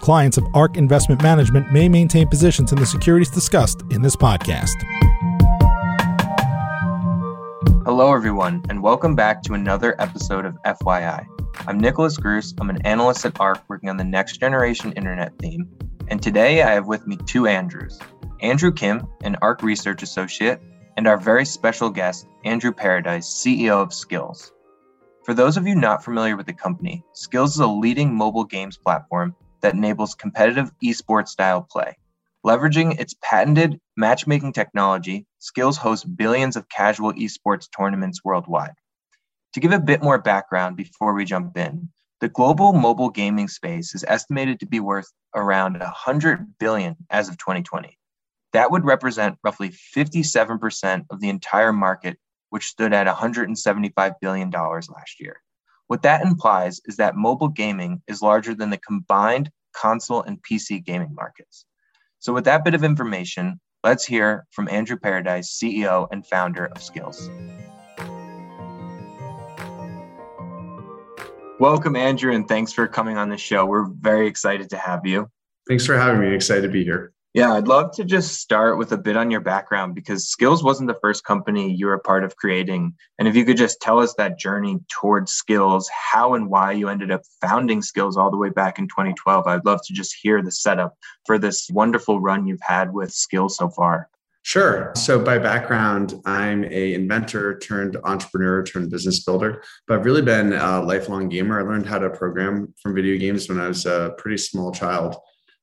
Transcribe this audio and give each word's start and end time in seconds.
Clients 0.00 0.38
of 0.38 0.46
ARK 0.54 0.76
Investment 0.76 1.22
Management 1.22 1.72
may 1.72 1.88
maintain 1.88 2.28
positions 2.28 2.72
in 2.72 2.78
the 2.78 2.86
securities 2.86 3.30
discussed 3.30 3.82
in 3.90 4.00
this 4.00 4.16
podcast. 4.16 4.74
Hello, 7.84 8.14
everyone, 8.14 8.64
and 8.68 8.82
welcome 8.82 9.14
back 9.14 9.42
to 9.42 9.54
another 9.54 10.00
episode 10.00 10.44
of 10.44 10.56
FYI. 10.62 11.26
I'm 11.66 11.78
Nicholas 11.78 12.16
Grous. 12.16 12.54
I'm 12.60 12.70
an 12.70 12.80
analyst 12.86 13.24
at 13.26 13.38
ARK 13.40 13.62
working 13.68 13.90
on 13.90 13.96
the 13.96 14.04
next 14.04 14.38
generation 14.38 14.92
internet 14.92 15.36
theme. 15.38 15.68
And 16.08 16.22
today 16.22 16.62
I 16.62 16.70
have 16.72 16.86
with 16.86 17.06
me 17.06 17.16
two 17.26 17.46
Andrews 17.46 17.98
Andrew 18.40 18.72
Kim, 18.72 19.06
an 19.24 19.36
ARK 19.42 19.62
research 19.62 20.02
associate, 20.02 20.60
and 20.96 21.06
our 21.06 21.16
very 21.16 21.44
special 21.44 21.90
guest, 21.90 22.26
Andrew 22.44 22.72
Paradise, 22.72 23.26
CEO 23.26 23.82
of 23.82 23.90
Skillz. 23.90 24.52
For 25.24 25.34
those 25.34 25.56
of 25.56 25.66
you 25.66 25.74
not 25.74 26.04
familiar 26.04 26.36
with 26.36 26.46
the 26.46 26.54
company, 26.54 27.04
Skillz 27.14 27.48
is 27.48 27.58
a 27.58 27.66
leading 27.66 28.14
mobile 28.14 28.44
games 28.44 28.78
platform 28.78 29.34
that 29.60 29.74
enables 29.74 30.14
competitive 30.14 30.70
esports 30.82 31.28
style 31.28 31.62
play. 31.62 31.96
Leveraging 32.46 32.98
its 33.00 33.14
patented 33.20 33.80
matchmaking 33.96 34.52
technology, 34.52 35.26
Skillz 35.40 35.76
hosts 35.76 36.04
billions 36.04 36.56
of 36.56 36.68
casual 36.68 37.12
esports 37.14 37.68
tournaments 37.76 38.24
worldwide. 38.24 38.74
To 39.54 39.60
give 39.60 39.72
a 39.72 39.80
bit 39.80 40.02
more 40.02 40.18
background 40.18 40.76
before 40.76 41.14
we 41.14 41.24
jump 41.24 41.56
in, 41.56 41.90
the 42.20 42.28
global 42.28 42.72
mobile 42.72 43.10
gaming 43.10 43.48
space 43.48 43.94
is 43.94 44.04
estimated 44.06 44.60
to 44.60 44.66
be 44.66 44.80
worth 44.80 45.10
around 45.34 45.78
100 45.78 46.58
billion 46.58 46.96
as 47.10 47.28
of 47.28 47.38
2020. 47.38 47.96
That 48.52 48.70
would 48.70 48.84
represent 48.84 49.38
roughly 49.44 49.70
57% 49.70 51.06
of 51.10 51.20
the 51.20 51.28
entire 51.28 51.72
market, 51.72 52.18
which 52.50 52.66
stood 52.66 52.92
at 52.92 53.06
$175 53.06 54.14
billion 54.20 54.50
last 54.50 55.20
year. 55.20 55.40
What 55.88 56.02
that 56.02 56.20
implies 56.20 56.82
is 56.84 56.96
that 56.96 57.16
mobile 57.16 57.48
gaming 57.48 58.02
is 58.08 58.20
larger 58.20 58.54
than 58.54 58.68
the 58.68 58.76
combined 58.76 59.50
console 59.74 60.22
and 60.22 60.38
PC 60.42 60.84
gaming 60.84 61.14
markets. 61.14 61.64
So, 62.18 62.34
with 62.34 62.44
that 62.44 62.62
bit 62.62 62.74
of 62.74 62.84
information, 62.84 63.58
let's 63.82 64.04
hear 64.04 64.46
from 64.50 64.68
Andrew 64.68 64.98
Paradise, 64.98 65.58
CEO 65.58 66.06
and 66.12 66.26
founder 66.26 66.66
of 66.66 66.76
Skillz. 66.76 67.30
Welcome, 71.58 71.96
Andrew, 71.96 72.34
and 72.34 72.46
thanks 72.46 72.70
for 72.70 72.86
coming 72.86 73.16
on 73.16 73.30
the 73.30 73.38
show. 73.38 73.64
We're 73.64 73.88
very 73.88 74.26
excited 74.26 74.68
to 74.70 74.76
have 74.76 75.06
you. 75.06 75.30
Thanks 75.68 75.86
for 75.86 75.96
having 75.96 76.20
me. 76.20 76.34
Excited 76.34 76.62
to 76.62 76.68
be 76.68 76.84
here. 76.84 77.14
Yeah, 77.38 77.52
I'd 77.52 77.68
love 77.68 77.92
to 77.92 78.04
just 78.04 78.40
start 78.40 78.78
with 78.78 78.90
a 78.90 78.98
bit 78.98 79.16
on 79.16 79.30
your 79.30 79.40
background 79.40 79.94
because 79.94 80.26
Skillz 80.26 80.64
wasn't 80.64 80.88
the 80.88 80.98
first 81.00 81.22
company 81.22 81.72
you 81.72 81.86
were 81.86 81.94
a 81.94 82.00
part 82.00 82.24
of 82.24 82.34
creating. 82.34 82.94
And 83.16 83.28
if 83.28 83.36
you 83.36 83.44
could 83.44 83.56
just 83.56 83.80
tell 83.80 84.00
us 84.00 84.12
that 84.14 84.40
journey 84.40 84.80
towards 84.88 85.40
Skillz, 85.40 85.84
how 85.88 86.34
and 86.34 86.50
why 86.50 86.72
you 86.72 86.88
ended 86.88 87.12
up 87.12 87.22
founding 87.40 87.80
Skillz 87.80 88.16
all 88.16 88.32
the 88.32 88.36
way 88.36 88.50
back 88.50 88.80
in 88.80 88.88
2012, 88.88 89.46
I'd 89.46 89.64
love 89.64 89.78
to 89.86 89.92
just 89.92 90.16
hear 90.20 90.42
the 90.42 90.50
setup 90.50 90.96
for 91.26 91.38
this 91.38 91.70
wonderful 91.72 92.18
run 92.18 92.44
you've 92.44 92.58
had 92.60 92.92
with 92.92 93.10
Skillz 93.10 93.52
so 93.52 93.68
far. 93.68 94.08
Sure. 94.42 94.90
So 94.96 95.20
by 95.20 95.38
background, 95.38 96.20
I'm 96.26 96.64
a 96.64 96.94
inventor 96.94 97.56
turned 97.60 97.98
entrepreneur 98.02 98.64
turned 98.64 98.90
business 98.90 99.22
builder, 99.22 99.62
but 99.86 99.96
I've 100.00 100.04
really 100.04 100.22
been 100.22 100.54
a 100.54 100.80
lifelong 100.80 101.28
gamer. 101.28 101.60
I 101.60 101.62
learned 101.62 101.86
how 101.86 102.00
to 102.00 102.10
program 102.10 102.74
from 102.82 102.96
video 102.96 103.16
games 103.16 103.48
when 103.48 103.60
I 103.60 103.68
was 103.68 103.86
a 103.86 104.16
pretty 104.18 104.38
small 104.38 104.72
child. 104.72 105.14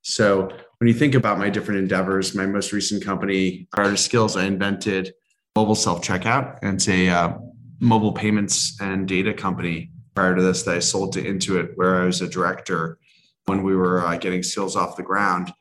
So 0.04 0.50
when 0.80 0.88
you 0.88 0.94
think 0.94 1.16
about 1.16 1.38
my 1.38 1.50
different 1.50 1.80
endeavors, 1.80 2.36
my 2.36 2.46
most 2.46 2.72
recent 2.72 3.04
company, 3.04 3.68
Artist 3.74 4.06
Skills, 4.06 4.36
I 4.36 4.46
invented 4.46 5.14
mobile 5.56 5.76
self 5.76 6.02
checkout, 6.02 6.60
and 6.62 6.76
it's 6.76 6.88
a 6.90 7.10
uh, 7.10 7.38
mobile 7.80 8.12
payments 8.12 8.80
and 8.82 9.08
data 9.08 9.34
company. 9.34 9.92
Prior 10.16 10.36
to 10.36 10.42
this, 10.42 10.64
that 10.64 10.76
I 10.76 10.80
sold 10.80 11.12
to 11.14 11.22
Intuit, 11.22 11.76
where 11.76 12.02
I 12.02 12.06
was 12.06 12.22
a 12.22 12.28
director 12.28 12.98
when 13.46 13.64
we 13.64 13.76
were 13.76 14.06
uh, 14.06 14.16
getting 14.18 14.42
Skillz 14.42 14.76
off 14.76 14.96
the 14.96 15.04
ground. 15.04 15.54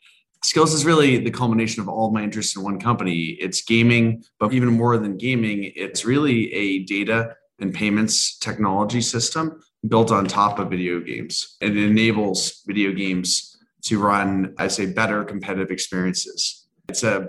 Skillz 0.45 0.75
is 0.75 0.85
really 0.85 1.19
the 1.19 1.31
culmination 1.31 1.81
of 1.83 1.89
all 1.89 2.13
my 2.13 2.23
interests 2.23 2.57
in 2.57 2.63
one 2.63 2.79
company. 2.79 3.37
It's 3.41 3.63
gaming, 3.63 4.23
but 4.39 4.53
even 4.53 4.69
more 4.69 4.97
than 4.99 5.17
gaming, 5.17 5.73
it's 5.75 6.05
really 6.05 6.53
a 6.53 6.85
data 6.85 7.35
and 7.59 7.75
payments 7.75 8.39
technology 8.39 9.01
system 9.01 9.61
built 9.89 10.13
on 10.13 10.27
top 10.27 10.59
of 10.59 10.71
video 10.71 11.01
games. 11.01 11.57
And 11.61 11.77
it 11.77 11.85
enables 11.85 12.63
video 12.67 12.93
games 12.93 13.54
to 13.85 13.99
run, 13.99 14.55
I 14.59 14.69
say, 14.69 14.87
better 14.87 15.25
competitive 15.25 15.71
experiences. 15.71 16.67
It's 16.89 17.03
a 17.03 17.29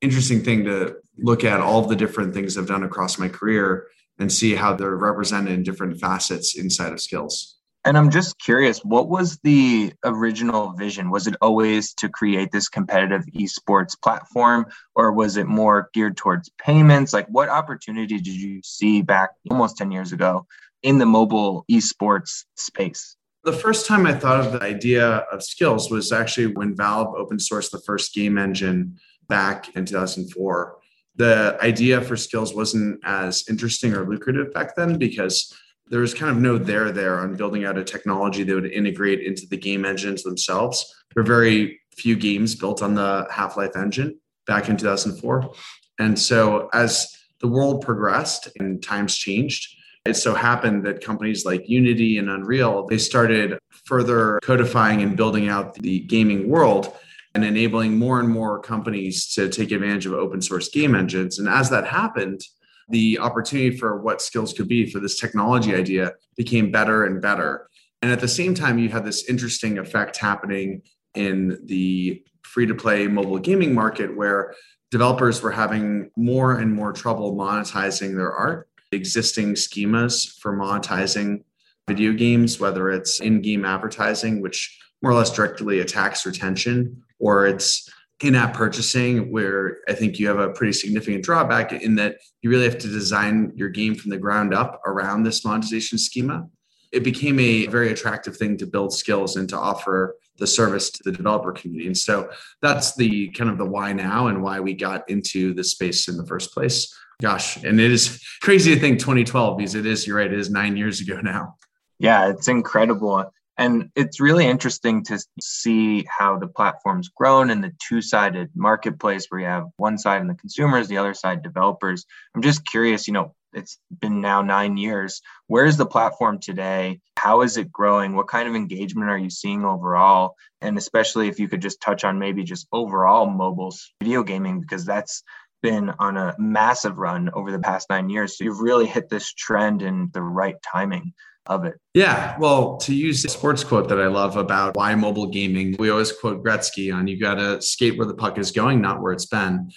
interesting 0.00 0.42
thing 0.42 0.64
to 0.64 0.96
look 1.18 1.44
at 1.44 1.60
all 1.60 1.82
the 1.82 1.96
different 1.96 2.34
things 2.34 2.56
I've 2.56 2.66
done 2.66 2.84
across 2.84 3.18
my 3.18 3.28
career 3.28 3.86
and 4.18 4.32
see 4.32 4.54
how 4.54 4.74
they're 4.74 4.96
represented 4.96 5.52
in 5.52 5.62
different 5.62 6.00
facets 6.00 6.56
inside 6.56 6.92
of 6.92 6.98
Skillz. 6.98 7.54
And 7.84 7.96
I'm 7.96 8.10
just 8.10 8.38
curious, 8.38 8.80
what 8.80 9.08
was 9.08 9.38
the 9.42 9.94
original 10.04 10.72
vision? 10.72 11.10
Was 11.10 11.26
it 11.26 11.36
always 11.40 11.94
to 11.94 12.10
create 12.10 12.52
this 12.52 12.68
competitive 12.68 13.24
esports 13.34 13.98
platform, 13.98 14.66
or 14.94 15.12
was 15.12 15.38
it 15.38 15.46
more 15.46 15.88
geared 15.94 16.18
towards 16.18 16.50
payments? 16.62 17.14
Like, 17.14 17.26
what 17.28 17.48
opportunity 17.48 18.18
did 18.18 18.26
you 18.26 18.60
see 18.62 19.00
back 19.00 19.30
almost 19.50 19.78
10 19.78 19.90
years 19.92 20.12
ago 20.12 20.46
in 20.82 20.98
the 20.98 21.06
mobile 21.06 21.64
esports 21.70 22.44
space? 22.54 23.16
The 23.42 23.52
first 23.54 23.86
time 23.86 24.06
I 24.06 24.12
thought 24.12 24.44
of 24.44 24.52
the 24.52 24.62
idea 24.62 25.06
of 25.32 25.40
Skillz 25.40 25.90
was 25.90 26.12
actually 26.12 26.48
when 26.48 26.76
Valve 26.76 27.14
open 27.16 27.38
sourced 27.38 27.70
the 27.70 27.80
first 27.80 28.12
game 28.14 28.36
engine 28.36 28.98
back 29.28 29.74
in 29.74 29.86
2004. 29.86 30.76
The 31.16 31.56
idea 31.62 32.02
for 32.02 32.16
Skillz 32.16 32.54
wasn't 32.54 33.00
as 33.02 33.44
interesting 33.48 33.94
or 33.94 34.06
lucrative 34.06 34.52
back 34.52 34.76
then 34.76 34.98
because 34.98 35.54
there 35.88 36.00
was 36.00 36.12
kind 36.12 36.30
of 36.30 36.36
no 36.36 36.58
there 36.58 36.92
there 36.92 37.18
on 37.18 37.34
building 37.34 37.64
out 37.64 37.78
a 37.78 37.84
technology 37.84 38.42
that 38.42 38.54
would 38.54 38.70
integrate 38.70 39.20
into 39.20 39.46
the 39.46 39.56
game 39.56 39.84
engines 39.86 40.22
themselves. 40.22 40.94
There 41.14 41.22
were 41.22 41.26
very 41.26 41.80
few 41.96 42.16
games 42.16 42.54
built 42.54 42.82
on 42.82 42.94
the 42.94 43.26
Half 43.30 43.56
Life 43.56 43.74
engine 43.74 44.18
back 44.46 44.68
in 44.68 44.76
2004. 44.76 45.50
And 45.98 46.18
so 46.18 46.68
as 46.74 47.08
the 47.40 47.48
world 47.48 47.82
progressed 47.82 48.48
and 48.58 48.82
times 48.82 49.16
changed, 49.16 49.76
it 50.04 50.14
so 50.14 50.34
happened 50.34 50.84
that 50.86 51.04
companies 51.04 51.44
like 51.44 51.68
Unity 51.68 52.18
and 52.18 52.30
Unreal, 52.30 52.86
they 52.86 52.98
started 52.98 53.58
further 53.84 54.40
codifying 54.42 55.02
and 55.02 55.16
building 55.16 55.48
out 55.48 55.74
the 55.74 56.00
gaming 56.00 56.48
world 56.48 56.94
and 57.34 57.44
enabling 57.44 57.98
more 57.98 58.18
and 58.18 58.28
more 58.28 58.60
companies 58.60 59.32
to 59.34 59.48
take 59.48 59.70
advantage 59.70 60.06
of 60.06 60.14
open 60.14 60.40
source 60.40 60.68
game 60.68 60.94
engines. 60.94 61.38
And 61.38 61.48
as 61.48 61.70
that 61.70 61.86
happened, 61.86 62.40
the 62.88 63.18
opportunity 63.18 63.76
for 63.76 64.00
what 64.00 64.18
Skillz 64.18 64.56
could 64.56 64.68
be 64.68 64.90
for 64.90 64.98
this 64.98 65.20
technology 65.20 65.74
idea 65.74 66.12
became 66.36 66.72
better 66.72 67.04
and 67.04 67.22
better. 67.22 67.68
And 68.02 68.10
at 68.10 68.20
the 68.20 68.28
same 68.28 68.54
time, 68.54 68.78
you 68.78 68.88
had 68.88 69.04
this 69.04 69.28
interesting 69.28 69.78
effect 69.78 70.16
happening 70.16 70.82
in 71.14 71.60
the 71.66 72.22
free 72.42 72.66
to 72.66 72.74
play 72.74 73.06
mobile 73.06 73.38
gaming 73.38 73.74
market 73.74 74.16
where 74.16 74.54
developers 74.90 75.40
were 75.40 75.52
having 75.52 76.10
more 76.16 76.58
and 76.58 76.74
more 76.74 76.92
trouble 76.92 77.36
monetizing 77.36 78.16
their 78.16 78.32
art. 78.32 78.68
Existing 78.92 79.54
schemas 79.54 80.38
for 80.40 80.56
monetizing 80.56 81.44
video 81.86 82.12
games, 82.12 82.58
whether 82.58 82.90
it's 82.90 83.20
in 83.20 83.40
game 83.40 83.64
advertising, 83.64 84.40
which 84.40 84.78
more 85.02 85.12
or 85.12 85.14
less 85.14 85.32
directly 85.32 85.80
attacks 85.80 86.26
retention, 86.26 87.02
or 87.18 87.46
it's 87.46 87.88
in-app 88.20 88.52
purchasing 88.52 89.32
where 89.32 89.78
i 89.88 89.94
think 89.94 90.18
you 90.18 90.28
have 90.28 90.38
a 90.38 90.50
pretty 90.50 90.72
significant 90.72 91.24
drawback 91.24 91.72
in 91.72 91.94
that 91.94 92.16
you 92.42 92.50
really 92.50 92.64
have 92.64 92.76
to 92.76 92.88
design 92.88 93.50
your 93.54 93.70
game 93.70 93.94
from 93.94 94.10
the 94.10 94.18
ground 94.18 94.52
up 94.52 94.80
around 94.84 95.22
this 95.22 95.44
monetization 95.44 95.96
schema. 95.96 96.46
It 96.92 97.04
became 97.04 97.38
a 97.38 97.66
very 97.66 97.92
attractive 97.92 98.36
thing 98.36 98.56
to 98.58 98.66
build 98.66 98.90
Skillz 98.90 99.36
and 99.36 99.48
to 99.50 99.56
offer 99.56 100.16
the 100.38 100.46
service 100.46 100.90
to 100.90 101.02
the 101.04 101.12
developer 101.12 101.52
community. 101.52 101.86
And 101.86 101.96
so 101.96 102.30
that's 102.60 102.96
the 102.96 103.28
kind 103.28 103.48
of 103.48 103.58
the 103.58 103.64
why 103.64 103.92
now 103.92 104.26
and 104.26 104.42
why 104.42 104.58
we 104.58 104.74
got 104.74 105.08
into 105.08 105.54
this 105.54 105.70
space 105.70 106.08
in 106.08 106.16
the 106.16 106.26
first 106.26 106.52
place 106.52 106.92
gosh 107.20 107.56
and 107.62 107.80
it 107.80 107.90
is 107.90 108.22
crazy 108.40 108.74
to 108.74 108.80
think 108.80 108.98
2012 108.98 109.56
because 109.56 109.74
it 109.74 109.86
is 109.86 110.06
you're 110.06 110.16
right 110.16 110.32
it 110.32 110.38
is 110.38 110.50
nine 110.50 110.76
years 110.76 111.00
ago 111.00 111.20
now 111.20 111.54
yeah 111.98 112.28
it's 112.28 112.48
incredible 112.48 113.30
And 113.60 113.90
it's 113.94 114.20
really 114.20 114.46
interesting 114.46 115.04
to 115.04 115.22
see 115.38 116.06
how 116.08 116.38
the 116.38 116.46
platform's 116.46 117.10
grown 117.10 117.50
in 117.50 117.60
the 117.60 117.72
two 117.86 118.00
sided 118.00 118.48
marketplace 118.54 119.26
where 119.28 119.42
you 119.42 119.46
have 119.48 119.66
one 119.76 119.98
side 119.98 120.22
and 120.22 120.30
the 120.30 120.34
consumers, 120.34 120.88
the 120.88 120.96
other 120.96 121.12
side 121.12 121.42
developers. 121.42 122.06
I'm 122.34 122.40
just 122.40 122.64
curious, 122.64 123.06
you 123.06 123.12
know, 123.12 123.34
it's 123.52 123.78
been 123.90 124.22
now 124.22 124.40
nine 124.40 124.78
years. 124.78 125.20
Where 125.46 125.66
is 125.66 125.76
the 125.76 125.84
platform 125.84 126.38
today? 126.38 127.00
How 127.18 127.42
is 127.42 127.58
it 127.58 127.70
growing? 127.70 128.16
What 128.16 128.28
kind 128.28 128.48
of 128.48 128.54
engagement 128.54 129.10
are 129.10 129.18
you 129.18 129.28
seeing 129.28 129.66
overall? 129.66 130.36
And 130.62 130.78
especially 130.78 131.28
if 131.28 131.38
you 131.38 131.46
could 131.46 131.60
just 131.60 131.82
touch 131.82 132.02
on 132.02 132.18
maybe 132.18 132.44
just 132.44 132.66
overall 132.72 133.26
mobile 133.26 133.74
video 134.00 134.22
gaming, 134.22 134.62
because 134.62 134.86
that's 134.86 135.22
been 135.62 135.90
on 135.98 136.16
a 136.16 136.34
massive 136.38 136.98
run 136.98 137.30
over 137.34 137.50
the 137.50 137.58
past 137.58 137.88
nine 137.90 138.08
years. 138.08 138.36
So 138.36 138.44
you've 138.44 138.60
really 138.60 138.86
hit 138.86 139.08
this 139.08 139.32
trend 139.32 139.82
in 139.82 140.10
the 140.12 140.22
right 140.22 140.56
timing 140.62 141.12
of 141.46 141.64
it. 141.64 141.80
Yeah. 141.94 142.36
Well, 142.38 142.76
to 142.78 142.94
use 142.94 143.22
the 143.22 143.28
sports 143.28 143.64
quote 143.64 143.88
that 143.88 144.00
I 144.00 144.06
love 144.06 144.36
about 144.36 144.76
why 144.76 144.94
mobile 144.94 145.26
gaming, 145.26 145.76
we 145.78 145.90
always 145.90 146.12
quote 146.12 146.44
Gretzky 146.44 146.94
on 146.94 147.08
you 147.08 147.18
got 147.18 147.34
to 147.36 147.60
skate 147.60 147.98
where 147.98 148.06
the 148.06 148.14
puck 148.14 148.38
is 148.38 148.50
going, 148.50 148.80
not 148.80 149.02
where 149.02 149.12
it's 149.12 149.26
been. 149.26 149.70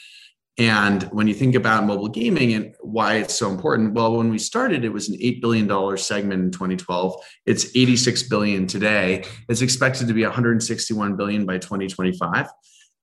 And 0.59 1.03
when 1.05 1.27
you 1.27 1.33
think 1.33 1.55
about 1.55 1.85
mobile 1.85 2.09
gaming 2.09 2.53
and 2.53 2.75
why 2.81 3.15
it's 3.15 3.33
so 3.33 3.49
important, 3.49 3.93
well, 3.95 4.15
when 4.15 4.29
we 4.29 4.37
started, 4.37 4.85
it 4.85 4.93
was 4.93 5.09
an 5.09 5.17
$8 5.17 5.41
billion 5.41 5.97
segment 5.97 6.43
in 6.43 6.51
2012. 6.51 7.15
It's 7.47 7.75
86 7.75 8.23
billion 8.23 8.67
today. 8.67 9.23
It's 9.49 9.63
expected 9.63 10.07
to 10.09 10.13
be 10.13 10.21
161 10.21 11.15
billion 11.15 11.47
by 11.47 11.57
2025. 11.57 12.47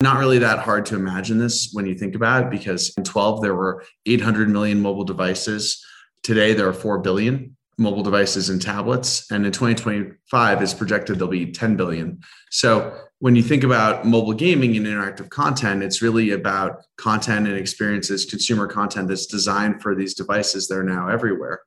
Not 0.02 0.18
really 0.18 0.38
that 0.38 0.60
hard 0.60 0.86
to 0.86 0.96
imagine 0.96 1.38
this 1.38 1.70
when 1.72 1.86
you 1.86 1.94
think 1.94 2.14
about 2.14 2.44
it, 2.44 2.50
because 2.50 2.92
in 2.96 3.04
12, 3.04 3.42
there 3.42 3.54
were 3.54 3.84
800 4.06 4.48
million 4.48 4.80
mobile 4.80 5.04
devices. 5.04 5.84
Today, 6.22 6.54
there 6.54 6.68
are 6.68 6.72
4 6.72 6.98
billion 7.00 7.56
mobile 7.76 8.02
devices 8.02 8.50
and 8.50 8.60
tablets. 8.60 9.30
And 9.30 9.44
in 9.46 9.52
2025, 9.52 10.62
it's 10.62 10.74
projected 10.74 11.18
there'll 11.18 11.30
be 11.30 11.50
10 11.50 11.76
billion. 11.76 12.20
So 12.50 12.94
when 13.20 13.36
you 13.36 13.42
think 13.42 13.64
about 13.64 14.06
mobile 14.06 14.34
gaming 14.34 14.76
and 14.76 14.86
interactive 14.86 15.30
content, 15.30 15.82
it's 15.82 16.02
really 16.02 16.30
about 16.30 16.82
content 16.98 17.48
and 17.48 17.56
experiences, 17.56 18.26
consumer 18.26 18.66
content 18.66 19.08
that's 19.08 19.26
designed 19.26 19.82
for 19.82 19.94
these 19.94 20.14
devices 20.14 20.68
that 20.68 20.76
are 20.76 20.84
now 20.84 21.08
everywhere. 21.08 21.60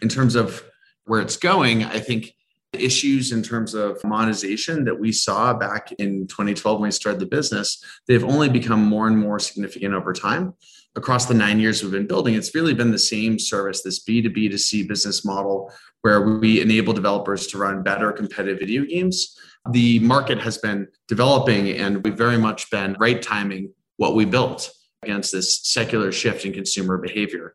In 0.00 0.08
terms 0.08 0.36
of 0.36 0.62
where 1.04 1.20
it's 1.20 1.36
going, 1.36 1.82
I 1.84 1.98
think 1.98 2.34
issues 2.74 3.32
in 3.32 3.42
terms 3.42 3.74
of 3.74 4.02
monetization 4.04 4.84
that 4.84 4.98
we 4.98 5.10
saw 5.10 5.54
back 5.54 5.92
in 5.92 6.26
2012 6.26 6.80
when 6.80 6.88
we 6.88 6.92
started 6.92 7.20
the 7.20 7.26
business, 7.26 7.82
they've 8.06 8.24
only 8.24 8.48
become 8.48 8.82
more 8.84 9.06
and 9.06 9.18
more 9.18 9.38
significant 9.38 9.94
over 9.94 10.12
time. 10.12 10.54
Across 10.96 11.26
the 11.26 11.34
nine 11.34 11.60
years 11.60 11.82
we've 11.82 11.92
been 11.92 12.06
building, 12.06 12.34
it's 12.34 12.54
really 12.54 12.74
been 12.74 12.90
the 12.90 12.98
same 12.98 13.38
service, 13.38 13.82
this 13.82 14.04
B2B 14.04 14.50
to 14.50 14.58
C 14.58 14.82
business 14.82 15.24
model 15.24 15.72
where 16.02 16.38
we 16.38 16.60
enable 16.60 16.92
developers 16.92 17.46
to 17.48 17.58
run 17.58 17.82
better 17.82 18.12
competitive 18.12 18.58
video 18.58 18.84
games. 18.84 19.36
The 19.70 19.98
market 20.00 20.38
has 20.38 20.58
been 20.58 20.88
developing, 21.08 21.70
and 21.70 22.04
we've 22.04 22.16
very 22.16 22.38
much 22.38 22.70
been 22.70 22.96
right 23.00 23.20
timing 23.20 23.72
what 23.96 24.14
we 24.14 24.24
built 24.24 24.70
against 25.02 25.32
this 25.32 25.60
secular 25.64 26.12
shift 26.12 26.44
in 26.44 26.52
consumer 26.52 26.98
behavior. 26.98 27.54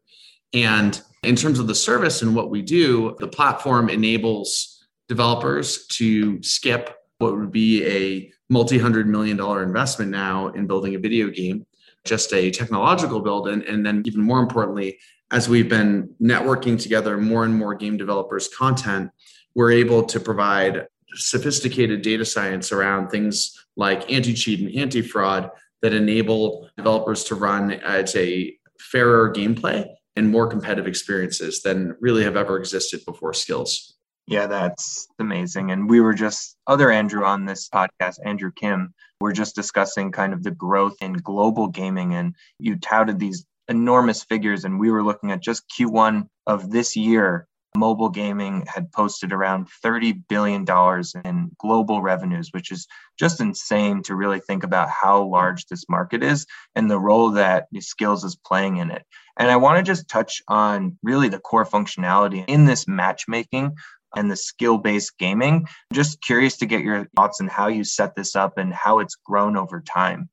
And 0.54 1.02
in 1.24 1.36
terms 1.36 1.60
of 1.60 1.68
the 1.68 1.76
service 1.76 2.22
and 2.22 2.36
what 2.36 2.50
we 2.50 2.62
do, 2.62 3.16
the 3.20 3.28
platform 3.28 3.90
enables 3.90 4.73
developers 5.14 5.86
to 5.86 6.42
skip 6.42 6.98
what 7.20 7.38
would 7.38 7.52
be 7.52 7.86
a 7.86 8.32
multi 8.50 8.80
hundred 8.80 9.08
million 9.08 9.38
dollar 9.38 9.62
investment 9.62 10.10
now 10.10 10.48
in 10.50 10.66
building 10.66 10.96
a 10.96 11.00
video 11.00 11.30
game, 11.30 11.68
just 12.04 12.34
a 12.34 12.50
technological 12.50 13.20
build. 13.20 13.48
And, 13.48 13.62
and 13.64 13.86
then, 13.86 14.02
even 14.08 14.24
more 14.24 14.40
importantly, 14.40 14.98
as 15.30 15.48
we've 15.48 15.70
been 15.70 16.10
networking 16.20 16.82
together 16.82 17.18
more 17.18 17.46
and 17.46 17.56
more 17.56 17.76
game 17.76 17.96
developers' 17.96 18.48
content, 18.48 19.12
we're 19.54 19.72
able 19.72 20.04
to 20.04 20.20
provide 20.20 20.88
sophisticated 21.14 22.02
data 22.02 22.26
science 22.26 22.72
around 22.72 23.10
things 23.10 23.36
like 23.76 24.12
anti 24.12 24.34
cheat 24.34 24.62
and 24.62 24.76
anti 24.76 25.04
fraud 25.04 25.52
that 25.84 25.94
enable 25.94 26.70
developers 26.76 27.24
to 27.26 27.36
run 27.36 27.72
at 27.72 28.16
a 28.16 28.58
fairer 28.80 29.32
gameplay 29.32 29.86
and 30.16 30.30
more 30.30 30.48
competitive 30.48 30.88
experiences 30.88 31.62
than 31.62 31.96
really 32.00 32.24
have 32.24 32.36
ever 32.36 32.58
existed 32.58 33.02
before 33.06 33.32
Skillz. 33.32 33.93
Yeah, 34.26 34.48
that's 34.48 35.08
amazing. 35.20 35.72
And 35.72 35.90
we 35.90 36.00
were 36.00 36.14
just, 36.14 36.56
other 36.66 36.90
Andrew 36.90 37.26
on 37.26 37.46
this 37.46 37.68
podcast, 37.68 38.20
Andrew 38.24 38.52
Kim, 38.56 38.94
we're 39.20 39.34
just 39.34 39.56
discussing 39.56 40.12
kind 40.12 40.34
of 40.34 40.44
the 40.44 40.52
growth 40.52 40.96
in 41.02 41.14
global 41.14 41.68
gaming. 41.68 42.14
And 42.14 42.36
you 42.58 42.78
touted 42.78 43.20
these 43.20 43.46
enormous 43.68 44.24
figures. 44.24 44.64
And 44.64 44.80
we 44.80 44.92
were 44.92 45.04
looking 45.04 45.32
at 45.32 45.42
just 45.42 45.70
Q1 45.70 46.28
of 46.48 46.72
this 46.72 46.96
year, 46.96 47.48
mobile 47.76 48.10
gaming 48.10 48.66
had 48.68 48.92
posted 48.92 49.34
around 49.34 49.68
$30 49.84 50.24
billion 50.30 50.66
in 51.26 51.52
global 51.58 52.02
revenues, 52.02 52.50
which 52.52 52.72
is 52.72 52.88
just 53.20 53.42
insane 53.42 54.04
to 54.04 54.16
really 54.16 54.40
think 54.40 54.64
about 54.64 54.90
how 54.90 55.24
large 55.24 55.66
this 55.66 55.90
market 55.90 56.24
is 56.24 56.46
and 56.76 56.90
the 56.90 57.00
role 57.00 57.32
that 57.32 57.68
Skillz 57.76 58.24
is 58.24 58.36
playing 58.36 58.78
in 58.78 58.92
it. 58.92 59.04
And 59.38 59.50
I 59.50 59.56
want 59.56 59.78
to 59.78 59.84
just 59.84 60.08
touch 60.08 60.44
on 60.48 60.98
really 61.02 61.30
the 61.30 61.40
core 61.40 61.66
functionality 61.66 62.46
in 62.48 62.66
this 62.66 62.88
matchmaking 62.88 63.76
and 64.16 64.30
the 64.30 64.36
skill 64.36 64.78
based 64.78 65.18
gaming. 65.18 65.68
Just 65.92 66.22
curious 66.22 66.58
to 66.58 66.66
get 66.66 66.82
your 66.82 67.08
thoughts 67.16 67.42
on 67.42 67.48
how 67.48 67.68
you 67.68 67.84
set 67.84 68.16
this 68.16 68.36
up 68.36 68.58
and 68.58 68.74
how 68.74 69.00
it's 69.00 69.16
grown 69.16 69.58
over 69.58 69.82
time. 69.82 70.30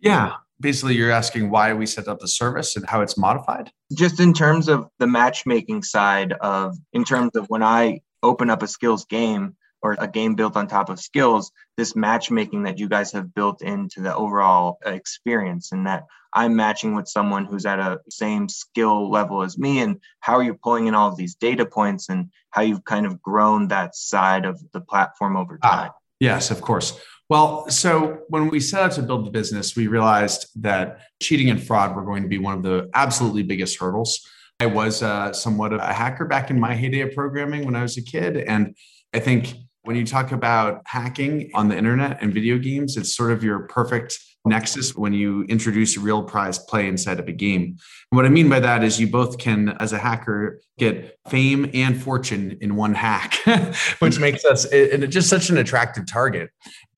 Yeah. 0.00 0.34
Basically, 0.60 0.94
you're 0.94 1.10
asking 1.10 1.50
why 1.50 1.72
we 1.74 1.86
set 1.86 2.06
up 2.06 2.20
the 2.20 2.28
service 2.28 2.76
and 2.76 2.86
how 2.86 3.00
it's 3.00 3.18
modified? 3.18 3.72
Just 3.92 4.20
in 4.20 4.32
terms 4.32 4.68
of 4.68 4.88
the 5.00 5.08
matchmaking 5.08 5.82
side 5.82 6.34
of, 6.34 6.76
in 6.92 7.04
terms 7.04 7.34
of 7.34 7.46
when 7.48 7.64
I 7.64 8.00
open 8.22 8.48
up 8.48 8.62
a 8.62 8.66
Skillz 8.66 9.08
game, 9.08 9.56
or 9.82 9.96
a 9.98 10.08
game 10.08 10.34
built 10.34 10.56
on 10.56 10.66
top 10.66 10.88
of 10.88 10.98
Skillz, 10.98 11.50
this 11.76 11.96
matchmaking 11.96 12.62
that 12.64 12.78
you 12.78 12.88
guys 12.88 13.12
have 13.12 13.34
built 13.34 13.62
into 13.62 14.00
the 14.00 14.14
overall 14.14 14.78
experience, 14.84 15.72
and 15.72 15.86
that 15.86 16.04
I'm 16.32 16.56
matching 16.56 16.94
with 16.94 17.08
someone 17.08 17.44
who's 17.44 17.66
at 17.66 17.78
a 17.78 18.00
same 18.08 18.48
skill 18.48 19.10
level 19.10 19.42
as 19.42 19.58
me, 19.58 19.80
and 19.80 20.00
how 20.20 20.34
are 20.34 20.42
you 20.42 20.54
pulling 20.54 20.86
in 20.86 20.94
all 20.94 21.08
of 21.08 21.16
these 21.16 21.34
data 21.34 21.66
points, 21.66 22.08
and 22.08 22.30
how 22.50 22.62
you've 22.62 22.84
kind 22.84 23.06
of 23.06 23.20
grown 23.20 23.68
that 23.68 23.96
side 23.96 24.44
of 24.44 24.62
the 24.72 24.80
platform 24.80 25.36
over 25.36 25.58
ah, 25.62 25.82
time. 25.82 25.90
yes, 26.20 26.50
of 26.50 26.60
course. 26.60 27.00
Well, 27.28 27.68
so 27.70 28.20
when 28.28 28.48
we 28.48 28.60
set 28.60 28.82
out 28.82 28.92
to 28.92 29.02
build 29.02 29.24
the 29.26 29.30
business, 29.30 29.74
we 29.74 29.86
realized 29.86 30.48
that 30.62 31.00
cheating 31.22 31.48
and 31.48 31.62
fraud 31.62 31.96
were 31.96 32.04
going 32.04 32.22
to 32.22 32.28
be 32.28 32.36
one 32.36 32.54
of 32.54 32.62
the 32.62 32.90
absolutely 32.92 33.42
biggest 33.42 33.80
hurdles. 33.80 34.20
I 34.60 34.66
was 34.66 35.02
uh, 35.02 35.32
somewhat 35.32 35.72
of 35.72 35.80
a 35.80 35.92
hacker 35.92 36.26
back 36.26 36.50
in 36.50 36.60
my 36.60 36.74
heyday 36.74 37.00
of 37.00 37.14
programming 37.14 37.64
when 37.64 37.74
I 37.74 37.82
was 37.82 37.96
a 37.96 38.02
kid. 38.02 38.36
And 38.36 38.76
I 39.14 39.18
think 39.18 39.54
when 39.84 39.96
you 39.96 40.06
talk 40.06 40.32
about 40.32 40.82
hacking 40.86 41.50
on 41.54 41.68
the 41.68 41.76
internet 41.76 42.18
and 42.22 42.32
video 42.32 42.58
games, 42.58 42.96
it's 42.96 43.14
sort 43.14 43.32
of 43.32 43.42
your 43.42 43.60
perfect 43.66 44.18
nexus 44.44 44.94
when 44.94 45.12
you 45.12 45.42
introduce 45.44 45.96
a 45.96 46.00
real 46.00 46.22
prize 46.22 46.58
play 46.58 46.88
inside 46.88 47.20
of 47.20 47.28
a 47.28 47.32
game. 47.32 47.62
And 47.62 48.16
what 48.16 48.24
I 48.24 48.28
mean 48.28 48.48
by 48.48 48.60
that 48.60 48.82
is 48.82 49.00
you 49.00 49.06
both 49.06 49.38
can, 49.38 49.70
as 49.80 49.92
a 49.92 49.98
hacker, 49.98 50.60
get 50.78 51.16
fame 51.28 51.70
and 51.74 52.00
fortune 52.00 52.58
in 52.60 52.76
one 52.76 52.94
hack, 52.94 53.34
which 53.98 54.18
makes 54.18 54.44
us 54.44 54.64
it, 54.72 55.06
just 55.08 55.28
such 55.28 55.50
an 55.50 55.58
attractive 55.58 56.06
target. 56.06 56.50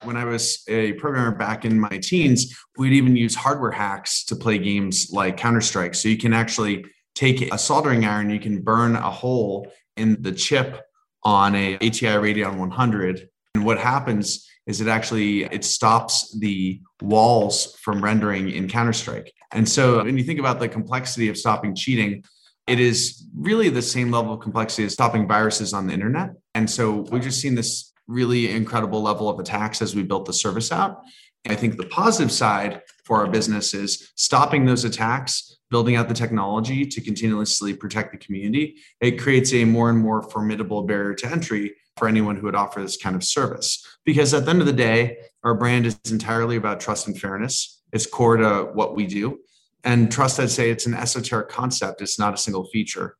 When 0.02 0.16
I 0.16 0.24
was 0.24 0.62
a 0.68 0.92
programmer 0.94 1.34
back 1.34 1.64
in 1.64 1.78
my 1.78 1.98
teens, 2.02 2.54
we'd 2.76 2.92
even 2.92 3.16
use 3.16 3.34
hardware 3.34 3.70
hacks 3.70 4.24
to 4.26 4.36
play 4.36 4.58
games 4.58 5.08
like 5.10 5.36
Counter 5.36 5.62
Strike. 5.62 5.94
So 5.94 6.08
you 6.08 6.18
can 6.18 6.34
actually 6.34 6.84
take 7.14 7.52
a 7.52 7.58
soldering 7.58 8.04
iron, 8.04 8.30
you 8.30 8.40
can 8.40 8.60
burn 8.60 8.96
a 8.96 9.10
hole 9.10 9.70
in 9.96 10.20
the 10.22 10.32
chip 10.32 10.83
on 11.24 11.54
a 11.54 11.76
ATI 11.76 12.16
Radeon 12.16 12.58
100. 12.58 13.28
And 13.54 13.64
what 13.64 13.78
happens 13.78 14.48
is 14.66 14.80
it 14.80 14.88
actually 14.88 15.44
it 15.44 15.64
stops 15.64 16.36
the 16.38 16.80
walls 17.02 17.76
from 17.82 18.02
rendering 18.02 18.50
in 18.50 18.68
Counter-Strike. 18.68 19.32
And 19.52 19.68
so 19.68 20.02
when 20.02 20.18
you 20.18 20.24
think 20.24 20.40
about 20.40 20.58
the 20.58 20.68
complexity 20.68 21.28
of 21.28 21.36
stopping 21.36 21.74
cheating, 21.74 22.24
it 22.66 22.80
is 22.80 23.26
really 23.36 23.68
the 23.68 23.82
same 23.82 24.10
level 24.10 24.32
of 24.32 24.40
complexity 24.40 24.84
as 24.84 24.94
stopping 24.94 25.28
viruses 25.28 25.74
on 25.74 25.86
the 25.86 25.92
internet. 25.92 26.30
And 26.54 26.68
so 26.68 27.06
we've 27.10 27.22
just 27.22 27.40
seen 27.40 27.54
this 27.54 27.92
really 28.06 28.50
incredible 28.50 29.02
level 29.02 29.28
of 29.28 29.38
attacks 29.38 29.82
as 29.82 29.94
we 29.94 30.02
built 30.02 30.24
the 30.24 30.32
service 30.32 30.72
out. 30.72 31.02
And 31.44 31.52
I 31.52 31.56
think 31.56 31.76
the 31.76 31.86
positive 31.86 32.32
side 32.32 32.80
for 33.04 33.18
our 33.18 33.26
business 33.26 33.74
is 33.74 34.12
stopping 34.16 34.64
those 34.64 34.84
attacks 34.84 35.53
building 35.70 35.96
out 35.96 36.08
the 36.08 36.14
technology 36.14 36.86
to 36.86 37.00
continuously 37.00 37.74
protect 37.74 38.12
the 38.12 38.18
community, 38.18 38.76
it 39.00 39.20
creates 39.20 39.52
a 39.52 39.64
more 39.64 39.90
and 39.90 39.98
more 39.98 40.22
formidable 40.22 40.82
barrier 40.82 41.14
to 41.14 41.26
entry 41.26 41.74
for 41.96 42.08
anyone 42.08 42.36
who 42.36 42.46
would 42.46 42.54
offer 42.54 42.80
this 42.80 42.96
kind 42.96 43.16
of 43.16 43.24
service. 43.24 43.84
Because 44.04 44.34
at 44.34 44.44
the 44.44 44.50
end 44.50 44.60
of 44.60 44.66
the 44.66 44.72
day, 44.72 45.18
our 45.42 45.54
brand 45.54 45.86
is 45.86 45.98
entirely 46.10 46.56
about 46.56 46.80
trust 46.80 47.06
and 47.06 47.18
fairness. 47.18 47.82
It's 47.92 48.06
core 48.06 48.36
to 48.36 48.70
what 48.72 48.96
we 48.96 49.06
do. 49.06 49.40
And 49.84 50.10
trust, 50.10 50.40
I'd 50.40 50.50
say 50.50 50.70
it's 50.70 50.86
an 50.86 50.94
esoteric 50.94 51.48
concept, 51.48 52.00
it's 52.00 52.18
not 52.18 52.34
a 52.34 52.38
single 52.38 52.64
feature. 52.64 53.16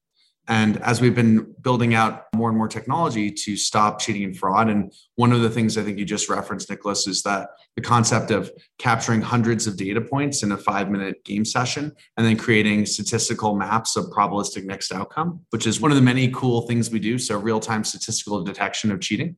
And 0.47 0.77
as 0.83 1.01
we've 1.01 1.15
been 1.15 1.55
building 1.63 1.95
out 1.95 2.25
more 2.35 2.51
and 2.51 2.59
more 2.59 2.69
technology 2.69 3.31
to 3.31 3.57
stop 3.57 3.99
cheating 3.99 4.25
and 4.25 4.37
fraud, 4.37 4.69
and 4.69 4.93
one 5.17 5.33
of 5.33 5.41
the 5.41 5.49
things 5.49 5.79
I 5.79 5.83
think 5.83 5.99
you 5.99 6.05
just 6.05 6.29
referenced, 6.29 6.69
Nicholas, 6.69 7.07
is 7.07 7.23
that 7.23 7.49
the 7.77 7.83
concept 7.83 8.31
of 8.31 8.51
capturing 8.79 9.23
hundreds 9.23 9.67
of 9.67 9.79
data 9.79 10.03
points 10.03 10.43
in 10.43 10.53
a 10.53 10.59
five 10.59 10.91
minute 10.91 11.25
game 11.25 11.47
session 11.47 11.93
and 12.17 12.27
then 12.27 12.37
creating 12.37 12.85
statistical 12.85 13.57
maps 13.57 13.97
of 13.97 14.07
probabilistic 14.07 14.65
next 14.65 14.93
outcome, 14.93 15.41
which 15.51 15.67
is 15.67 15.81
one 15.81 15.91
of 15.91 15.97
the 15.97 16.03
many 16.03 16.29
cool 16.29 16.63
things 16.63 16.91
we 16.91 16.99
do. 16.99 17.19
So, 17.19 17.39
real 17.39 17.61
time 17.61 17.83
statistical 17.83 18.45
detection 18.45 18.91
of 18.91 19.01
cheating. 19.01 19.37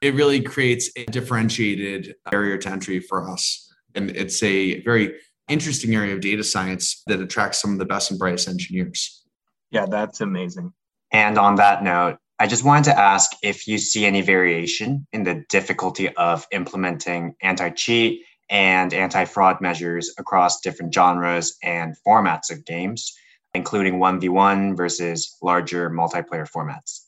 it 0.00 0.14
really 0.14 0.40
creates 0.40 0.90
a 0.96 1.04
differentiated 1.06 2.14
barrier 2.30 2.56
to 2.58 2.70
entry 2.70 3.00
for 3.00 3.28
us. 3.28 3.70
And 3.94 4.10
it's 4.10 4.42
a 4.42 4.80
very 4.82 5.14
interesting 5.48 5.94
area 5.94 6.14
of 6.14 6.20
data 6.20 6.44
science 6.44 7.02
that 7.06 7.20
attracts 7.20 7.60
some 7.60 7.72
of 7.72 7.78
the 7.78 7.84
best 7.84 8.10
and 8.10 8.18
brightest 8.18 8.48
engineers. 8.48 9.24
Yeah, 9.70 9.86
that's 9.86 10.20
amazing. 10.20 10.72
And 11.12 11.38
on 11.38 11.56
that 11.56 11.82
note, 11.82 12.18
I 12.38 12.46
just 12.46 12.64
wanted 12.64 12.84
to 12.84 12.98
ask 12.98 13.32
if 13.42 13.66
you 13.66 13.78
see 13.78 14.06
any 14.06 14.20
variation 14.20 15.06
in 15.12 15.24
the 15.24 15.44
difficulty 15.48 16.08
of 16.14 16.46
implementing 16.52 17.34
anti 17.42 17.70
cheat 17.70 18.22
and 18.48 18.94
anti 18.94 19.24
fraud 19.24 19.60
measures 19.60 20.14
across 20.18 20.60
different 20.60 20.94
genres 20.94 21.56
and 21.62 21.96
formats 22.06 22.50
of 22.50 22.64
games, 22.64 23.12
including 23.54 23.94
1v1 23.94 24.76
versus 24.76 25.36
larger 25.42 25.90
multiplayer 25.90 26.48
formats. 26.48 27.00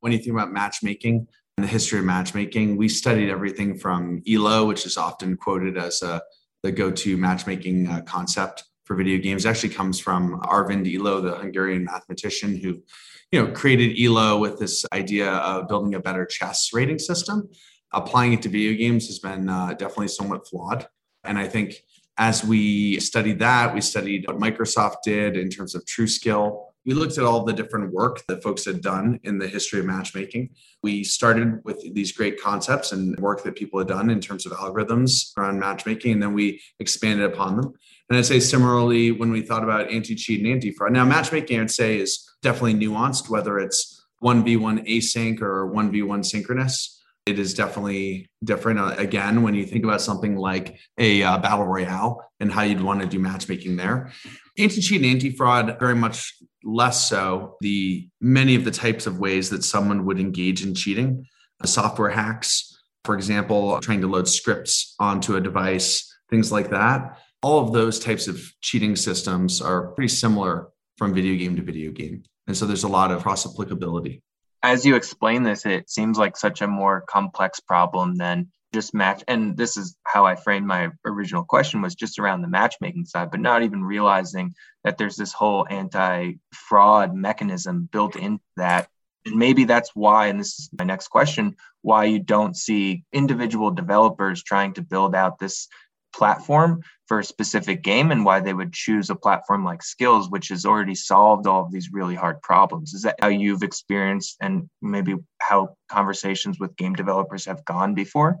When 0.00 0.12
you 0.12 0.18
think 0.18 0.32
about 0.32 0.52
matchmaking 0.52 1.26
and 1.58 1.64
the 1.64 1.70
history 1.70 1.98
of 1.98 2.06
matchmaking, 2.06 2.76
we 2.76 2.88
studied 2.88 3.30
everything 3.30 3.78
from 3.78 4.22
ELO, 4.26 4.66
which 4.66 4.86
is 4.86 4.96
often 4.96 5.36
quoted 5.36 5.76
as 5.76 6.02
a, 6.02 6.22
the 6.62 6.72
go 6.72 6.90
to 6.90 7.16
matchmaking 7.18 7.86
uh, 7.86 8.00
concept 8.02 8.64
for 8.90 8.96
video 8.96 9.18
games. 9.18 9.46
Actually 9.46 9.68
comes 9.68 10.00
from 10.00 10.40
Arpad 10.40 10.92
Elo, 10.92 11.20
the 11.20 11.36
Hungarian 11.36 11.84
mathematician 11.84 12.56
who 12.56 12.82
you 13.30 13.40
know, 13.40 13.52
created 13.52 13.96
ELO 13.96 14.36
with 14.36 14.58
this 14.58 14.84
idea 14.92 15.30
of 15.30 15.68
building 15.68 15.94
a 15.94 16.00
better 16.00 16.26
chess 16.26 16.70
rating 16.72 16.98
system. 16.98 17.48
Applying 17.92 18.32
it 18.32 18.42
to 18.42 18.48
video 18.48 18.76
games 18.76 19.06
has 19.06 19.20
been 19.20 19.48
uh, 19.48 19.74
definitely 19.74 20.08
somewhat 20.08 20.48
flawed. 20.48 20.88
And 21.22 21.38
I 21.38 21.46
think 21.46 21.76
as 22.18 22.42
we 22.42 22.98
studied 22.98 23.38
that, 23.38 23.72
we 23.72 23.80
studied 23.80 24.26
what 24.26 24.40
Microsoft 24.40 24.96
did 25.04 25.36
in 25.36 25.50
terms 25.50 25.76
of 25.76 25.84
TrueSkill. 25.84 26.60
We 26.90 26.96
looked 26.96 27.18
at 27.18 27.24
all 27.24 27.44
the 27.44 27.52
different 27.52 27.92
work 27.92 28.26
that 28.26 28.42
folks 28.42 28.64
had 28.64 28.80
done 28.80 29.20
in 29.22 29.38
the 29.38 29.46
history 29.46 29.78
of 29.78 29.86
matchmaking. 29.86 30.50
We 30.82 31.04
started 31.04 31.60
with 31.62 31.94
these 31.94 32.10
great 32.10 32.42
concepts 32.42 32.90
and 32.90 33.16
work 33.20 33.44
that 33.44 33.54
people 33.54 33.78
had 33.78 33.86
done 33.86 34.10
in 34.10 34.20
terms 34.20 34.44
of 34.44 34.50
algorithms 34.50 35.30
around 35.36 35.60
matchmaking, 35.60 36.14
and 36.14 36.20
then 36.20 36.32
we 36.32 36.60
expanded 36.80 37.32
upon 37.32 37.54
them. 37.54 37.72
And 38.08 38.18
I'd 38.18 38.26
say 38.26 38.40
similarly, 38.40 39.12
when 39.12 39.30
we 39.30 39.40
thought 39.40 39.62
about 39.62 39.88
anti 39.88 40.16
cheat 40.16 40.40
and 40.40 40.48
anti 40.48 40.72
fraud, 40.72 40.90
now 40.90 41.04
matchmaking, 41.04 41.60
I'd 41.60 41.70
say, 41.70 42.00
is 42.00 42.28
definitely 42.42 42.74
nuanced, 42.74 43.30
whether 43.30 43.60
it's 43.60 44.04
1v1 44.24 44.88
async 44.88 45.40
or 45.40 45.70
1v1 45.72 46.26
synchronous. 46.26 47.00
It 47.24 47.38
is 47.38 47.54
definitely 47.54 48.28
different. 48.42 48.80
Uh, 48.80 48.96
again, 48.98 49.44
when 49.44 49.54
you 49.54 49.64
think 49.64 49.84
about 49.84 50.00
something 50.00 50.34
like 50.34 50.80
a 50.98 51.22
uh, 51.22 51.38
battle 51.38 51.66
royale 51.66 52.28
and 52.40 52.50
how 52.50 52.62
you'd 52.62 52.82
want 52.82 53.00
to 53.00 53.06
do 53.06 53.20
matchmaking 53.20 53.76
there, 53.76 54.10
anti 54.58 54.80
cheat 54.80 55.02
and 55.02 55.10
anti 55.12 55.30
fraud 55.30 55.78
very 55.78 55.94
much 55.94 56.34
less 56.64 57.08
so. 57.08 57.56
The 57.60 58.08
many 58.20 58.54
of 58.54 58.64
the 58.64 58.70
types 58.70 59.06
of 59.06 59.18
ways 59.18 59.50
that 59.50 59.64
someone 59.64 60.04
would 60.06 60.20
engage 60.20 60.64
in 60.64 60.74
cheating, 60.74 61.26
software 61.64 62.10
hacks, 62.10 62.80
for 63.04 63.14
example, 63.14 63.80
trying 63.80 64.00
to 64.02 64.06
load 64.06 64.28
scripts 64.28 64.94
onto 64.98 65.36
a 65.36 65.40
device, 65.40 66.14
things 66.30 66.52
like 66.52 66.70
that 66.70 67.18
all 67.42 67.64
of 67.64 67.72
those 67.72 67.98
types 67.98 68.28
of 68.28 68.40
cheating 68.60 68.96
systems 68.96 69.60
are 69.60 69.88
pretty 69.88 70.08
similar 70.08 70.68
from 70.98 71.14
video 71.14 71.36
game 71.36 71.56
to 71.56 71.62
video 71.62 71.90
game. 71.90 72.22
And 72.46 72.56
so 72.56 72.66
there's 72.66 72.84
a 72.84 72.88
lot 72.88 73.10
of 73.10 73.22
cross 73.22 73.46
applicability. 73.46 74.22
As 74.62 74.84
you 74.84 74.94
explain 74.94 75.42
this, 75.42 75.64
it 75.64 75.88
seems 75.88 76.18
like 76.18 76.36
such 76.36 76.60
a 76.60 76.66
more 76.66 77.00
complex 77.00 77.60
problem 77.60 78.16
than 78.16 78.48
just 78.72 78.94
match. 78.94 79.22
And 79.28 79.56
this 79.56 79.76
is 79.76 79.96
how 80.04 80.26
I 80.26 80.36
framed 80.36 80.66
my 80.66 80.90
original 81.04 81.44
question 81.44 81.82
was 81.82 81.94
just 81.94 82.18
around 82.18 82.42
the 82.42 82.48
matchmaking 82.48 83.04
side, 83.04 83.30
but 83.30 83.40
not 83.40 83.62
even 83.62 83.82
realizing 83.82 84.54
that 84.84 84.98
there's 84.98 85.16
this 85.16 85.32
whole 85.32 85.66
anti 85.68 86.34
fraud 86.52 87.14
mechanism 87.14 87.88
built 87.90 88.16
into 88.16 88.42
that. 88.56 88.88
And 89.26 89.36
maybe 89.36 89.64
that's 89.64 89.90
why, 89.94 90.28
and 90.28 90.40
this 90.40 90.58
is 90.58 90.70
my 90.78 90.84
next 90.84 91.08
question, 91.08 91.56
why 91.82 92.04
you 92.04 92.18
don't 92.18 92.56
see 92.56 93.04
individual 93.12 93.70
developers 93.70 94.42
trying 94.42 94.74
to 94.74 94.82
build 94.82 95.14
out 95.14 95.38
this 95.38 95.68
platform 96.12 96.82
for 97.06 97.20
a 97.20 97.24
specific 97.24 97.82
game 97.82 98.10
and 98.10 98.24
why 98.24 98.40
they 98.40 98.52
would 98.52 98.72
choose 98.72 99.10
a 99.10 99.14
platform 99.14 99.64
like 99.64 99.80
Skillz 99.80 100.30
which 100.30 100.48
has 100.48 100.64
already 100.64 100.94
solved 100.94 101.46
all 101.46 101.64
of 101.64 101.72
these 101.72 101.90
really 101.92 102.14
hard 102.14 102.42
problems 102.42 102.94
is 102.94 103.02
that 103.02 103.16
how 103.20 103.28
you've 103.28 103.62
experienced 103.62 104.36
and 104.40 104.68
maybe 104.82 105.14
how 105.40 105.76
conversations 105.88 106.58
with 106.58 106.76
game 106.76 106.94
developers 106.94 107.44
have 107.44 107.64
gone 107.64 107.94
before 107.94 108.36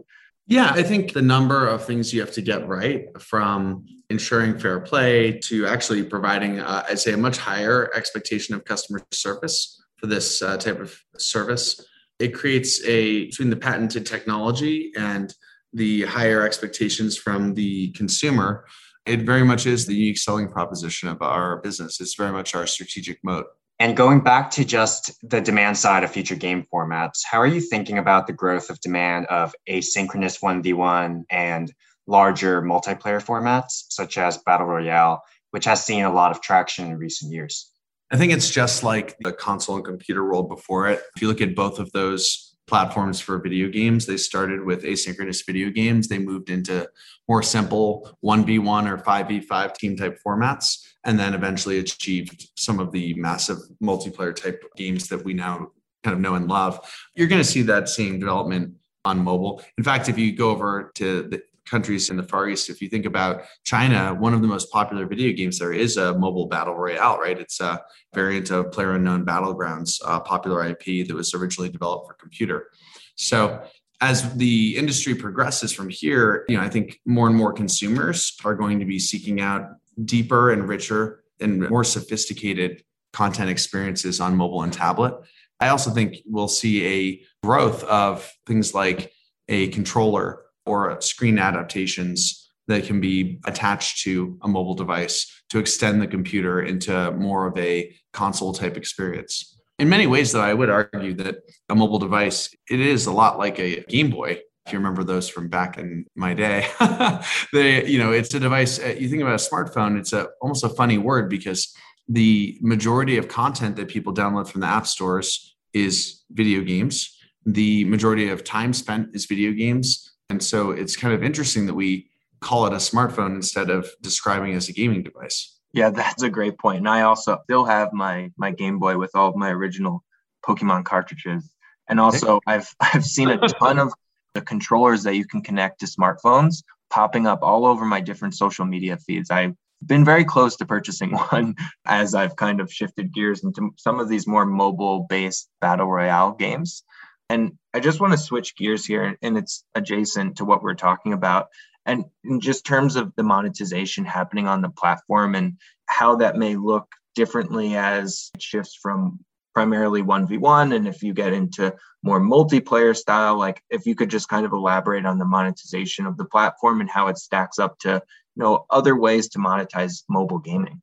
yeah 0.50 0.72
i 0.74 0.82
think 0.82 1.14
the 1.14 1.22
number 1.22 1.66
of 1.66 1.82
things 1.84 2.12
you 2.12 2.20
have 2.20 2.32
to 2.32 2.42
get 2.42 2.68
right 2.68 3.06
from 3.18 3.86
ensuring 4.10 4.58
fair 4.58 4.80
play 4.80 5.32
to 5.38 5.66
actually 5.66 6.02
providing 6.02 6.60
uh, 6.60 6.84
i'd 6.90 6.98
say 6.98 7.12
a 7.14 7.16
much 7.16 7.38
higher 7.38 7.90
expectation 7.94 8.54
of 8.54 8.62
customer 8.66 9.00
service 9.12 9.82
for 9.96 10.06
this 10.06 10.42
uh, 10.42 10.58
type 10.58 10.78
of 10.78 10.94
service 11.16 11.82
it 12.18 12.34
creates 12.34 12.84
a 12.84 13.24
between 13.24 13.48
the 13.48 13.56
patented 13.56 14.04
technology 14.04 14.92
and 14.96 15.34
the 15.72 16.02
higher 16.02 16.42
expectations 16.44 17.16
from 17.16 17.54
the 17.54 17.92
consumer, 17.92 18.64
it 19.06 19.22
very 19.22 19.44
much 19.44 19.66
is 19.66 19.86
the 19.86 19.94
unique 19.94 20.18
selling 20.18 20.48
proposition 20.48 21.08
of 21.08 21.22
our 21.22 21.56
business. 21.58 22.00
It's 22.00 22.14
very 22.14 22.32
much 22.32 22.54
our 22.54 22.66
strategic 22.66 23.18
moat. 23.24 23.46
And 23.80 23.96
going 23.96 24.20
back 24.20 24.50
to 24.52 24.64
just 24.64 25.10
the 25.22 25.40
demand 25.40 25.78
side 25.78 26.04
of 26.04 26.10
future 26.10 26.34
game 26.34 26.66
formats, 26.70 27.20
how 27.24 27.38
are 27.40 27.46
you 27.46 27.62
thinking 27.62 27.96
about 27.96 28.26
the 28.26 28.34
growth 28.34 28.68
of 28.68 28.78
demand 28.80 29.24
of 29.28 29.54
asynchronous 29.70 30.42
1v1 30.42 31.22
and 31.30 31.72
larger 32.06 32.60
multiplayer 32.60 33.24
formats, 33.24 33.84
such 33.88 34.18
as 34.18 34.36
Battle 34.36 34.66
Royale, 34.66 35.22
which 35.52 35.64
has 35.64 35.82
seen 35.82 36.04
a 36.04 36.12
lot 36.12 36.30
of 36.30 36.42
traction 36.42 36.88
in 36.88 36.98
recent 36.98 37.32
years? 37.32 37.72
I 38.10 38.18
think 38.18 38.34
it's 38.34 38.50
just 38.50 38.82
like 38.82 39.16
the 39.20 39.32
console 39.32 39.76
and 39.76 39.84
computer 39.84 40.24
world 40.24 40.50
before 40.50 40.88
it. 40.88 41.00
If 41.16 41.22
you 41.22 41.28
look 41.28 41.40
at 41.40 41.54
both 41.54 41.78
of 41.78 41.90
those 41.92 42.49
platforms 42.70 43.20
for 43.20 43.38
video 43.38 43.68
games. 43.68 44.06
They 44.06 44.16
started 44.16 44.64
with 44.64 44.84
asynchronous 44.84 45.44
video 45.44 45.68
games. 45.68 46.08
They 46.08 46.18
moved 46.18 46.48
into 46.48 46.88
more 47.28 47.42
simple 47.42 48.16
1v1 48.24 48.88
or 48.88 48.96
5v5 48.98 49.74
team 49.74 49.96
type 49.96 50.18
formats, 50.24 50.86
and 51.04 51.18
then 51.18 51.34
eventually 51.34 51.78
achieved 51.80 52.48
some 52.56 52.78
of 52.78 52.92
the 52.92 53.12
massive 53.14 53.58
multiplayer 53.82 54.34
type 54.34 54.62
games 54.76 55.08
that 55.08 55.24
we 55.24 55.34
now 55.34 55.72
kind 56.04 56.14
of 56.14 56.20
know 56.20 56.36
and 56.36 56.48
love. 56.48 56.78
You're 57.14 57.28
going 57.28 57.42
to 57.42 57.48
see 57.48 57.62
that 57.62 57.88
same 57.88 58.20
development 58.20 58.74
on 59.04 59.18
mobile. 59.24 59.62
In 59.76 59.84
fact, 59.84 60.08
if 60.08 60.16
you 60.16 60.32
go 60.32 60.50
over 60.50 60.92
to 60.94 61.22
the 61.24 61.42
countries 61.70 62.10
in 62.10 62.16
the 62.16 62.22
Far 62.22 62.48
East. 62.48 62.68
If 62.68 62.82
you 62.82 62.88
think 62.88 63.06
about 63.06 63.44
China, 63.64 64.12
one 64.12 64.34
of 64.34 64.42
the 64.42 64.48
most 64.48 64.70
popular 64.72 65.06
video 65.06 65.32
games 65.32 65.58
there 65.58 65.72
is 65.72 65.96
a 65.96 66.18
mobile 66.18 66.46
battle 66.46 66.74
royale, 66.74 67.18
right? 67.18 67.38
It's 67.38 67.60
a 67.60 67.80
variant 68.12 68.50
of 68.50 68.72
Player 68.72 68.92
Unknown 68.92 69.24
Battlegrounds, 69.24 70.00
a 70.04 70.20
popular 70.20 70.66
IP 70.66 71.06
that 71.06 71.14
was 71.14 71.32
originally 71.32 71.70
developed 71.70 72.08
for 72.08 72.14
computer. 72.14 72.66
So 73.14 73.62
as 74.00 74.34
the 74.34 74.76
industry 74.76 75.14
progresses 75.14 75.72
from 75.72 75.88
here, 75.88 76.44
you 76.48 76.56
know, 76.56 76.62
I 76.62 76.68
think 76.68 76.98
more 77.06 77.28
and 77.28 77.36
more 77.36 77.52
consumers 77.52 78.36
are 78.44 78.54
going 78.54 78.80
to 78.80 78.86
be 78.86 78.98
seeking 78.98 79.40
out 79.40 79.68
deeper 80.04 80.50
and 80.50 80.68
richer 80.68 81.22
and 81.40 81.68
more 81.68 81.84
sophisticated 81.84 82.82
content 83.12 83.50
experiences 83.50 84.20
on 84.20 84.36
mobile 84.36 84.62
and 84.62 84.72
tablet. 84.72 85.14
I 85.60 85.68
also 85.68 85.90
think 85.90 86.16
we'll 86.26 86.48
see 86.48 86.86
a 86.86 87.46
growth 87.46 87.84
of 87.84 88.30
things 88.46 88.74
like 88.74 89.12
a 89.48 89.68
controller 89.68 90.44
or 90.66 91.00
screen 91.00 91.38
adaptations 91.38 92.50
that 92.70 92.84
can 92.84 93.00
be 93.00 93.40
attached 93.44 94.02
to 94.04 94.38
a 94.42 94.48
mobile 94.48 94.74
device 94.74 95.42
to 95.50 95.58
extend 95.58 96.00
the 96.00 96.06
computer 96.06 96.62
into 96.62 97.10
more 97.12 97.46
of 97.46 97.58
a 97.58 97.94
console 98.12 98.52
type 98.52 98.76
experience. 98.76 99.58
In 99.78 99.88
many 99.88 100.06
ways, 100.06 100.32
though, 100.32 100.40
I 100.40 100.54
would 100.54 100.70
argue 100.70 101.14
that 101.14 101.36
a 101.68 101.74
mobile 101.74 101.98
device, 101.98 102.54
it 102.70 102.80
is 102.80 103.06
a 103.06 103.12
lot 103.12 103.38
like 103.38 103.58
a 103.58 103.80
Game 103.88 104.10
Boy. 104.10 104.40
If 104.66 104.72
you 104.72 104.78
remember 104.78 105.02
those 105.02 105.28
from 105.28 105.48
back 105.48 105.78
in 105.78 106.04
my 106.14 106.34
day, 106.34 106.68
they, 107.52 107.86
you 107.86 107.98
know, 107.98 108.12
it's 108.12 108.32
a 108.34 108.40
device. 108.40 108.78
Uh, 108.78 108.94
you 108.98 109.08
think 109.08 109.22
about 109.22 109.40
a 109.40 109.50
smartphone, 109.50 109.98
it's 109.98 110.12
a 110.12 110.28
almost 110.42 110.64
a 110.64 110.68
funny 110.68 110.98
word 110.98 111.28
because 111.30 111.74
the 112.08 112.58
majority 112.60 113.16
of 113.16 113.26
content 113.26 113.76
that 113.76 113.88
people 113.88 114.12
download 114.12 114.48
from 114.48 114.60
the 114.60 114.66
app 114.66 114.86
stores 114.86 115.56
is 115.72 116.22
video 116.30 116.60
games. 116.60 117.16
The 117.46 117.84
majority 117.84 118.28
of 118.28 118.44
time 118.44 118.74
spent 118.74 119.08
is 119.14 119.24
video 119.24 119.52
games 119.52 120.09
and 120.30 120.42
so 120.42 120.70
it's 120.70 120.96
kind 120.96 121.14
of 121.14 121.22
interesting 121.22 121.66
that 121.66 121.74
we 121.74 122.08
call 122.40 122.66
it 122.66 122.72
a 122.72 122.76
smartphone 122.76 123.34
instead 123.34 123.70
of 123.70 123.88
describing 124.00 124.52
it 124.52 124.56
as 124.56 124.68
a 124.68 124.72
gaming 124.72 125.02
device. 125.02 125.58
Yeah, 125.72 125.90
that's 125.90 126.22
a 126.22 126.30
great 126.30 126.58
point. 126.58 126.78
And 126.78 126.88
I 126.88 127.02
also 127.02 127.38
still 127.44 127.64
have 127.64 127.92
my 127.92 128.30
my 128.36 128.50
Game 128.50 128.78
Boy 128.78 128.96
with 128.96 129.10
all 129.14 129.28
of 129.28 129.36
my 129.36 129.50
original 129.50 130.02
Pokemon 130.44 130.84
cartridges. 130.84 131.52
And 131.88 132.00
also 132.00 132.40
I've 132.46 132.74
I've 132.80 133.04
seen 133.04 133.28
a 133.28 133.38
ton 133.38 133.78
of 133.78 133.92
the 134.34 134.40
controllers 134.40 135.02
that 135.02 135.16
you 135.16 135.26
can 135.26 135.42
connect 135.42 135.80
to 135.80 135.86
smartphones 135.86 136.62
popping 136.90 137.26
up 137.26 137.42
all 137.42 137.64
over 137.64 137.84
my 137.84 138.00
different 138.00 138.34
social 138.34 138.64
media 138.64 138.96
feeds. 138.96 139.30
I've 139.30 139.54
been 139.86 140.04
very 140.04 140.24
close 140.24 140.56
to 140.56 140.66
purchasing 140.66 141.12
one 141.30 141.54
as 141.86 142.14
I've 142.14 142.36
kind 142.36 142.60
of 142.60 142.72
shifted 142.72 143.14
gears 143.14 143.44
into 143.44 143.70
some 143.76 144.00
of 144.00 144.08
these 144.08 144.26
more 144.26 144.44
mobile 144.44 145.06
based 145.08 145.48
battle 145.60 145.86
royale 145.86 146.32
games. 146.32 146.82
And 147.28 147.52
I 147.72 147.80
just 147.80 148.00
want 148.00 148.12
to 148.12 148.18
switch 148.18 148.56
gears 148.56 148.84
here, 148.84 149.16
and 149.22 149.38
it's 149.38 149.64
adjacent 149.74 150.36
to 150.36 150.44
what 150.44 150.62
we're 150.62 150.74
talking 150.74 151.12
about. 151.12 151.48
And 151.86 152.04
in 152.24 152.40
just 152.40 152.66
terms 152.66 152.96
of 152.96 153.12
the 153.16 153.22
monetization 153.22 154.04
happening 154.04 154.46
on 154.46 154.60
the 154.60 154.68
platform 154.68 155.34
and 155.34 155.56
how 155.86 156.16
that 156.16 156.36
may 156.36 156.56
look 156.56 156.88
differently 157.14 157.76
as 157.76 158.30
it 158.34 158.42
shifts 158.42 158.78
from 158.80 159.20
primarily 159.54 160.02
1v1 160.02 160.74
and 160.74 160.86
if 160.86 161.02
you 161.02 161.12
get 161.12 161.32
into 161.32 161.74
more 162.02 162.20
multiplayer 162.20 162.96
style 162.96 163.36
like 163.36 163.62
if 163.68 163.84
you 163.84 163.96
could 163.96 164.08
just 164.08 164.28
kind 164.28 164.46
of 164.46 164.52
elaborate 164.52 165.04
on 165.04 165.18
the 165.18 165.24
monetization 165.24 166.06
of 166.06 166.16
the 166.16 166.24
platform 166.24 166.80
and 166.80 166.88
how 166.88 167.08
it 167.08 167.18
stacks 167.18 167.58
up 167.58 167.76
to 167.78 168.00
you 168.36 168.42
know 168.42 168.64
other 168.70 168.96
ways 168.96 169.28
to 169.28 169.38
monetize 169.38 170.04
mobile 170.08 170.38
gaming 170.38 170.80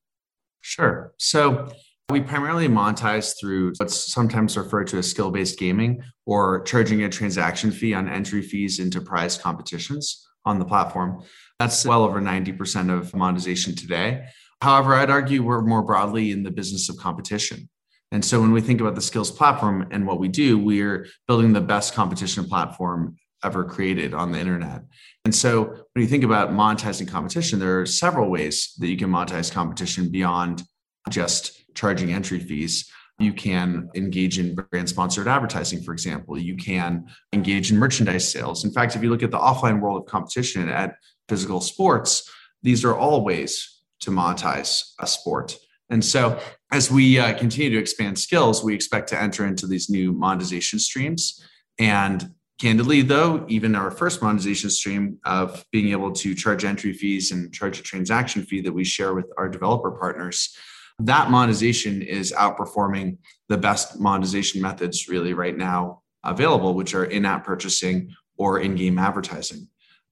sure 0.61 1.13
so 1.17 1.71
we 2.09 2.21
primarily 2.21 2.69
monetize 2.69 3.37
through 3.37 3.73
what's 3.77 4.13
sometimes 4.13 4.55
referred 4.55 4.87
to 4.87 4.97
as 4.97 5.09
skill 5.09 5.29
based 5.29 5.59
gaming 5.59 6.01
or 6.25 6.61
charging 6.61 7.03
a 7.03 7.09
transaction 7.09 7.69
fee 7.69 7.93
on 7.93 8.07
entry 8.07 8.41
fees 8.41 8.79
into 8.79 9.01
prize 9.01 9.37
competitions 9.37 10.25
on 10.45 10.57
the 10.57 10.63
platform. 10.63 11.21
That's 11.59 11.85
well 11.85 12.03
over 12.03 12.21
90% 12.21 12.97
of 12.97 13.13
monetization 13.13 13.75
today. 13.75 14.25
However, 14.61 14.95
I'd 14.95 15.09
argue 15.09 15.43
we're 15.43 15.61
more 15.61 15.83
broadly 15.83 16.31
in 16.31 16.43
the 16.43 16.51
business 16.51 16.87
of 16.87 16.95
competition. 16.97 17.69
And 18.13 18.23
so 18.23 18.39
when 18.39 18.53
we 18.53 18.61
think 18.61 18.79
about 18.79 18.95
the 18.95 19.01
Skillz 19.01 19.35
platform 19.35 19.87
and 19.91 20.07
what 20.07 20.19
we 20.19 20.29
do, 20.29 20.57
we're 20.57 21.07
building 21.27 21.51
the 21.51 21.59
best 21.59 21.93
competition 21.93 22.45
platform 22.45 23.17
ever 23.43 23.65
created 23.65 24.13
on 24.13 24.31
the 24.31 24.39
internet. 24.39 24.83
And 25.25 25.35
so 25.35 25.63
when 25.65 26.03
you 26.03 26.07
think 26.07 26.23
about 26.23 26.51
monetizing 26.51 27.09
competition, 27.09 27.59
there 27.59 27.81
are 27.81 27.85
several 27.85 28.29
ways 28.29 28.73
that 28.79 28.87
you 28.87 28.95
can 28.95 29.09
monetize 29.09 29.51
competition 29.51 30.09
beyond 30.09 30.63
just 31.09 31.56
charging 31.77 32.11
entry 32.11 32.39
fees. 32.39 32.91
You 33.19 33.33
can 33.33 33.89
engage 33.95 34.37
in 34.37 34.55
brand 34.55 34.89
sponsored 34.89 35.27
advertising, 35.27 35.81
for 35.81 35.93
example. 35.93 36.37
You 36.37 36.55
can 36.55 37.07
engage 37.33 37.71
in 37.71 37.77
merchandise 37.77 38.29
sales. 38.31 38.65
In 38.65 38.71
fact, 38.71 38.95
if 38.95 39.01
you 39.01 39.09
look 39.09 39.23
at 39.23 39.31
the 39.31 39.39
offline 39.39 39.79
world 39.79 40.01
of 40.01 40.07
competition 40.07 40.67
at 40.69 40.95
physical 41.29 41.61
sports, 41.61 42.29
these 42.61 42.83
are 42.83 42.95
all 42.95 43.23
ways 43.23 43.81
to 44.01 44.11
monetize 44.11 44.91
a 44.99 45.07
sport. 45.07 45.57
And 45.89 46.03
so, 46.03 46.39
as 46.71 46.91
we 46.91 47.17
uh, 47.17 47.37
continue 47.37 47.69
to 47.71 47.77
expand 47.77 48.17
Skillz, 48.17 48.63
we 48.63 48.75
expect 48.75 49.07
to 49.09 49.21
enter 49.21 49.45
into 49.45 49.65
these 49.67 49.89
new 49.89 50.11
monetization 50.11 50.79
streams. 50.79 51.41
And 51.79 52.33
candidly, 52.59 53.01
though, 53.03 53.45
even 53.47 53.73
our 53.73 53.89
first 53.89 54.21
monetization 54.21 54.69
stream 54.69 55.17
of 55.23 55.63
being 55.71 55.89
able 55.89 56.11
to 56.11 56.35
charge 56.35 56.65
entry 56.65 56.93
fees 56.93 57.31
and 57.31 57.53
charge 57.53 57.79
a 57.79 57.83
transaction 57.83 58.43
fee 58.43 58.61
that 58.61 58.73
we 58.73 58.83
share 58.83 59.13
with 59.13 59.31
our 59.37 59.47
developer 59.47 59.91
partners 59.91 60.55
that 60.99 61.29
monetization 61.29 62.01
is 62.01 62.33
outperforming 62.33 63.17
the 63.49 63.57
best 63.57 63.99
monetization 63.99 64.61
methods 64.61 65.07
really 65.07 65.33
right 65.33 65.55
now 65.55 66.01
available, 66.23 66.73
which 66.73 66.95
are 66.95 67.05
in-app 67.05 67.45
purchasing 67.45 68.13
or 68.37 68.59
in-game 68.59 68.97
advertising. 68.97 69.67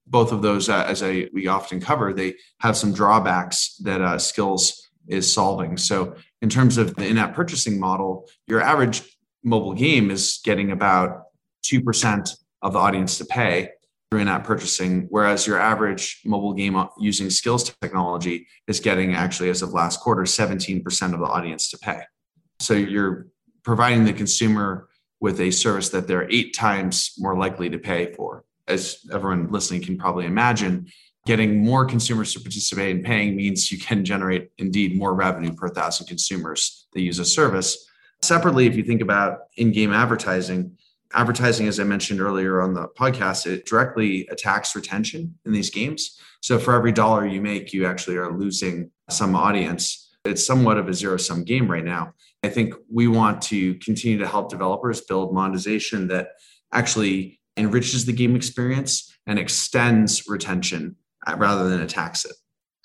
Both 0.08 0.32
of 0.32 0.42
those, 0.44 0.70
uh, 0.70 0.86
as 0.88 1.02
I 1.02 1.30
we 1.34 1.48
often 1.48 1.82
cover, 1.82 2.14
they 2.14 2.36
have 2.60 2.78
some 2.78 2.94
drawbacks 2.94 3.76
that 3.78 4.02
uh, 4.02 4.16
Skillz 4.16 4.74
is 5.08 5.32
solving. 5.32 5.78
So, 5.78 6.16
in 6.42 6.50
terms 6.50 6.78
of 6.78 6.96
the 6.96 7.08
in-app 7.08 7.34
purchasing 7.34 7.80
model, 7.80 8.30
your 8.48 8.62
average 8.62 9.02
mobile 9.44 9.74
game 9.74 10.12
is 10.12 10.40
getting 10.44 10.72
about 10.72 11.24
two 11.64 11.82
percent 11.82 12.36
of 12.62 12.74
the 12.74 12.80
audience 12.80 13.18
to 13.18 13.26
pay, 13.26 13.72
through 14.16 14.22
in-app 14.22 14.46
purchasing, 14.46 15.08
whereas 15.10 15.46
your 15.46 15.60
average 15.60 16.22
mobile 16.24 16.54
game 16.54 16.78
uh, 16.78 16.88
using 16.98 17.28
Skillz 17.28 17.74
technology 17.82 18.48
is 18.66 18.80
getting 18.80 19.14
actually, 19.14 19.50
as 19.50 19.62
of 19.62 19.74
last 19.74 20.00
quarter, 20.00 20.22
17% 20.24 21.14
of 21.14 21.20
the 21.20 21.26
audience 21.26 21.70
to 21.72 21.78
pay. 21.78 22.02
So 22.62 22.74
you're 22.74 23.28
providing 23.64 24.06
the 24.06 24.14
consumer 24.14 24.88
with 25.20 25.42
a 25.42 25.52
service 25.52 25.90
that 25.90 26.08
they're 26.08 26.32
eight 26.32 26.56
times 26.56 27.12
more 27.18 27.38
likely 27.38 27.70
to 27.70 27.78
pay 27.78 28.14
for. 28.14 28.46
As 28.70 29.00
everyone 29.12 29.52
listening 29.52 29.82
can 29.82 29.98
probably 29.98 30.26
imagine, 30.26 30.88
getting 31.26 31.62
more 31.62 31.84
consumers 31.84 32.34
to 32.34 32.40
participate 32.40 32.96
in 32.96 33.04
paying 33.04 33.36
means 33.36 33.70
you 33.70 33.80
can 33.80 34.06
generate 34.06 34.50
indeed 34.58 34.98
more 34.98 35.14
revenue 35.14 35.54
per 35.54 35.68
thousand 35.68 36.08
consumers 36.08 36.88
that 36.94 37.02
use 37.02 37.20
a 37.20 37.26
service. 37.26 37.86
Separately, 38.22 38.66
if 38.66 38.78
you 38.78 38.84
think 38.84 39.02
about 39.02 39.40
in 39.58 39.74
game 39.74 39.92
advertising, 39.92 40.78
advertising, 41.14 41.68
as 41.68 41.80
I 41.80 41.84
mentioned 41.84 42.22
earlier 42.22 42.62
on 42.62 42.74
the 42.74 42.88
podcast, 43.00 43.46
it 43.46 43.66
directly 43.66 44.28
attacks 44.32 44.76
retention 44.76 45.36
in 45.46 45.54
these 45.54 45.70
games. 45.70 46.20
So 46.42 46.60
for 46.60 46.74
every 46.74 46.92
dollar 46.92 47.26
you 47.26 47.42
make, 47.42 47.74
you 47.74 47.86
actually 47.86 48.18
are 48.18 48.32
losing 48.32 48.92
some 49.10 49.36
audience. 49.36 50.16
It's 50.26 50.46
somewhat 50.46 50.78
of 50.78 50.88
a 50.88 50.94
zero 50.94 51.18
sum 51.18 51.44
game 51.44 51.70
right 51.70 51.84
now. 51.84 52.14
I 52.44 52.50
think 52.50 52.74
we 52.92 53.08
want 53.08 53.42
to 53.44 53.76
continue 53.76 54.18
to 54.20 54.28
help 54.28 54.50
developers 54.50 55.02
build 55.02 55.34
monetization 55.34 56.08
that 56.10 56.30
actually 56.74 57.40
enriches 57.58 58.06
the 58.06 58.14
game 58.14 58.36
experience 58.36 59.12
and 59.26 59.40
extends 59.40 60.28
retention 60.28 60.96
uh, 61.26 61.36
rather 61.38 61.70
than 61.70 61.82
attacks 61.82 62.26
it. 62.26 62.36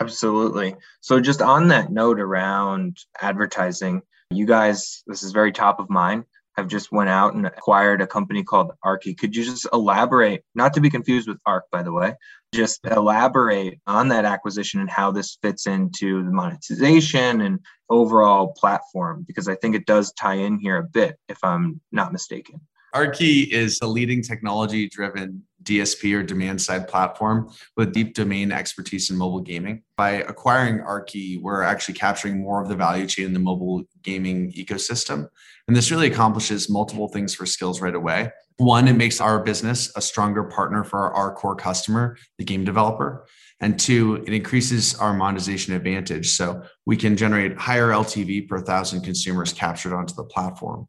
Absolutely. 0.00 0.76
So, 1.02 1.20
just 1.20 1.42
on 1.42 1.68
that 1.68 1.92
note 1.92 2.18
around 2.18 2.96
advertising, 3.20 4.00
you 4.30 4.46
guys, 4.46 5.02
this 5.06 5.22
is 5.22 5.32
very 5.32 5.52
top 5.52 5.78
of 5.78 5.90
mind 5.90 6.24
have 6.60 6.68
just 6.68 6.92
went 6.92 7.10
out 7.10 7.34
and 7.34 7.46
acquired 7.46 8.00
a 8.00 8.06
company 8.06 8.44
called 8.44 8.72
Aarki. 8.84 9.16
Could 9.16 9.34
you 9.34 9.44
just 9.44 9.66
elaborate, 9.72 10.44
not 10.54 10.74
to 10.74 10.80
be 10.80 10.90
confused 10.90 11.28
with 11.28 11.38
Arc, 11.46 11.64
by 11.72 11.82
the 11.82 11.92
way, 11.92 12.14
just 12.54 12.80
elaborate 12.86 13.80
on 13.86 14.08
that 14.08 14.24
acquisition 14.24 14.80
and 14.80 14.90
how 14.90 15.10
this 15.10 15.38
fits 15.42 15.66
into 15.66 16.22
the 16.24 16.30
monetization 16.30 17.40
and 17.40 17.60
overall 17.88 18.52
platform? 18.56 19.24
Because 19.26 19.48
I 19.48 19.56
think 19.56 19.74
it 19.74 19.86
does 19.86 20.12
tie 20.12 20.34
in 20.34 20.58
here 20.58 20.76
a 20.76 20.84
bit, 20.84 21.16
if 21.28 21.38
I'm 21.42 21.80
not 21.90 22.12
mistaken. 22.12 22.60
Aarki 22.94 23.48
is 23.48 23.78
a 23.82 23.86
leading 23.86 24.22
technology 24.22 24.88
driven 24.88 25.44
DSP 25.62 26.16
or 26.16 26.22
demand 26.22 26.60
side 26.60 26.88
platform 26.88 27.50
with 27.76 27.92
deep 27.92 28.14
domain 28.14 28.50
expertise 28.50 29.10
in 29.10 29.16
mobile 29.16 29.40
gaming. 29.40 29.82
By 29.96 30.22
acquiring 30.22 30.78
Aarki, 30.78 31.40
we're 31.40 31.62
actually 31.62 31.94
capturing 31.94 32.40
more 32.40 32.60
of 32.62 32.68
the 32.68 32.74
value 32.74 33.06
chain 33.06 33.26
in 33.26 33.32
the 33.32 33.38
mobile 33.38 33.84
gaming 34.02 34.52
ecosystem. 34.52 35.28
And 35.70 35.76
this 35.76 35.92
really 35.92 36.08
accomplishes 36.08 36.68
multiple 36.68 37.06
things 37.06 37.32
for 37.32 37.44
Skillz 37.44 37.80
right 37.80 37.94
away. 37.94 38.32
One, 38.56 38.88
it 38.88 38.94
makes 38.94 39.20
our 39.20 39.38
business 39.38 39.92
a 39.94 40.02
stronger 40.02 40.42
partner 40.42 40.82
for 40.82 41.14
our 41.14 41.32
core 41.32 41.54
customer, 41.54 42.16
the 42.38 42.44
game 42.44 42.64
developer. 42.64 43.24
And 43.60 43.78
two, 43.78 44.16
it 44.26 44.34
increases 44.34 44.96
our 44.96 45.14
monetization 45.14 45.72
advantage. 45.72 46.30
So 46.30 46.64
we 46.86 46.96
can 46.96 47.16
generate 47.16 47.56
higher 47.56 47.90
LTV 47.90 48.48
per 48.48 48.58
thousand 48.58 49.02
consumers 49.02 49.52
captured 49.52 49.94
onto 49.94 50.12
the 50.12 50.24
platform. 50.24 50.88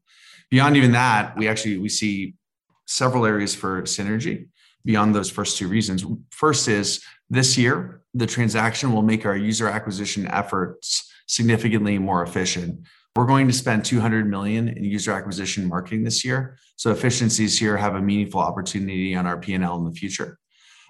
Beyond 0.50 0.76
even 0.78 0.94
that, 0.94 1.38
we 1.38 1.48
actually 1.48 1.78
we 1.78 1.88
see 1.88 2.34
several 2.88 3.28
areas 3.28 3.54
for 3.54 3.84
synergy 3.84 4.48
beyond 4.84 5.14
those 5.14 5.30
first 5.30 5.60
two 5.60 5.68
reasons. 5.68 6.04
First 6.32 6.68
is 6.68 7.04
this 7.30 7.56
year, 7.56 8.02
the 8.16 8.26
transaction 8.26 8.94
will 8.94 9.04
make 9.04 9.28
our 9.28 9.38
user 9.38 9.68
acquisition 9.68 10.26
efforts 10.26 11.08
significantly 11.28 12.00
more 12.00 12.24
efficient. 12.24 12.80
We're 13.16 13.26
going 13.26 13.48
to 13.48 13.54
spend 13.54 13.84
200 13.84 14.30
million 14.30 14.70
in 14.70 14.84
user 14.86 15.12
acquisition 15.12 15.68
marketing 15.68 16.04
this 16.04 16.24
year. 16.24 16.58
So 16.78 16.92
efficiencies 16.92 17.60
here 17.60 17.76
have 17.76 17.96
a 17.96 18.02
meaningful 18.02 18.40
opportunity 18.40 19.16
on 19.16 19.28
our 19.28 19.38
P&L 19.38 19.78
in 19.78 19.84
the 19.84 19.92
future. 19.92 20.38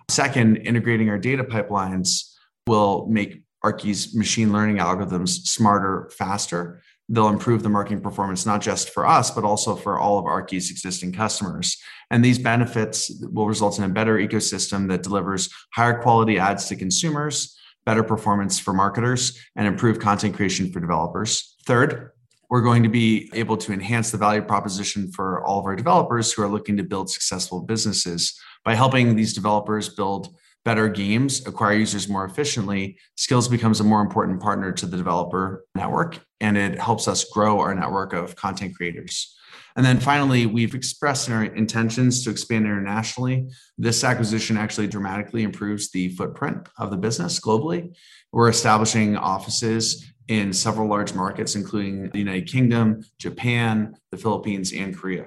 Second, 0.10 0.58
integrating 0.58 1.10
our 1.10 1.18
data 1.18 1.44
pipelines 1.44 2.34
will 2.68 3.08
make 3.08 3.42
Aarki's 3.64 4.16
machine 4.16 4.52
learning 4.52 4.78
algorithms 4.78 5.30
smarter, 5.48 6.12
faster, 6.16 6.82
they'll 7.12 7.28
improve 7.28 7.62
the 7.62 7.70
marketing 7.70 8.02
performance, 8.02 8.46
not 8.46 8.62
just 8.62 8.90
for 8.90 9.06
us, 9.06 9.32
but 9.32 9.44
also 9.44 9.76
for 9.76 10.00
all 10.00 10.18
of 10.18 10.26
Aarki's 10.26 10.72
existing 10.72 11.12
customers. 11.12 11.78
And 12.10 12.24
these 12.24 12.40
benefits 12.40 13.12
will 13.32 13.48
result 13.48 13.78
in 13.78 13.84
a 13.84 13.90
better 13.90 14.18
ecosystem 14.18 14.88
that 14.88 15.04
delivers 15.04 15.50
higher 15.74 16.02
quality 16.02 16.40
ads 16.40 16.68
to 16.70 16.76
consumers, 16.78 17.58
better 17.86 18.04
performance 18.04 18.60
for 18.60 18.74
marketers, 18.74 19.38
and 19.58 19.68
improved 19.68 20.02
content 20.02 20.36
creation 20.36 20.72
for 20.72 20.80
developers. 20.80 21.56
Third, 21.66 22.11
we're 22.52 22.62
going 22.62 22.84
to 22.84 22.90
be 22.90 23.32
able 23.34 23.56
to 23.56 23.72
enhance 23.72 24.12
the 24.12 24.18
value 24.18 24.42
proposition 24.42 25.10
for 25.14 25.42
all 25.46 25.62
of 25.62 25.66
our 25.66 25.76
developers 25.76 26.34
who 26.34 26.44
are 26.44 26.50
looking 26.50 26.76
to 26.76 26.84
build 26.84 27.10
successful 27.10 27.62
businesses 27.62 28.38
by 28.66 28.76
helping 28.76 29.16
these 29.16 29.34
developers 29.34 29.88
build 29.88 30.36
better 30.66 30.90
games, 30.90 31.48
acquire 31.48 31.78
users 31.78 32.10
more 32.10 32.26
efficiently, 32.26 32.98
Skillz 33.18 33.50
becomes 33.50 33.80
a 33.80 33.86
more 33.86 34.02
important 34.02 34.42
partner 34.42 34.74
to 34.74 34.86
the 34.86 34.98
developer 34.98 35.66
network, 35.76 36.20
and 36.42 36.58
it 36.58 36.78
helps 36.78 37.08
us 37.08 37.24
grow 37.24 37.62
our 37.62 37.74
network 37.74 38.12
of 38.12 38.36
content 38.36 38.76
creators. 38.76 39.34
And 39.78 39.86
then 39.86 40.02
finally, 40.02 40.46
we've 40.46 40.76
expressed 40.76 41.30
our 41.30 41.46
intentions 41.46 42.24
to 42.26 42.30
expand 42.30 42.66
internationally. 42.66 43.48
This 43.78 44.04
acquisition 44.04 44.58
actually 44.58 44.88
dramatically 44.88 45.44
improves 45.44 45.90
the 45.90 46.10
footprint 46.10 46.68
of 46.78 46.92
the 46.92 46.98
business 46.98 47.40
globally. 47.40 47.96
We're 48.34 48.50
establishing 48.50 49.16
offices 49.16 50.11
in 50.28 50.54
several 50.54 50.88
large 50.88 51.14
markets, 51.14 51.56
including 51.56 52.10
the 52.10 52.20
United 52.20 52.48
Kingdom, 52.48 53.04
Japan, 53.18 53.96
the 54.12 54.18
Philippines, 54.18 54.74
and 54.74 54.96
Korea. 54.96 55.26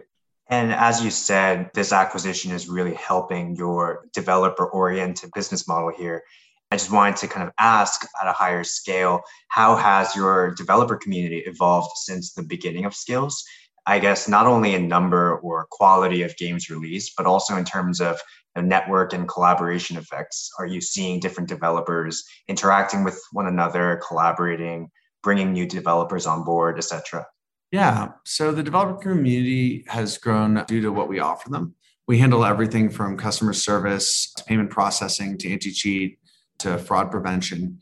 And 0.48 0.72
as 0.72 1.02
you 1.02 1.10
said, 1.10 1.70
this 1.74 1.92
acquisition 1.92 2.52
is 2.52 2.68
really 2.68 2.94
helping 2.94 3.56
your 3.56 4.06
developer 4.12 4.66
oriented 4.66 5.30
business 5.34 5.66
model 5.66 5.90
here. 5.90 6.22
I 6.70 6.76
just 6.76 6.90
wanted 6.90 7.16
to 7.16 7.28
kind 7.28 7.46
of 7.46 7.54
ask 7.58 8.04
at 8.20 8.28
a 8.28 8.32
higher 8.32 8.64
scale 8.64 9.20
how 9.48 9.76
has 9.76 10.16
your 10.16 10.54
developer 10.54 10.96
community 10.96 11.38
evolved 11.46 11.90
since 11.96 12.32
the 12.32 12.42
beginning 12.42 12.84
of 12.84 12.92
Skillz? 12.92 13.42
I 13.86 13.98
guess 13.98 14.28
not 14.28 14.46
only 14.46 14.74
in 14.74 14.88
number 14.88 15.36
or 15.38 15.66
quality 15.70 16.22
of 16.22 16.36
games 16.36 16.70
released, 16.70 17.14
but 17.16 17.26
also 17.26 17.56
in 17.56 17.64
terms 17.64 18.00
of 18.00 18.20
network 18.56 19.12
and 19.12 19.28
collaboration 19.28 19.96
effects. 19.96 20.50
Are 20.58 20.66
you 20.66 20.80
seeing 20.80 21.20
different 21.20 21.48
developers 21.48 22.24
interacting 22.48 23.04
with 23.04 23.20
one 23.32 23.46
another, 23.46 24.00
collaborating, 24.06 24.90
bringing 25.22 25.52
new 25.52 25.66
developers 25.66 26.26
on 26.26 26.44
board, 26.44 26.78
etc.? 26.78 27.26
Yeah. 27.72 28.12
So 28.24 28.52
the 28.52 28.62
developer 28.62 29.00
community 29.00 29.84
has 29.88 30.16
grown 30.18 30.64
due 30.68 30.80
to 30.82 30.92
what 30.92 31.08
we 31.08 31.18
offer 31.18 31.50
them. 31.50 31.74
We 32.06 32.18
handle 32.18 32.44
everything 32.44 32.90
from 32.90 33.16
customer 33.16 33.52
service 33.52 34.32
to 34.36 34.44
payment 34.44 34.70
processing 34.70 35.38
to 35.38 35.50
anti 35.50 35.72
cheat 35.72 36.18
to 36.58 36.78
fraud 36.78 37.10
prevention. 37.10 37.80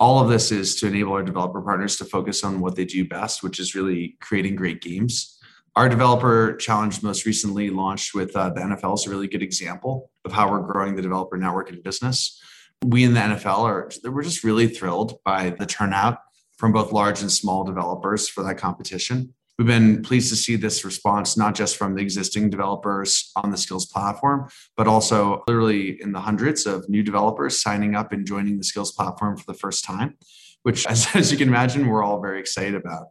All 0.00 0.20
of 0.20 0.28
this 0.28 0.50
is 0.50 0.76
to 0.76 0.86
enable 0.86 1.12
our 1.12 1.22
developer 1.22 1.60
partners 1.60 1.96
to 1.96 2.04
focus 2.04 2.42
on 2.42 2.60
what 2.60 2.76
they 2.76 2.84
do 2.84 3.06
best, 3.06 3.42
which 3.42 3.60
is 3.60 3.74
really 3.74 4.16
creating 4.20 4.56
great 4.56 4.80
games. 4.80 5.33
Our 5.76 5.88
developer 5.88 6.54
challenge 6.56 7.02
most 7.02 7.26
recently 7.26 7.68
launched 7.68 8.14
with 8.14 8.36
uh, 8.36 8.50
the 8.50 8.60
NFL 8.60 8.94
is 8.94 9.06
a 9.08 9.10
really 9.10 9.26
good 9.26 9.42
example 9.42 10.08
of 10.24 10.30
how 10.30 10.48
we're 10.48 10.60
growing 10.60 10.94
the 10.94 11.02
developer 11.02 11.36
network 11.36 11.68
and 11.68 11.82
business. 11.82 12.40
We 12.84 13.02
in 13.02 13.14
the 13.14 13.20
NFL 13.20 13.58
are 13.58 13.90
we're 14.04 14.22
just 14.22 14.44
really 14.44 14.68
thrilled 14.68 15.18
by 15.24 15.50
the 15.50 15.66
turnout 15.66 16.18
from 16.58 16.70
both 16.70 16.92
large 16.92 17.22
and 17.22 17.32
small 17.32 17.64
developers 17.64 18.28
for 18.28 18.44
that 18.44 18.56
competition. 18.56 19.34
We've 19.58 19.66
been 19.66 20.02
pleased 20.02 20.30
to 20.30 20.36
see 20.36 20.54
this 20.54 20.84
response, 20.84 21.36
not 21.36 21.56
just 21.56 21.76
from 21.76 21.96
the 21.96 22.02
existing 22.02 22.50
developers 22.50 23.32
on 23.34 23.50
the 23.50 23.56
Skillz 23.56 23.90
platform, 23.90 24.48
but 24.76 24.86
also 24.86 25.42
literally 25.48 26.00
in 26.00 26.12
the 26.12 26.20
hundreds 26.20 26.66
of 26.66 26.88
new 26.88 27.02
developers 27.02 27.60
signing 27.60 27.96
up 27.96 28.12
and 28.12 28.24
joining 28.24 28.58
the 28.58 28.64
Skillz 28.64 28.94
platform 28.94 29.36
for 29.36 29.44
the 29.46 29.58
first 29.58 29.84
time, 29.84 30.18
which, 30.62 30.86
as, 30.88 31.08
as 31.16 31.32
you 31.32 31.38
can 31.38 31.48
imagine, 31.48 31.88
we're 31.88 32.04
all 32.04 32.20
very 32.20 32.38
excited 32.38 32.76
about. 32.76 33.08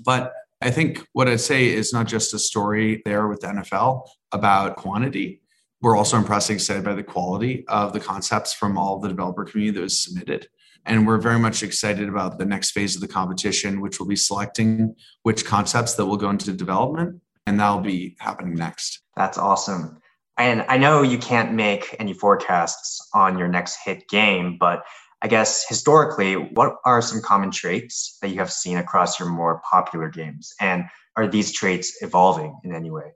But 0.00 0.32
I 0.62 0.70
think 0.70 1.06
what 1.12 1.28
I'd 1.28 1.40
say 1.40 1.68
is 1.68 1.92
not 1.92 2.06
just 2.06 2.34
a 2.34 2.38
story 2.38 3.02
there 3.04 3.28
with 3.28 3.40
the 3.40 3.48
NFL 3.48 4.08
about 4.32 4.76
quantity. 4.76 5.42
We're 5.82 5.96
also 5.96 6.16
impressed 6.16 6.48
and 6.48 6.56
excited 6.56 6.84
by 6.84 6.94
the 6.94 7.02
quality 7.02 7.64
of 7.68 7.92
the 7.92 8.00
concepts 8.00 8.54
from 8.54 8.78
all 8.78 8.98
the 8.98 9.08
developer 9.08 9.44
community 9.44 9.76
that 9.76 9.82
was 9.82 9.98
submitted. 10.02 10.48
And 10.86 11.06
we're 11.06 11.18
very 11.18 11.38
much 11.38 11.62
excited 11.62 12.08
about 12.08 12.38
the 12.38 12.46
next 12.46 12.70
phase 12.70 12.94
of 12.94 13.02
the 13.02 13.08
competition, 13.08 13.80
which 13.80 13.98
will 13.98 14.06
be 14.06 14.16
selecting 14.16 14.94
which 15.24 15.44
concepts 15.44 15.94
that 15.94 16.06
will 16.06 16.16
go 16.16 16.30
into 16.30 16.52
development. 16.52 17.20
And 17.46 17.60
that'll 17.60 17.80
be 17.80 18.16
happening 18.18 18.54
next. 18.54 19.02
That's 19.16 19.36
awesome. 19.36 20.00
And 20.38 20.64
I 20.68 20.78
know 20.78 21.02
you 21.02 21.18
can't 21.18 21.52
make 21.52 21.94
any 21.98 22.12
forecasts 22.12 23.08
on 23.14 23.38
your 23.38 23.48
next 23.48 23.78
hit 23.84 24.08
game, 24.08 24.56
but 24.58 24.84
I 25.26 25.28
guess 25.28 25.66
historically, 25.68 26.34
what 26.34 26.76
are 26.84 27.02
some 27.02 27.20
common 27.20 27.50
traits 27.50 28.16
that 28.22 28.28
you 28.28 28.38
have 28.38 28.52
seen 28.52 28.76
across 28.76 29.18
your 29.18 29.28
more 29.28 29.60
popular 29.68 30.08
games? 30.08 30.54
And 30.60 30.84
are 31.16 31.26
these 31.26 31.50
traits 31.50 32.00
evolving 32.00 32.56
in 32.62 32.72
any 32.72 32.92
way? 32.92 33.10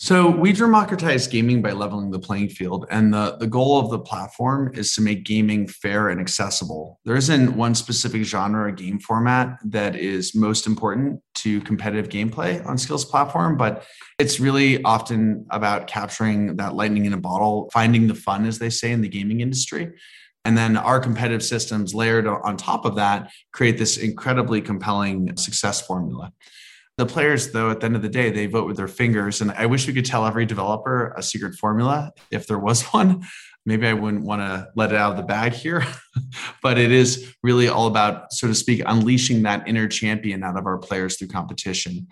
So 0.00 0.28
we 0.28 0.52
democratize 0.52 1.28
gaming 1.28 1.62
by 1.62 1.70
leveling 1.70 2.10
the 2.10 2.18
playing 2.18 2.48
field. 2.48 2.86
And 2.90 3.14
the, 3.14 3.36
the 3.38 3.46
goal 3.46 3.78
of 3.78 3.92
the 3.92 4.00
platform 4.00 4.72
is 4.74 4.92
to 4.94 5.02
make 5.02 5.24
gaming 5.24 5.68
fair 5.68 6.08
and 6.08 6.20
accessible. 6.20 6.98
There 7.04 7.14
isn't 7.14 7.54
one 7.54 7.76
specific 7.76 8.24
genre 8.24 8.66
or 8.66 8.72
game 8.72 8.98
format 8.98 9.58
that 9.66 9.94
is 9.94 10.34
most 10.34 10.66
important 10.66 11.20
to 11.34 11.60
competitive 11.60 12.08
gameplay 12.08 12.66
on 12.66 12.76
Skillz 12.76 13.08
platform, 13.08 13.56
but 13.56 13.84
it's 14.18 14.40
really 14.40 14.82
often 14.82 15.46
about 15.52 15.86
capturing 15.86 16.56
that 16.56 16.74
lightning 16.74 17.04
in 17.04 17.12
a 17.12 17.20
bottle, 17.20 17.70
finding 17.72 18.08
the 18.08 18.16
fun, 18.16 18.46
as 18.46 18.58
they 18.58 18.70
say 18.70 18.90
in 18.90 19.02
the 19.02 19.08
gaming 19.08 19.40
industry. 19.40 19.92
And 20.44 20.58
then 20.58 20.76
our 20.76 20.98
competitive 20.98 21.42
systems 21.42 21.94
layered 21.94 22.26
on 22.26 22.56
top 22.56 22.84
of 22.84 22.96
that 22.96 23.30
create 23.52 23.78
this 23.78 23.96
incredibly 23.96 24.60
compelling 24.60 25.36
success 25.36 25.84
formula. 25.86 26.32
The 26.98 27.06
players, 27.06 27.52
though, 27.52 27.70
at 27.70 27.80
the 27.80 27.86
end 27.86 27.96
of 27.96 28.02
the 28.02 28.08
day, 28.08 28.30
they 28.30 28.46
vote 28.46 28.66
with 28.66 28.76
their 28.76 28.88
fingers. 28.88 29.40
And 29.40 29.50
I 29.52 29.66
wish 29.66 29.86
we 29.86 29.94
could 29.94 30.04
tell 30.04 30.26
every 30.26 30.44
developer 30.44 31.14
a 31.16 31.22
secret 31.22 31.54
formula 31.54 32.12
if 32.30 32.46
there 32.46 32.58
was 32.58 32.82
one. 32.92 33.24
Maybe 33.64 33.86
I 33.86 33.92
wouldn't 33.92 34.24
want 34.24 34.42
to 34.42 34.68
let 34.74 34.90
it 34.90 34.98
out 34.98 35.12
of 35.12 35.16
the 35.16 35.22
bag 35.22 35.52
here, 35.52 35.86
but 36.62 36.78
it 36.78 36.90
is 36.90 37.32
really 37.44 37.68
all 37.68 37.86
about, 37.86 38.32
so 38.32 38.48
to 38.48 38.54
speak, 38.54 38.82
unleashing 38.84 39.42
that 39.42 39.68
inner 39.68 39.86
champion 39.86 40.42
out 40.42 40.58
of 40.58 40.66
our 40.66 40.78
players 40.78 41.16
through 41.16 41.28
competition, 41.28 42.08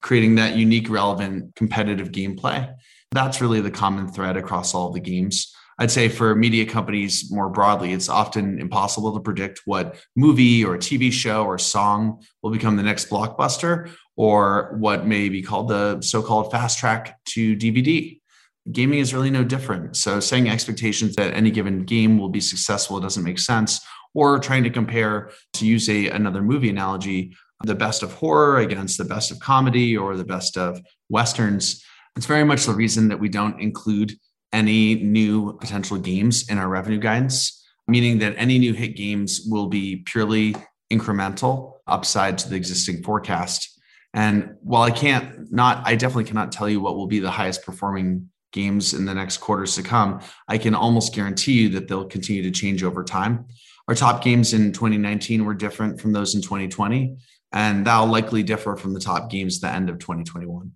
creating 0.00 0.36
that 0.36 0.56
unique, 0.56 0.88
relevant, 0.88 1.54
competitive 1.56 2.10
gameplay. 2.10 2.72
That's 3.12 3.42
really 3.42 3.60
the 3.60 3.70
common 3.70 4.08
thread 4.08 4.38
across 4.38 4.74
all 4.74 4.92
the 4.92 5.00
games. 5.00 5.53
I'd 5.78 5.90
say 5.90 6.08
for 6.08 6.34
media 6.34 6.66
companies 6.66 7.30
more 7.30 7.48
broadly, 7.48 7.92
it's 7.92 8.08
often 8.08 8.60
impossible 8.60 9.12
to 9.14 9.20
predict 9.20 9.62
what 9.64 9.96
movie 10.14 10.64
or 10.64 10.76
TV 10.76 11.10
show 11.10 11.44
or 11.44 11.58
song 11.58 12.22
will 12.42 12.50
become 12.50 12.76
the 12.76 12.82
next 12.82 13.10
blockbuster 13.10 13.90
or 14.16 14.76
what 14.78 15.06
may 15.06 15.28
be 15.28 15.42
called 15.42 15.68
the 15.68 16.00
so 16.00 16.22
called 16.22 16.50
fast 16.52 16.78
track 16.78 17.18
to 17.26 17.56
DVD. 17.56 18.20
Gaming 18.70 19.00
is 19.00 19.12
really 19.12 19.30
no 19.30 19.44
different. 19.44 19.96
So, 19.96 20.20
saying 20.20 20.48
expectations 20.48 21.16
that 21.16 21.34
any 21.34 21.50
given 21.50 21.84
game 21.84 22.18
will 22.18 22.30
be 22.30 22.40
successful 22.40 22.98
doesn't 22.98 23.24
make 23.24 23.38
sense, 23.38 23.80
or 24.14 24.38
trying 24.38 24.64
to 24.64 24.70
compare, 24.70 25.32
to 25.54 25.66
use 25.66 25.88
a, 25.90 26.08
another 26.08 26.40
movie 26.40 26.70
analogy, 26.70 27.36
the 27.64 27.74
best 27.74 28.02
of 28.02 28.12
horror 28.14 28.58
against 28.58 28.96
the 28.96 29.04
best 29.04 29.30
of 29.30 29.38
comedy 29.40 29.96
or 29.96 30.16
the 30.16 30.24
best 30.24 30.56
of 30.56 30.80
Westerns. 31.10 31.84
It's 32.16 32.26
very 32.26 32.44
much 32.44 32.64
the 32.64 32.72
reason 32.72 33.08
that 33.08 33.18
we 33.18 33.28
don't 33.28 33.60
include 33.60 34.14
any 34.54 34.94
new 34.94 35.52
potential 35.54 35.98
games 35.98 36.48
in 36.48 36.58
our 36.58 36.68
revenue 36.68 36.98
guidance, 36.98 37.66
meaning 37.88 38.18
that 38.18 38.34
any 38.38 38.58
new 38.58 38.72
hit 38.72 38.96
games 38.96 39.42
will 39.50 39.66
be 39.66 39.96
purely 39.96 40.54
incremental 40.92 41.72
upside 41.86 42.38
to 42.38 42.48
the 42.48 42.56
existing 42.56 43.02
forecast. 43.02 43.80
And 44.14 44.54
while 44.62 44.82
I 44.82 44.92
can't 44.92 45.52
not, 45.52 45.82
I 45.84 45.96
definitely 45.96 46.24
cannot 46.24 46.52
tell 46.52 46.68
you 46.68 46.80
what 46.80 46.94
will 46.94 47.08
be 47.08 47.18
the 47.18 47.32
highest 47.32 47.64
performing 47.64 48.30
games 48.52 48.94
in 48.94 49.04
the 49.04 49.14
next 49.14 49.38
quarters 49.38 49.74
to 49.74 49.82
come. 49.82 50.20
I 50.46 50.56
can 50.56 50.76
almost 50.76 51.12
guarantee 51.12 51.54
you 51.54 51.68
that 51.70 51.88
they'll 51.88 52.04
continue 52.04 52.44
to 52.44 52.52
change 52.52 52.84
over 52.84 53.02
time. 53.02 53.46
Our 53.88 53.96
top 53.96 54.22
games 54.22 54.54
in 54.54 54.72
2019 54.72 55.44
were 55.44 55.52
different 55.52 56.00
from 56.00 56.12
those 56.12 56.36
in 56.36 56.42
2020, 56.42 57.16
and 57.52 57.84
that'll 57.84 58.06
likely 58.06 58.44
differ 58.44 58.76
from 58.76 58.94
the 58.94 59.00
top 59.00 59.30
games 59.30 59.56
at 59.56 59.68
the 59.68 59.74
end 59.74 59.90
of 59.90 59.98
2021. 59.98 60.70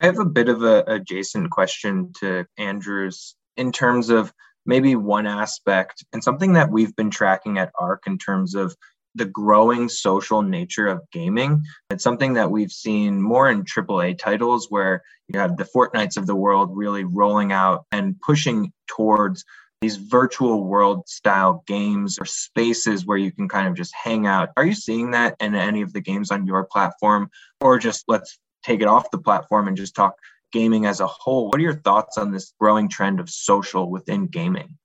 I 0.00 0.06
have 0.06 0.18
a 0.18 0.24
bit 0.24 0.48
of 0.48 0.62
a 0.62 0.84
adjacent 0.86 1.50
question 1.50 2.12
to 2.20 2.46
Andrew's 2.58 3.36
in 3.56 3.72
terms 3.72 4.10
of 4.10 4.32
maybe 4.66 4.96
one 4.96 5.26
aspect 5.26 6.04
and 6.12 6.22
something 6.22 6.54
that 6.54 6.70
we've 6.70 6.94
been 6.96 7.10
tracking 7.10 7.58
at 7.58 7.72
ARK 7.78 8.04
in 8.06 8.18
terms 8.18 8.54
of 8.54 8.74
the 9.14 9.24
growing 9.24 9.88
social 9.88 10.42
nature 10.42 10.88
of 10.88 11.02
gaming. 11.12 11.64
It's 11.90 12.02
something 12.02 12.34
that 12.34 12.50
we've 12.50 12.72
seen 12.72 13.22
more 13.22 13.48
in 13.48 13.64
AAA 13.64 14.18
titles 14.18 14.66
where 14.70 15.02
you 15.28 15.38
have 15.38 15.56
the 15.56 15.64
Fortnites 15.64 16.16
of 16.16 16.26
the 16.26 16.34
world 16.34 16.70
really 16.72 17.04
rolling 17.04 17.52
out 17.52 17.84
and 17.92 18.20
pushing 18.20 18.72
towards 18.88 19.44
these 19.80 19.96
virtual 19.96 20.64
world 20.64 21.08
style 21.08 21.62
games 21.66 22.18
or 22.18 22.24
spaces 22.24 23.06
where 23.06 23.18
you 23.18 23.30
can 23.30 23.48
kind 23.48 23.68
of 23.68 23.74
just 23.74 23.94
hang 23.94 24.26
out. 24.26 24.48
Are 24.56 24.64
you 24.64 24.74
seeing 24.74 25.12
that 25.12 25.36
in 25.40 25.54
any 25.54 25.82
of 25.82 25.92
the 25.92 26.00
games 26.00 26.30
on 26.30 26.46
your 26.46 26.64
platform? 26.64 27.30
Or 27.60 27.78
just 27.78 28.04
let's 28.08 28.38
take 28.64 28.80
it 28.80 28.88
off 28.88 29.10
the 29.10 29.18
platform 29.18 29.68
and 29.68 29.76
just 29.76 29.94
talk 29.94 30.16
gaming 30.52 30.86
as 30.86 31.00
a 31.00 31.06
whole. 31.06 31.46
What 31.46 31.56
are 31.56 31.62
your 31.62 31.74
thoughts 31.74 32.18
on 32.18 32.30
this 32.30 32.52
growing 32.58 32.88
trend 32.88 33.20
of 33.20 33.28
social 33.28 33.90
within 33.90 34.26
gaming? 34.26 34.78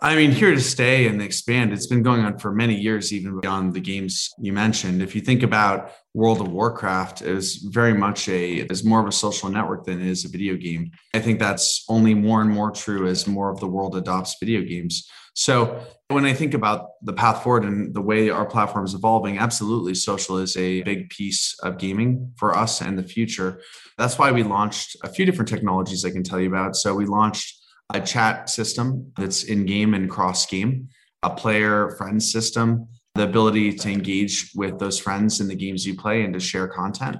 I 0.00 0.14
mean, 0.14 0.30
here 0.30 0.54
to 0.54 0.60
stay 0.60 1.08
and 1.08 1.20
expand. 1.20 1.72
It's 1.72 1.86
been 1.86 2.02
going 2.02 2.20
on 2.20 2.38
for 2.38 2.52
many 2.52 2.76
years, 2.76 3.12
even 3.12 3.40
beyond 3.40 3.74
the 3.74 3.80
games 3.80 4.30
you 4.38 4.52
mentioned. 4.52 5.02
If 5.02 5.14
you 5.14 5.20
think 5.20 5.42
about 5.42 5.92
World 6.14 6.40
of 6.40 6.48
Warcraft, 6.52 7.22
is 7.22 7.56
very 7.56 7.94
much 7.94 8.28
a 8.28 8.58
is 8.70 8.84
more 8.84 9.00
of 9.00 9.08
a 9.08 9.12
social 9.12 9.48
network 9.48 9.84
than 9.84 10.00
it 10.00 10.06
is 10.06 10.24
a 10.24 10.28
video 10.28 10.56
game. 10.56 10.92
I 11.14 11.20
think 11.20 11.40
that's 11.40 11.84
only 11.88 12.14
more 12.14 12.40
and 12.42 12.50
more 12.50 12.70
true 12.70 13.08
as 13.08 13.26
more 13.26 13.50
of 13.50 13.58
the 13.58 13.66
world 13.66 13.96
adopts 13.96 14.36
video 14.38 14.62
games. 14.62 15.08
So 15.34 15.80
when 16.08 16.24
I 16.24 16.32
think 16.32 16.54
about 16.54 16.90
the 17.02 17.12
path 17.12 17.42
forward 17.42 17.64
and 17.64 17.94
the 17.94 18.00
way 18.00 18.30
our 18.30 18.46
platform 18.46 18.84
is 18.84 18.94
evolving, 18.94 19.38
absolutely 19.38 19.94
social 19.94 20.38
is 20.38 20.56
a 20.56 20.82
big 20.82 21.10
piece 21.10 21.56
of 21.62 21.78
gaming 21.78 22.32
for 22.36 22.56
us 22.56 22.80
and 22.80 22.98
the 22.98 23.02
future. 23.02 23.60
That's 23.96 24.18
why 24.18 24.32
we 24.32 24.42
launched 24.42 24.96
a 25.02 25.08
few 25.08 25.24
different 25.24 25.48
technologies 25.48 26.04
I 26.04 26.10
can 26.10 26.24
tell 26.24 26.40
you 26.40 26.48
about. 26.48 26.76
So 26.76 26.94
we 26.94 27.06
launched 27.06 27.57
a 27.94 28.00
chat 28.00 28.50
system 28.50 29.12
that's 29.16 29.44
in 29.44 29.66
game 29.66 29.94
and 29.94 30.10
cross 30.10 30.46
game, 30.46 30.88
a 31.22 31.30
player 31.30 31.90
friend 31.96 32.22
system, 32.22 32.88
the 33.14 33.24
ability 33.24 33.72
to 33.72 33.90
engage 33.90 34.52
with 34.54 34.78
those 34.78 34.98
friends 34.98 35.40
in 35.40 35.48
the 35.48 35.54
games 35.54 35.86
you 35.86 35.96
play 35.96 36.22
and 36.22 36.34
to 36.34 36.40
share 36.40 36.68
content. 36.68 37.16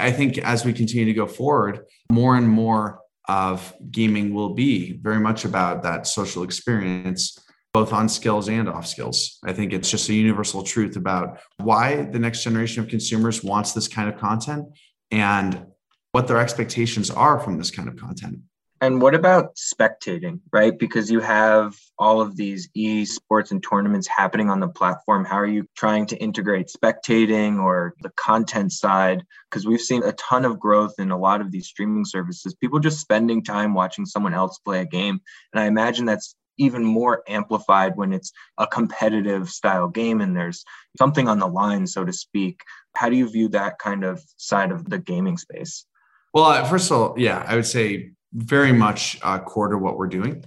I 0.00 0.10
think 0.10 0.38
as 0.38 0.64
we 0.64 0.72
continue 0.72 1.04
to 1.04 1.12
go 1.12 1.26
forward, 1.26 1.84
more 2.10 2.36
and 2.36 2.48
more 2.48 3.00
of 3.28 3.74
gaming 3.90 4.34
will 4.34 4.54
be 4.54 4.92
very 4.92 5.20
much 5.20 5.44
about 5.44 5.82
that 5.82 6.06
social 6.06 6.42
experience, 6.42 7.38
both 7.72 7.92
on 7.92 8.06
Skillz 8.06 8.48
and 8.48 8.68
off 8.68 8.86
Skillz. 8.86 9.36
I 9.44 9.52
think 9.52 9.72
it's 9.72 9.90
just 9.90 10.08
a 10.08 10.14
universal 10.14 10.62
truth 10.62 10.96
about 10.96 11.40
why 11.58 12.02
the 12.02 12.18
next 12.18 12.42
generation 12.44 12.82
of 12.82 12.88
consumers 12.88 13.42
wants 13.42 13.72
this 13.72 13.88
kind 13.88 14.08
of 14.08 14.18
content 14.18 14.66
and 15.10 15.66
what 16.12 16.28
their 16.28 16.38
expectations 16.38 17.10
are 17.10 17.40
from 17.40 17.58
this 17.58 17.70
kind 17.70 17.88
of 17.88 17.96
content. 17.96 18.38
And 18.80 19.00
what 19.00 19.14
about 19.14 19.54
spectating, 19.56 20.40
right? 20.52 20.78
Because 20.78 21.10
you 21.10 21.20
have 21.20 21.74
all 21.98 22.20
of 22.20 22.36
these 22.36 22.68
esports 22.76 23.50
and 23.50 23.62
tournaments 23.62 24.06
happening 24.06 24.50
on 24.50 24.60
the 24.60 24.68
platform. 24.68 25.24
How 25.24 25.36
are 25.36 25.46
you 25.46 25.66
trying 25.76 26.06
to 26.06 26.16
integrate 26.16 26.68
spectating 26.68 27.62
or 27.62 27.94
the 28.02 28.10
content 28.16 28.72
side? 28.72 29.24
Because 29.48 29.66
we've 29.66 29.80
seen 29.80 30.02
a 30.02 30.12
ton 30.12 30.44
of 30.44 30.58
growth 30.58 30.94
in 30.98 31.12
a 31.12 31.18
lot 31.18 31.40
of 31.40 31.50
these 31.50 31.66
streaming 31.66 32.04
services, 32.04 32.54
people 32.56 32.78
just 32.78 33.00
spending 33.00 33.42
time 33.42 33.74
watching 33.74 34.04
someone 34.04 34.34
else 34.34 34.58
play 34.58 34.80
a 34.80 34.86
game. 34.86 35.20
And 35.52 35.60
I 35.62 35.66
imagine 35.66 36.04
that's 36.04 36.34
even 36.58 36.84
more 36.84 37.22
amplified 37.28 37.96
when 37.96 38.12
it's 38.12 38.32
a 38.58 38.66
competitive 38.66 39.48
style 39.48 39.88
game 39.88 40.20
and 40.20 40.36
there's 40.36 40.64
something 40.98 41.28
on 41.28 41.38
the 41.38 41.48
line, 41.48 41.86
so 41.86 42.04
to 42.04 42.12
speak. 42.12 42.60
How 42.94 43.08
do 43.08 43.16
you 43.16 43.28
view 43.28 43.48
that 43.50 43.78
kind 43.78 44.04
of 44.04 44.22
side 44.36 44.72
of 44.72 44.88
the 44.88 44.98
gaming 44.98 45.38
space? 45.38 45.86
Well, 46.32 46.64
first 46.66 46.90
of 46.90 46.96
all, 46.96 47.14
yeah, 47.16 47.44
I 47.46 47.54
would 47.54 47.66
say 47.66 48.10
very 48.34 48.72
much 48.72 49.18
uh, 49.22 49.38
core 49.38 49.68
to 49.68 49.78
what 49.78 49.96
we're 49.96 50.08
doing. 50.08 50.44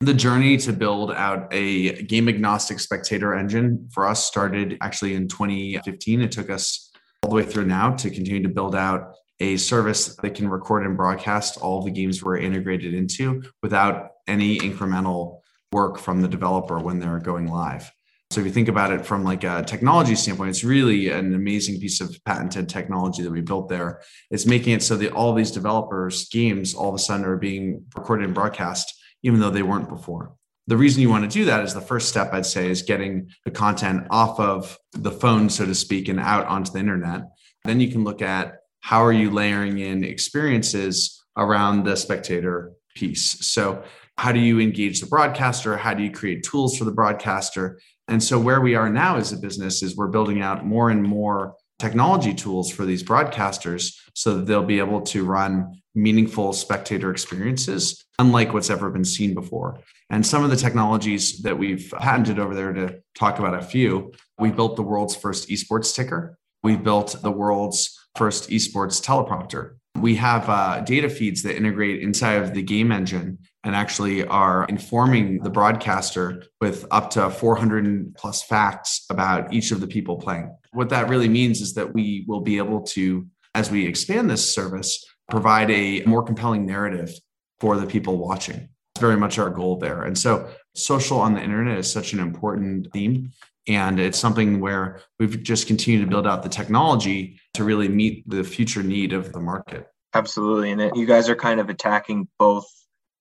The 0.00 0.14
journey 0.14 0.56
to 0.58 0.72
build 0.72 1.10
out 1.12 1.48
a 1.52 2.02
game 2.04 2.28
agnostic 2.28 2.78
spectator 2.78 3.34
engine 3.34 3.88
for 3.92 4.06
us 4.06 4.24
started 4.24 4.78
actually 4.80 5.14
in 5.14 5.26
2015. 5.26 6.20
It 6.20 6.30
took 6.30 6.50
us 6.50 6.90
all 7.22 7.30
the 7.30 7.36
way 7.36 7.42
through 7.44 7.66
now 7.66 7.92
to 7.96 8.10
continue 8.10 8.42
to 8.42 8.48
build 8.48 8.76
out 8.76 9.14
a 9.40 9.56
service 9.56 10.16
that 10.16 10.34
can 10.34 10.48
record 10.48 10.84
and 10.84 10.96
broadcast 10.96 11.58
all 11.58 11.82
the 11.82 11.90
games 11.90 12.22
we're 12.22 12.38
integrated 12.38 12.94
into 12.94 13.42
without 13.62 14.10
any 14.26 14.58
incremental 14.58 15.40
work 15.72 15.98
from 15.98 16.22
the 16.22 16.28
developer 16.28 16.78
when 16.78 16.98
they're 16.98 17.20
going 17.20 17.46
live. 17.46 17.90
So 18.30 18.40
if 18.40 18.46
you 18.46 18.52
think 18.52 18.68
about 18.68 18.92
it 18.92 19.06
from 19.06 19.24
like 19.24 19.42
a 19.44 19.62
technology 19.62 20.14
standpoint, 20.14 20.50
it's 20.50 20.62
really 20.62 21.08
an 21.08 21.34
amazing 21.34 21.80
piece 21.80 22.02
of 22.02 22.18
patented 22.26 22.68
technology 22.68 23.22
that 23.22 23.32
we 23.32 23.40
built 23.40 23.70
there. 23.70 24.02
It's 24.30 24.44
making 24.44 24.74
it 24.74 24.82
so 24.82 24.96
that 24.96 25.12
all 25.12 25.32
these 25.32 25.50
developers' 25.50 26.28
games 26.28 26.74
all 26.74 26.90
of 26.90 26.94
a 26.94 26.98
sudden 26.98 27.24
are 27.24 27.38
being 27.38 27.86
recorded 27.96 28.26
and 28.26 28.34
broadcast, 28.34 28.94
even 29.22 29.40
though 29.40 29.48
they 29.48 29.62
weren't 29.62 29.88
before. 29.88 30.34
The 30.66 30.76
reason 30.76 31.00
you 31.00 31.08
want 31.08 31.24
to 31.24 31.38
do 31.38 31.46
that 31.46 31.64
is 31.64 31.72
the 31.72 31.80
first 31.80 32.10
step, 32.10 32.34
I'd 32.34 32.44
say, 32.44 32.70
is 32.70 32.82
getting 32.82 33.30
the 33.46 33.50
content 33.50 34.06
off 34.10 34.38
of 34.38 34.76
the 34.92 35.10
phone, 35.10 35.48
so 35.48 35.64
to 35.64 35.74
speak, 35.74 36.08
and 36.08 36.20
out 36.20 36.46
onto 36.46 36.72
the 36.72 36.80
internet. 36.80 37.22
Then 37.64 37.80
you 37.80 37.90
can 37.90 38.04
look 38.04 38.20
at 38.20 38.56
how 38.80 39.02
are 39.02 39.12
you 39.12 39.30
layering 39.30 39.78
in 39.78 40.04
experiences 40.04 41.24
around 41.38 41.84
the 41.84 41.96
spectator 41.96 42.72
piece. 42.94 43.46
So 43.46 43.82
how 44.18 44.32
do 44.32 44.40
you 44.40 44.60
engage 44.60 45.00
the 45.00 45.06
broadcaster? 45.06 45.78
How 45.78 45.94
do 45.94 46.02
you 46.02 46.10
create 46.10 46.42
tools 46.42 46.76
for 46.76 46.84
the 46.84 46.92
broadcaster? 46.92 47.80
And 48.08 48.22
so, 48.22 48.38
where 48.38 48.60
we 48.60 48.74
are 48.74 48.88
now 48.88 49.16
as 49.16 49.32
a 49.32 49.36
business 49.36 49.82
is 49.82 49.96
we're 49.96 50.08
building 50.08 50.40
out 50.40 50.64
more 50.64 50.90
and 50.90 51.02
more 51.02 51.54
technology 51.78 52.34
tools 52.34 52.70
for 52.70 52.84
these 52.84 53.02
broadcasters 53.02 53.94
so 54.14 54.36
that 54.36 54.46
they'll 54.46 54.64
be 54.64 54.78
able 54.78 55.02
to 55.02 55.24
run 55.24 55.80
meaningful 55.94 56.52
spectator 56.52 57.10
experiences, 57.10 58.04
unlike 58.18 58.52
what's 58.52 58.70
ever 58.70 58.90
been 58.90 59.04
seen 59.04 59.34
before. 59.34 59.80
And 60.10 60.26
some 60.26 60.42
of 60.42 60.50
the 60.50 60.56
technologies 60.56 61.42
that 61.42 61.58
we've 61.58 61.92
patented 61.98 62.38
over 62.38 62.54
there 62.54 62.72
to 62.72 63.00
talk 63.14 63.38
about 63.38 63.54
a 63.54 63.62
few, 63.62 64.12
we 64.38 64.50
built 64.50 64.76
the 64.76 64.82
world's 64.82 65.14
first 65.14 65.48
esports 65.48 65.94
ticker. 65.94 66.38
We 66.62 66.76
built 66.76 67.16
the 67.22 67.30
world's 67.30 67.96
first 68.16 68.50
esports 68.50 69.02
teleprompter. 69.04 69.74
We 70.00 70.16
have 70.16 70.48
uh, 70.48 70.80
data 70.80 71.08
feeds 71.08 71.42
that 71.42 71.56
integrate 71.56 72.02
inside 72.02 72.42
of 72.42 72.54
the 72.54 72.62
game 72.62 72.92
engine 72.92 73.38
and 73.64 73.74
actually 73.74 74.24
are 74.26 74.64
informing 74.66 75.42
the 75.42 75.50
broadcaster 75.50 76.44
with 76.60 76.86
up 76.90 77.10
to 77.10 77.30
400 77.30 78.14
plus 78.14 78.42
facts 78.42 79.04
about 79.10 79.52
each 79.52 79.72
of 79.72 79.80
the 79.80 79.86
people 79.86 80.16
playing. 80.16 80.56
What 80.72 80.88
that 80.90 81.08
really 81.08 81.28
means 81.28 81.60
is 81.60 81.74
that 81.74 81.92
we 81.92 82.24
will 82.28 82.40
be 82.40 82.58
able 82.58 82.82
to, 82.82 83.26
as 83.54 83.70
we 83.70 83.86
expand 83.86 84.30
this 84.30 84.54
service, 84.54 85.04
provide 85.30 85.70
a 85.70 86.02
more 86.04 86.22
compelling 86.22 86.66
narrative 86.66 87.12
for 87.60 87.76
the 87.76 87.86
people 87.86 88.16
watching. 88.16 88.68
It's 88.94 89.00
very 89.00 89.16
much 89.16 89.38
our 89.38 89.50
goal 89.50 89.76
there. 89.76 90.02
And 90.02 90.16
so, 90.16 90.48
social 90.74 91.20
on 91.20 91.34
the 91.34 91.42
internet 91.42 91.78
is 91.78 91.92
such 91.92 92.12
an 92.12 92.20
important 92.20 92.92
theme. 92.92 93.32
And 93.68 94.00
it's 94.00 94.18
something 94.18 94.60
where 94.60 95.00
we've 95.18 95.42
just 95.42 95.66
continued 95.66 96.00
to 96.00 96.06
build 96.06 96.26
out 96.26 96.42
the 96.42 96.48
technology 96.48 97.40
to 97.54 97.64
really 97.64 97.88
meet 97.88 98.28
the 98.28 98.42
future 98.42 98.82
need 98.82 99.12
of 99.12 99.32
the 99.32 99.40
market. 99.40 99.86
Absolutely. 100.14 100.70
And 100.72 100.80
it, 100.80 100.96
you 100.96 101.06
guys 101.06 101.28
are 101.28 101.36
kind 101.36 101.60
of 101.60 101.68
attacking 101.68 102.28
both 102.38 102.66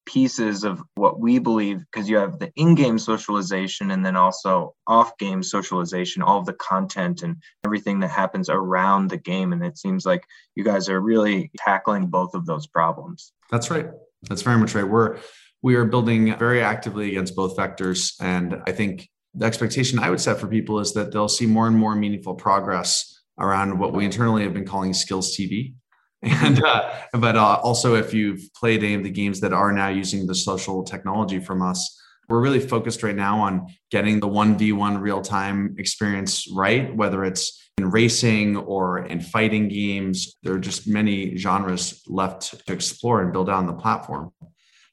pieces 0.06 0.64
of 0.64 0.82
what 0.96 1.20
we 1.20 1.38
believe 1.38 1.80
because 1.80 2.10
you 2.10 2.16
have 2.16 2.40
the 2.40 2.50
in-game 2.56 2.98
socialization 2.98 3.92
and 3.92 4.06
then 4.06 4.16
also 4.16 4.74
off-game 4.88 5.44
socialization 5.44 6.22
all 6.22 6.40
of 6.40 6.46
the 6.46 6.54
content 6.54 7.24
and 7.24 7.36
everything 7.66 8.00
that 8.00 8.10
happens 8.10 8.50
around 8.50 9.10
the 9.10 9.18
game. 9.18 9.52
And 9.52 9.66
it 9.66 9.78
seems 9.78 10.06
like 10.06 10.26
you 10.56 10.64
guys 10.64 10.88
are 10.88 11.02
really 11.02 11.52
tackling 11.58 12.08
both 12.08 12.34
of 12.34 12.46
those 12.46 12.68
problems. 12.68 13.34
That's 13.52 13.70
right. 13.70 13.88
That's 14.30 14.44
very 14.44 14.58
much 14.58 14.74
right. 14.74 14.88
We're 14.88 15.20
we 15.62 15.76
are 15.76 15.86
building 15.86 16.38
very 16.38 16.62
actively 16.62 17.10
against 17.10 17.36
both 17.36 17.58
vectors. 17.58 18.14
And 18.22 18.62
i 18.68 18.72
think 18.72 19.10
the 19.38 19.46
expectation 19.46 20.00
i 20.00 20.10
would 20.10 20.20
set 20.20 20.40
for 20.40 20.48
people 20.48 20.80
is 20.80 20.94
that 20.94 21.12
they'll 21.12 21.28
see 21.28 21.46
more 21.46 21.68
and 21.68 21.76
more 21.76 21.96
meaningful 21.96 22.36
progress 22.36 23.22
around 23.40 23.78
what 23.78 23.94
we 23.94 24.06
internally 24.06 24.44
have 24.44 24.54
been 24.54 24.66
calling 24.66 24.92
Skillz 24.92 25.38
tv 25.38 25.74
and 26.24 26.64
uh, 26.64 26.92
but 27.14 27.36
uh, 27.36 27.60
also 27.62 27.96
if 27.96 28.14
you've 28.14 28.42
played 28.56 28.84
any 28.84 28.96
of 28.96 29.04
the 29.04 29.10
games 29.10 29.40
that 29.42 29.54
are 29.54 29.72
now 29.72 29.88
using 29.88 30.26
the 30.26 30.34
social 30.34 30.84
technology 30.84 31.40
from 31.40 31.62
us 31.62 32.02
we're 32.28 32.42
really 32.42 32.60
focused 32.60 33.04
right 33.04 33.16
now 33.16 33.40
on 33.40 33.68
getting 33.92 34.20
the 34.20 34.28
1v1 34.28 35.00
real-time 35.00 35.76
experience 35.78 36.48
right 36.54 36.96
whether 36.96 37.24
it's 37.24 37.68
in 37.78 37.92
racing 37.92 38.58
or 38.58 39.06
in 39.06 39.20
fighting 39.20 39.68
games. 39.68 40.36
There 40.44 40.54
are 40.54 40.60
just 40.60 40.88
many 40.88 41.38
genres 41.38 42.02
left 42.08 42.66
to 42.66 42.74
explore 42.74 43.22
and 43.22 43.32
build 43.32 43.50
out 43.50 43.58
on 43.58 43.68
the 43.68 43.74
platform. 43.74 44.32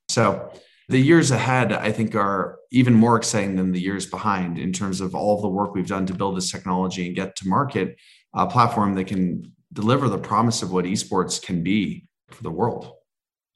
So 0.08 0.52
the 0.88 0.98
years 0.98 1.30
ahead 1.30 1.72
i 1.72 1.90
think 1.90 2.14
are 2.14 2.58
even 2.70 2.94
more 2.94 3.16
exciting 3.16 3.56
than 3.56 3.72
the 3.72 3.80
years 3.80 4.06
behind 4.06 4.58
in 4.58 4.72
terms 4.72 5.00
of 5.00 5.14
all 5.14 5.36
of 5.36 5.42
the 5.42 5.48
work 5.48 5.74
we've 5.74 5.86
done 5.86 6.06
to 6.06 6.14
build 6.14 6.36
this 6.36 6.50
technology 6.50 7.06
and 7.06 7.16
get 7.16 7.36
to 7.36 7.48
market 7.48 7.96
a 8.34 8.46
platform 8.46 8.94
that 8.94 9.06
can 9.06 9.52
deliver 9.72 10.08
the 10.08 10.18
promise 10.18 10.62
of 10.62 10.72
what 10.72 10.84
esports 10.84 11.42
can 11.42 11.62
be 11.62 12.06
for 12.30 12.42
the 12.42 12.50
world. 12.50 12.92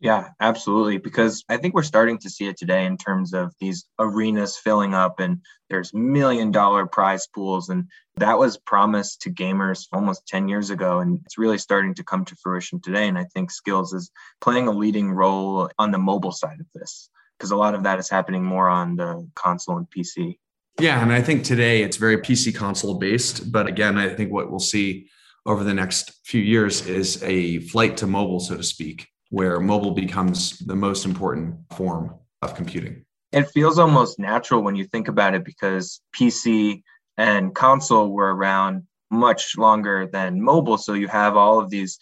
Yeah, 0.01 0.29
absolutely. 0.41 0.99
Because 0.99 1.45
I 1.49 1.57
think 1.57 1.75
we're 1.75 1.83
starting 1.83 2.19
to 2.19 2.31
see 2.31 2.47
it 2.47 2.57
today 2.57 2.87
in 2.87 2.97
terms 2.97 3.35
of 3.35 3.53
these 3.61 3.87
arenas 3.99 4.57
filling 4.57 4.95
up 4.95 5.19
and 5.19 5.41
there's 5.71 5.93
million 5.93 6.53
dollar 6.53 6.87
prize 6.87 7.27
pools. 7.27 7.69
And 7.69 7.89
that 8.17 8.39
was 8.39 8.59
promised 8.59 9.23
to 9.23 9.31
gamers 9.31 9.89
almost 9.93 10.29
10 10.29 10.47
years 10.49 10.71
ago. 10.71 11.01
And 11.01 11.21
it's 11.25 11.37
really 11.37 11.59
starting 11.59 11.95
to 11.95 12.05
come 12.05 12.25
to 12.27 12.37
fruition 12.41 12.81
today. 12.81 13.09
And 13.09 13.19
I 13.19 13.25
think 13.35 13.51
Skillz 13.51 13.93
is 13.93 14.13
playing 14.41 14.69
a 14.69 14.73
leading 14.73 15.11
role 15.11 15.69
on 15.81 15.91
the 15.91 15.99
mobile 15.99 16.33
side 16.33 16.61
of 16.61 16.67
this 16.75 17.11
because 17.39 17.51
a 17.51 17.57
lot 17.57 17.75
of 17.75 17.85
that 17.85 17.99
is 17.99 18.11
happening 18.11 18.45
more 18.45 18.69
on 18.69 18.97
the 18.97 19.29
console 19.35 19.77
and 19.79 19.87
PC. 19.91 20.39
Yeah. 20.81 21.03
And 21.03 21.13
I 21.13 21.23
think 21.23 21.45
today 21.45 21.83
it's 21.83 21.97
very 21.97 22.19
PC 22.19 22.55
console 22.55 22.95
based. 22.99 23.51
But 23.53 23.67
again, 23.67 23.99
I 23.99 24.09
think 24.15 24.33
what 24.33 24.51
we'll 24.51 24.59
see 24.61 25.09
over 25.47 25.65
the 25.65 25.75
next 25.75 26.21
few 26.25 26.41
years 26.41 26.87
is 26.87 27.23
a 27.23 27.61
flight 27.61 27.97
to 27.99 28.07
mobile, 28.07 28.41
so 28.41 28.57
to 28.57 28.63
speak, 28.63 29.09
where 29.31 29.61
mobile 29.61 29.93
becomes 29.93 30.59
the 30.59 30.77
most 30.77 31.05
important 31.05 31.57
form 31.75 32.15
of 32.43 32.55
computing. 32.55 33.05
It 33.33 33.49
feels 33.51 33.79
almost 33.79 34.19
natural 34.19 34.63
when 34.63 34.77
you 34.77 34.85
think 34.85 35.09
about 35.09 35.35
it 35.35 35.45
because 35.45 36.01
PC 36.19 36.83
and 37.17 37.55
console 37.55 38.11
were 38.11 38.35
around 38.35 38.85
much 39.11 39.57
longer 39.57 40.09
than 40.11 40.43
mobile. 40.43 40.79
So 40.79 40.93
you 40.93 41.09
have 41.09 41.37
all 41.37 41.59
of 41.59 41.71
these 41.71 41.99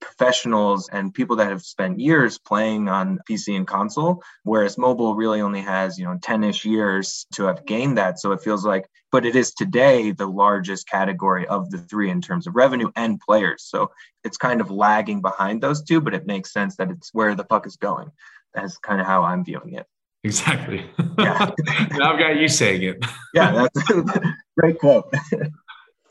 professionals 0.00 0.88
and 0.92 1.14
people 1.14 1.36
that 1.36 1.50
have 1.50 1.62
spent 1.62 2.00
years 2.00 2.38
playing 2.38 2.88
on 2.88 3.18
PC 3.28 3.56
and 3.56 3.66
console, 3.66 4.22
whereas 4.44 4.78
mobile 4.78 5.14
really 5.14 5.40
only 5.40 5.60
has, 5.60 5.98
you 5.98 6.04
know, 6.04 6.16
10-ish 6.18 6.64
years 6.64 7.26
to 7.34 7.44
have 7.44 7.64
gained 7.66 7.98
that. 7.98 8.18
So 8.18 8.32
it 8.32 8.40
feels 8.40 8.64
like, 8.64 8.88
but 9.10 9.26
it 9.26 9.36
is 9.36 9.52
today 9.52 10.12
the 10.12 10.26
largest 10.26 10.88
category 10.88 11.46
of 11.46 11.70
the 11.70 11.78
three 11.78 12.10
in 12.10 12.20
terms 12.20 12.46
of 12.46 12.56
revenue 12.56 12.90
and 12.96 13.20
players. 13.20 13.64
So 13.64 13.90
it's 14.24 14.36
kind 14.36 14.60
of 14.60 14.70
lagging 14.70 15.22
behind 15.22 15.62
those 15.62 15.82
two, 15.82 16.00
but 16.00 16.14
it 16.14 16.26
makes 16.26 16.52
sense 16.52 16.76
that 16.76 16.90
it's 16.90 17.10
where 17.12 17.34
the 17.34 17.44
puck 17.44 17.66
is 17.66 17.76
going. 17.76 18.10
That's 18.54 18.78
kind 18.78 19.00
of 19.00 19.06
how 19.06 19.22
I'm 19.22 19.44
viewing 19.44 19.74
it. 19.74 19.86
Exactly. 20.24 20.84
Yeah. 21.18 21.50
now 21.92 22.12
I've 22.12 22.18
got 22.18 22.36
you 22.36 22.48
saying 22.48 22.82
it. 22.82 23.04
yeah, 23.34 23.52
that's 23.52 23.92
great 24.58 24.78
quote. 24.78 25.12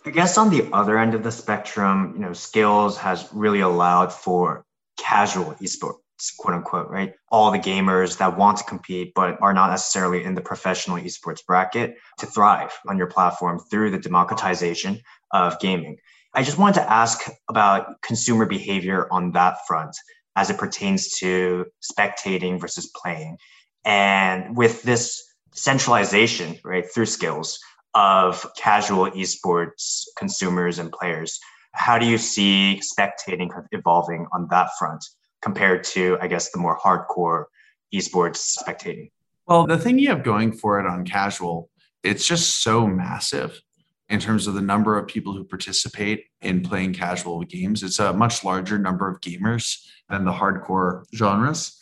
I 0.07 0.09
guess 0.09 0.37
on 0.37 0.49
the 0.49 0.69
other 0.71 0.97
end 0.97 1.15
of 1.15 1.23
the 1.23 1.33
spectrum, 1.33 2.13
you 2.15 2.21
know, 2.21 2.29
Skillz 2.29 2.95
has 2.95 3.27
really 3.33 3.59
allowed 3.59 4.13
for 4.13 4.63
casual 4.97 5.53
esports, 5.55 5.97
quote 6.39 6.55
unquote, 6.55 6.89
right? 6.89 7.13
All 7.29 7.51
the 7.51 7.59
gamers 7.59 8.17
that 8.19 8.37
want 8.37 8.57
to 8.59 8.63
compete 8.63 9.11
but 9.13 9.37
are 9.41 9.53
not 9.53 9.69
necessarily 9.69 10.23
in 10.23 10.33
the 10.33 10.39
professional 10.39 10.95
esports 10.95 11.45
bracket 11.45 11.97
to 12.19 12.25
thrive 12.25 12.71
on 12.87 12.97
your 12.97 13.07
platform 13.07 13.59
through 13.59 13.91
the 13.91 13.99
democratization 13.99 15.01
of 15.31 15.59
gaming. 15.59 15.97
I 16.33 16.41
just 16.41 16.57
wanted 16.57 16.75
to 16.75 16.89
ask 16.89 17.29
about 17.49 18.01
consumer 18.01 18.45
behavior 18.45 19.09
on 19.11 19.33
that 19.33 19.67
front 19.67 19.93
as 20.37 20.49
it 20.49 20.57
pertains 20.57 21.17
to 21.19 21.65
spectating 21.83 22.61
versus 22.61 22.89
playing. 22.95 23.39
And 23.83 24.55
with 24.55 24.83
this 24.83 25.21
centralization, 25.51 26.59
right, 26.63 26.89
through 26.89 27.07
Skillz, 27.07 27.57
of 27.93 28.45
casual 28.57 29.09
esports 29.11 30.05
consumers 30.17 30.79
and 30.79 30.91
players. 30.91 31.39
How 31.73 31.97
do 31.97 32.05
you 32.05 32.17
see 32.17 32.81
spectating 32.81 33.49
kind 33.49 33.63
of 33.63 33.67
evolving 33.71 34.27
on 34.33 34.47
that 34.51 34.69
front 34.77 35.03
compared 35.41 35.83
to, 35.83 36.17
I 36.21 36.27
guess, 36.27 36.51
the 36.51 36.59
more 36.59 36.77
hardcore 36.77 37.45
esports 37.93 38.57
spectating? 38.57 39.11
Well, 39.47 39.65
the 39.65 39.77
thing 39.77 39.97
you 39.99 40.09
have 40.09 40.23
going 40.23 40.51
for 40.51 40.79
it 40.79 40.85
on 40.85 41.05
casual, 41.05 41.69
it's 42.03 42.27
just 42.27 42.61
so 42.61 42.85
massive 42.85 43.61
in 44.09 44.19
terms 44.19 44.47
of 44.47 44.53
the 44.53 44.61
number 44.61 44.97
of 44.97 45.07
people 45.07 45.33
who 45.33 45.43
participate 45.43 46.25
in 46.41 46.61
playing 46.61 46.93
casual 46.93 47.43
games. 47.43 47.83
It's 47.83 47.99
a 47.99 48.13
much 48.13 48.43
larger 48.43 48.77
number 48.77 49.09
of 49.09 49.21
gamers 49.21 49.85
than 50.09 50.25
the 50.25 50.31
hardcore 50.31 51.03
genres. 51.13 51.77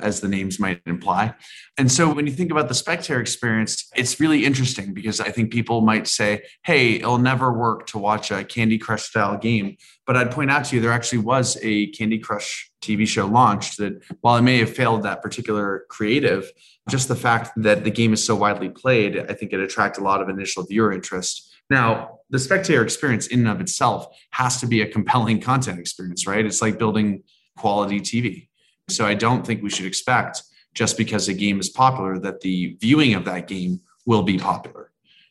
As 0.00 0.20
the 0.20 0.28
names 0.28 0.58
might 0.58 0.80
imply. 0.86 1.34
And 1.76 1.90
so 1.90 2.12
when 2.12 2.26
you 2.26 2.32
think 2.32 2.50
about 2.50 2.68
the 2.68 2.74
spectator 2.74 3.20
experience, 3.20 3.90
it's 3.94 4.18
really 4.18 4.44
interesting 4.44 4.94
because 4.94 5.20
I 5.20 5.30
think 5.30 5.52
people 5.52 5.82
might 5.82 6.06
say, 6.06 6.42
hey, 6.64 6.96
it'll 6.96 7.18
never 7.18 7.52
work 7.52 7.86
to 7.88 7.98
watch 7.98 8.30
a 8.30 8.44
Candy 8.44 8.78
Crush 8.78 9.02
style 9.02 9.36
game. 9.36 9.76
But 10.06 10.16
I'd 10.16 10.30
point 10.30 10.50
out 10.50 10.64
to 10.66 10.76
you, 10.76 10.82
there 10.82 10.92
actually 10.92 11.18
was 11.18 11.58
a 11.62 11.88
Candy 11.88 12.18
Crush 12.18 12.70
TV 12.80 13.06
show 13.06 13.26
launched 13.26 13.78
that 13.78 14.02
while 14.20 14.36
it 14.36 14.42
may 14.42 14.58
have 14.58 14.74
failed 14.74 15.02
that 15.02 15.22
particular 15.22 15.84
creative, 15.88 16.50
just 16.88 17.08
the 17.08 17.16
fact 17.16 17.50
that 17.56 17.84
the 17.84 17.90
game 17.90 18.12
is 18.12 18.24
so 18.24 18.34
widely 18.34 18.70
played, 18.70 19.18
I 19.18 19.34
think 19.34 19.52
it 19.52 19.60
attracted 19.60 20.00
a 20.00 20.04
lot 20.04 20.22
of 20.22 20.28
initial 20.28 20.64
viewer 20.64 20.92
interest. 20.92 21.54
Now, 21.70 22.18
the 22.30 22.38
spectator 22.38 22.82
experience 22.82 23.28
in 23.28 23.40
and 23.40 23.48
of 23.48 23.60
itself 23.60 24.06
has 24.30 24.60
to 24.60 24.66
be 24.66 24.82
a 24.82 24.86
compelling 24.86 25.40
content 25.40 25.78
experience, 25.78 26.26
right? 26.26 26.44
It's 26.44 26.60
like 26.60 26.78
building 26.78 27.22
quality 27.56 28.00
TV. 28.00 28.48
So 28.96 29.06
I 29.06 29.14
don't 29.14 29.46
think 29.46 29.62
we 29.62 29.70
should 29.70 29.86
expect 29.86 30.42
just 30.74 30.96
because 30.96 31.28
a 31.28 31.34
game 31.34 31.60
is 31.60 31.68
popular 31.68 32.18
that 32.18 32.40
the 32.40 32.76
viewing 32.80 33.14
of 33.14 33.24
that 33.26 33.46
game 33.46 33.80
will 34.06 34.22
be 34.22 34.38
popular. 34.38 34.90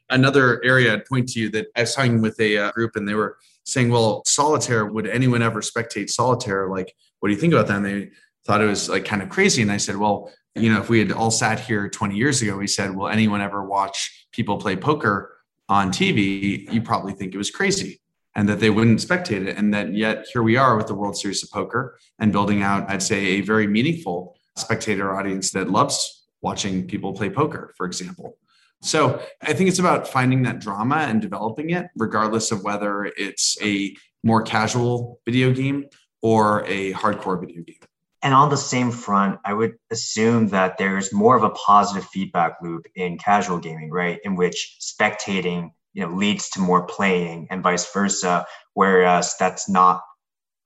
Another 0.09 0.63
area 0.63 0.93
I'd 0.93 1.05
point 1.05 1.29
to 1.29 1.39
you 1.39 1.49
that 1.51 1.67
I 1.75 1.81
was 1.81 1.95
talking 1.95 2.21
with 2.21 2.39
a 2.39 2.57
uh, 2.57 2.71
group 2.71 2.95
and 2.95 3.07
they 3.07 3.13
were 3.13 3.37
saying, 3.63 3.89
well, 3.89 4.23
solitaire, 4.25 4.85
would 4.85 5.07
anyone 5.07 5.41
ever 5.41 5.61
spectate 5.61 6.09
solitaire? 6.09 6.67
Like, 6.67 6.93
what 7.19 7.29
do 7.29 7.33
you 7.33 7.39
think 7.39 7.53
about 7.53 7.67
that? 7.67 7.77
And 7.77 7.85
they 7.85 8.09
thought 8.45 8.61
it 8.61 8.67
was 8.67 8.89
like 8.89 9.05
kind 9.05 9.21
of 9.21 9.29
crazy. 9.29 9.61
And 9.61 9.71
I 9.71 9.77
said, 9.77 9.95
well, 9.95 10.31
you 10.55 10.71
know, 10.71 10.81
if 10.81 10.89
we 10.89 10.99
had 10.99 11.11
all 11.11 11.31
sat 11.31 11.59
here 11.59 11.87
20 11.87 12.15
years 12.15 12.41
ago, 12.41 12.57
we 12.57 12.67
said, 12.67 12.95
will 12.95 13.07
anyone 13.07 13.41
ever 13.41 13.63
watch 13.63 14.27
people 14.31 14.57
play 14.57 14.75
poker 14.75 15.37
on 15.69 15.91
TV? 15.91 16.71
You 16.71 16.81
probably 16.81 17.13
think 17.13 17.33
it 17.33 17.37
was 17.37 17.51
crazy 17.51 18.01
and 18.35 18.47
that 18.47 18.59
they 18.59 18.69
wouldn't 18.69 18.99
spectate 18.99 19.45
it. 19.47 19.57
And 19.57 19.73
that 19.73 19.93
yet 19.93 20.25
here 20.31 20.43
we 20.43 20.57
are 20.57 20.77
with 20.77 20.87
the 20.87 20.95
World 20.95 21.17
Series 21.17 21.43
of 21.43 21.51
Poker 21.51 21.97
and 22.19 22.31
building 22.31 22.61
out, 22.61 22.89
I'd 22.89 23.03
say, 23.03 23.25
a 23.25 23.41
very 23.41 23.67
meaningful 23.67 24.37
spectator 24.55 25.13
audience 25.13 25.51
that 25.51 25.69
loves 25.69 26.27
watching 26.41 26.87
people 26.87 27.13
play 27.13 27.29
poker, 27.29 27.73
for 27.77 27.85
example. 27.85 28.37
So 28.81 29.21
I 29.41 29.53
think 29.53 29.69
it's 29.69 29.79
about 29.79 30.07
finding 30.07 30.41
that 30.43 30.59
drama 30.59 30.97
and 30.97 31.21
developing 31.21 31.69
it, 31.69 31.87
regardless 31.95 32.51
of 32.51 32.63
whether 32.63 33.05
it's 33.05 33.57
a 33.61 33.95
more 34.23 34.41
casual 34.41 35.19
video 35.25 35.51
game 35.51 35.85
or 36.21 36.65
a 36.67 36.93
hardcore 36.93 37.39
video 37.39 37.61
game. 37.61 37.75
And 38.23 38.33
on 38.33 38.49
the 38.49 38.57
same 38.57 38.91
front, 38.91 39.39
I 39.45 39.53
would 39.53 39.73
assume 39.89 40.47
that 40.49 40.77
there's 40.77 41.11
more 41.11 41.35
of 41.35 41.43
a 41.43 41.49
positive 41.51 42.07
feedback 42.09 42.57
loop 42.61 42.85
in 42.95 43.17
casual 43.17 43.57
gaming, 43.57 43.89
right? 43.89 44.19
In 44.23 44.35
which 44.35 44.77
spectating 44.79 45.71
you 45.93 46.05
know 46.05 46.13
leads 46.13 46.49
to 46.51 46.59
more 46.59 46.85
playing 46.85 47.47
and 47.49 47.63
vice 47.63 47.91
versa 47.91 48.45
whereas 48.73 49.35
that's 49.39 49.69
not 49.69 50.01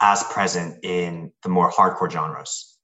as 0.01 0.23
present 0.23 0.83
in 0.83 1.31
the 1.43 1.49
more 1.49 1.71
hardcore 1.71 2.11
genres. 2.11 2.77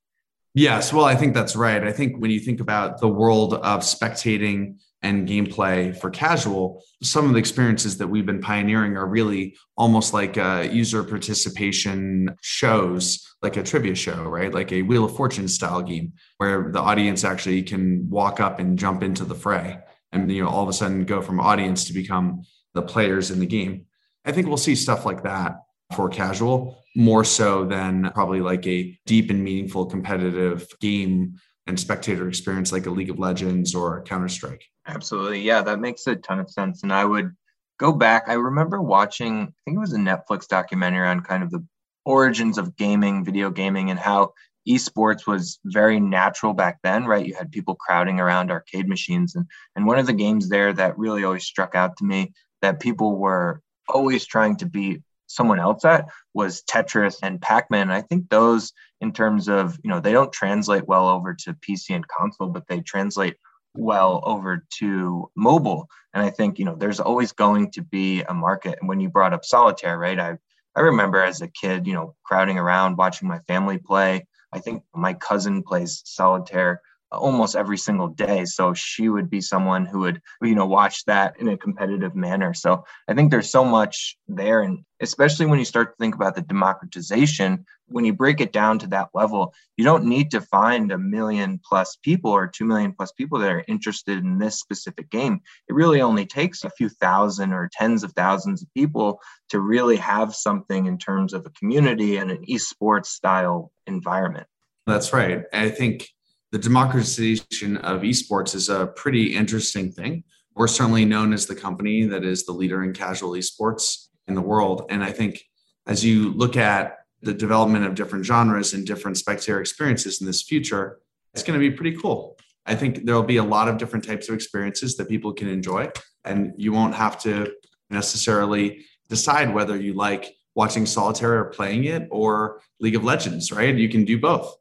Yes 0.54 0.91
well 0.91 1.06
i 1.06 1.15
think 1.15 1.34
that's 1.34 1.56
right. 1.56 1.84
I 1.84 1.91
think 1.91 2.17
when 2.17 2.32
you 2.32 2.39
think 2.39 2.60
about 2.60 2.99
the 2.99 3.08
world 3.08 3.54
of 3.54 3.82
spectating 3.82 4.77
and 5.04 5.27
gameplay 5.27 5.97
for 5.97 6.12
casual 6.12 6.84
some 7.01 7.25
of 7.25 7.34
the 7.34 7.39
experiences 7.39 7.97
that 7.97 8.08
we've 8.08 8.25
been 8.25 8.41
pioneering 8.41 8.97
are 8.97 9.08
really 9.08 9.56
almost 9.75 10.13
like 10.13 10.38
uh, 10.38 10.67
user 10.71 11.04
participation 11.04 12.36
shows 12.41 13.27
like 13.41 13.58
a 13.58 13.63
trivia 13.63 13.95
show 13.95 14.23
right? 14.23 14.54
Like 14.54 14.71
a 14.71 14.82
wheel 14.84 15.06
of 15.06 15.15
fortune 15.15 15.47
style 15.47 15.82
game 15.82 16.13
where 16.38 16.71
the 16.71 16.80
audience 16.80 17.23
actually 17.23 17.63
can 17.63 18.10
walk 18.10 18.39
up 18.39 18.60
and 18.60 18.77
jump 18.77 19.04
into 19.04 19.23
the 19.25 19.36
fray 19.36 19.80
and 20.12 20.32
you 20.32 20.43
know 20.43 20.50
all 20.50 20.63
of 20.63 20.69
a 20.69 20.74
sudden 20.74 21.06
go 21.06 21.21
from 21.21 21.39
audience 21.39 21.86
to 21.86 21.93
become 21.93 22.43
the 22.74 22.82
players 22.82 23.32
in 23.32 23.39
the 23.39 23.45
game. 23.45 23.86
I 24.26 24.32
think 24.32 24.47
we'll 24.47 24.58
see 24.58 24.76
stuff 24.76 25.06
like 25.06 25.24
that 25.24 25.58
for 25.95 26.10
casual 26.10 26.82
more 26.95 27.24
so 27.24 27.65
than 27.65 28.12
probably 28.13 28.41
like 28.41 28.65
a 28.67 28.97
deep 29.06 29.30
and 29.30 29.43
meaningful 29.43 29.86
competitive 29.86 30.67
game 30.80 31.36
and 31.67 31.80
spectator 31.80 32.28
experience 32.28 32.71
like 32.71 32.86
a 32.86 32.89
League 32.89 33.10
of 33.10 33.19
Legends 33.19 33.76
or 33.76 34.04
Counter 34.04 34.30
Strike. 34.30 34.63
Absolutely. 34.88 35.41
Yeah, 35.41 35.62
that 35.62 35.80
makes 35.80 36.08
a 36.08 36.15
ton 36.15 36.39
of 36.39 36.50
sense. 36.50 36.84
And 36.84 36.91
I 36.91 37.06
would 37.06 37.36
go 37.80 37.91
back. 37.91 38.26
I 38.28 38.34
remember 38.34 38.82
watching, 38.82 39.43
I 39.43 39.60
think 39.65 39.78
it 39.78 39.80
was 39.80 39.93
a 39.93 39.97
Netflix 39.97 40.47
documentary 40.47 41.08
on 41.08 41.21
kind 41.21 41.43
of 41.43 41.52
the 41.52 41.65
origins 42.06 42.58
of 42.58 42.76
gaming, 42.76 43.24
video 43.24 43.50
gaming, 43.50 43.89
and 43.89 44.00
how 44.00 44.34
esports 44.67 45.28
was 45.28 45.60
very 45.65 46.00
natural 46.00 46.54
back 46.54 46.80
then, 46.84 47.06
right? 47.06 47.26
You 47.26 47.36
had 47.36 47.52
people 47.52 47.76
crowding 47.76 48.19
around 48.19 48.52
arcade 48.52 48.88
machines. 48.88 49.36
And, 49.36 49.45
and 49.76 49.86
one 49.86 50.00
of 50.00 50.08
the 50.08 50.13
games 50.13 50.50
there 50.50 50.71
that 50.74 50.97
really 50.97 51.24
always 51.24 51.45
struck 51.45 51.76
out 51.76 51.97
to 51.97 52.06
me 52.06 52.34
that 52.62 52.80
people 52.80 53.17
were 53.17 53.62
always 53.88 54.26
trying 54.26 54.58
to 54.58 54.65
beat 54.65 55.02
someone 55.28 55.60
else 55.60 55.86
at 55.86 56.08
was 56.34 56.62
Tetris 56.63 57.17
and 57.24 57.41
Pac-Man. 57.41 57.89
I 57.89 58.02
think 58.02 58.30
those 58.30 58.74
in 59.00 59.13
terms 59.13 59.47
of, 59.47 59.80
you 59.84 59.89
know, 59.89 60.00
they 60.00 60.12
don't 60.12 60.32
translate 60.32 60.88
well 60.88 61.08
over 61.08 61.34
to 61.34 61.54
PC 61.54 61.95
and 61.95 62.08
console, 62.08 62.50
but 62.50 62.67
they 62.67 62.82
translate 62.82 63.38
well 63.74 64.21
over 64.26 64.65
to 64.80 65.32
mobile. 65.36 65.88
And 66.13 66.24
I 66.24 66.30
think, 66.30 66.60
you 66.60 66.65
know, 66.65 66.76
there's 66.76 67.00
always 67.00 67.32
going 67.32 67.71
to 67.71 67.82
be 67.82 68.21
a 68.24 68.34
market. 68.34 68.78
And 68.80 68.89
when 68.89 69.00
you 69.00 69.10
brought 69.10 69.34
up 69.34 69.45
solitaire, 69.45 69.97
right? 69.97 70.19
I 70.19 70.38
I 70.76 70.82
remember 70.82 71.21
as 71.21 71.41
a 71.41 71.50
kid, 71.50 71.86
you 71.86 71.93
know, 71.93 72.15
crowding 72.24 72.58
around 72.58 72.97
watching 72.97 73.28
my 73.28 73.39
family 73.39 73.78
play 73.78 74.26
I 74.54 74.60
think 74.60 74.84
my 74.94 75.14
cousin 75.14 75.64
plays 75.64 76.02
solitaire 76.06 76.82
almost 77.12 77.56
every 77.56 77.78
single 77.78 78.08
day. 78.08 78.45
So 78.45 78.74
she 78.74 79.10
would 79.10 79.30
be 79.30 79.41
someone 79.41 79.86
who 79.86 80.00
would, 80.00 80.21
you 80.41 80.56
know, 80.56 80.65
watch 80.65 81.06
that 81.06 81.39
in 81.39 81.50
a 81.50 81.58
competitive 81.58 82.15
manner. 82.15 82.54
So 82.54 82.86
I 83.08 83.13
think 83.13 83.32
there's 83.32 83.50
so 83.50 83.65
much 83.65 84.17
there. 84.28 84.62
And 84.62 84.86
especially 85.02 85.45
when 85.45 85.60
you 85.60 85.65
start 85.65 85.91
to 85.91 85.97
think 86.00 86.15
about 86.15 86.36
the 86.36 86.41
democratization, 86.41 87.65
when 87.88 88.06
you 88.06 88.13
break 88.13 88.39
it 88.39 88.54
down 88.54 88.80
to 88.80 88.88
that 88.88 89.10
level, 89.13 89.54
you 89.76 89.84
don't 89.84 90.06
need 90.06 90.32
to 90.32 90.41
find 90.41 90.91
a 90.91 90.97
million 90.97 91.60
plus 91.67 91.97
people 92.02 92.32
or 92.32 92.47
2 92.47 92.63
million 92.63 92.93
plus 92.93 93.12
people 93.12 93.39
that 93.39 93.52
are 93.52 93.65
interested 93.67 94.19
in 94.19 94.38
this 94.38 94.60
specific 94.60 95.10
game. 95.10 95.41
It 95.67 95.74
really 95.74 96.02
only 96.02 96.26
takes 96.26 96.63
a 96.63 96.69
few 96.69 96.88
thousand 96.88 97.52
or 97.52 97.69
tens 97.74 98.04
of 98.04 98.13
thousands 98.13 98.62
of 98.62 98.74
people 98.74 99.19
to 99.50 99.60
really 99.60 99.97
have 99.97 100.34
something 100.34 100.86
in 100.86 100.97
terms 100.97 101.34
of 101.34 101.45
a 101.45 101.52
community 101.52 102.17
and 102.17 102.32
an 102.32 102.45
esports 102.47 103.08
style 103.08 103.71
environment. 103.88 104.47
That's 104.88 105.13
right. 105.13 105.43
I 105.54 105.69
think 105.69 106.08
the 106.52 106.60
democratization 106.60 107.78
of 107.78 108.02
esports 108.02 108.56
is 108.56 108.70
a 108.70 108.88
pretty 108.88 109.36
interesting 109.36 109.92
thing. 109.92 110.24
We're 110.56 110.68
certainly 110.68 111.06
known 111.06 111.32
as 111.34 111.46
the 111.46 111.56
company 111.56 112.04
that 112.06 112.26
is 112.26 112.46
the 112.46 112.52
leader 112.52 112.84
in 112.84 112.94
casual 112.94 113.32
esports 113.32 114.08
in 114.28 114.36
the 114.36 114.42
world. 114.42 114.86
And 114.90 115.04
I 115.04 115.12
think 115.12 115.42
as 115.88 116.04
you 116.04 116.32
look 116.34 116.58
at 116.58 116.98
the 117.22 117.34
development 117.34 117.86
of 117.86 117.96
different 117.96 118.26
genres 118.26 118.74
and 118.74 118.86
different 118.86 119.18
spectator 119.18 119.62
experiences 119.62 120.20
in 120.20 120.28
this 120.28 120.42
future, 120.42 121.00
it's 121.34 121.44
going 121.44 121.60
to 121.60 121.70
be 121.70 121.76
pretty 121.76 121.96
cool. 121.98 122.38
I 122.66 122.76
think 122.76 123.06
there'll 123.06 123.24
be 123.24 123.38
a 123.38 123.44
lot 123.44 123.68
of 123.68 123.78
different 123.78 124.06
types 124.06 124.28
of 124.28 124.36
experiences 124.36 124.98
that 124.98 125.08
people 125.08 125.34
can 125.34 125.48
enjoy, 125.48 125.90
and 126.26 126.54
you 126.58 126.74
won't 126.74 126.96
have 126.96 127.20
to 127.24 127.54
necessarily 127.90 128.86
decide 129.10 129.54
whether 129.54 129.76
you 129.76 129.94
like 129.94 130.36
watching 130.54 130.86
solitaire 130.86 131.40
or 131.40 131.46
playing 131.46 131.86
it 131.86 132.08
or 132.12 132.62
League 132.80 132.96
of 132.96 133.04
Legends, 133.04 133.52
right? 133.52 133.76
You 133.76 133.90
can 133.90 134.06
do 134.06 134.20
both. 134.20 134.54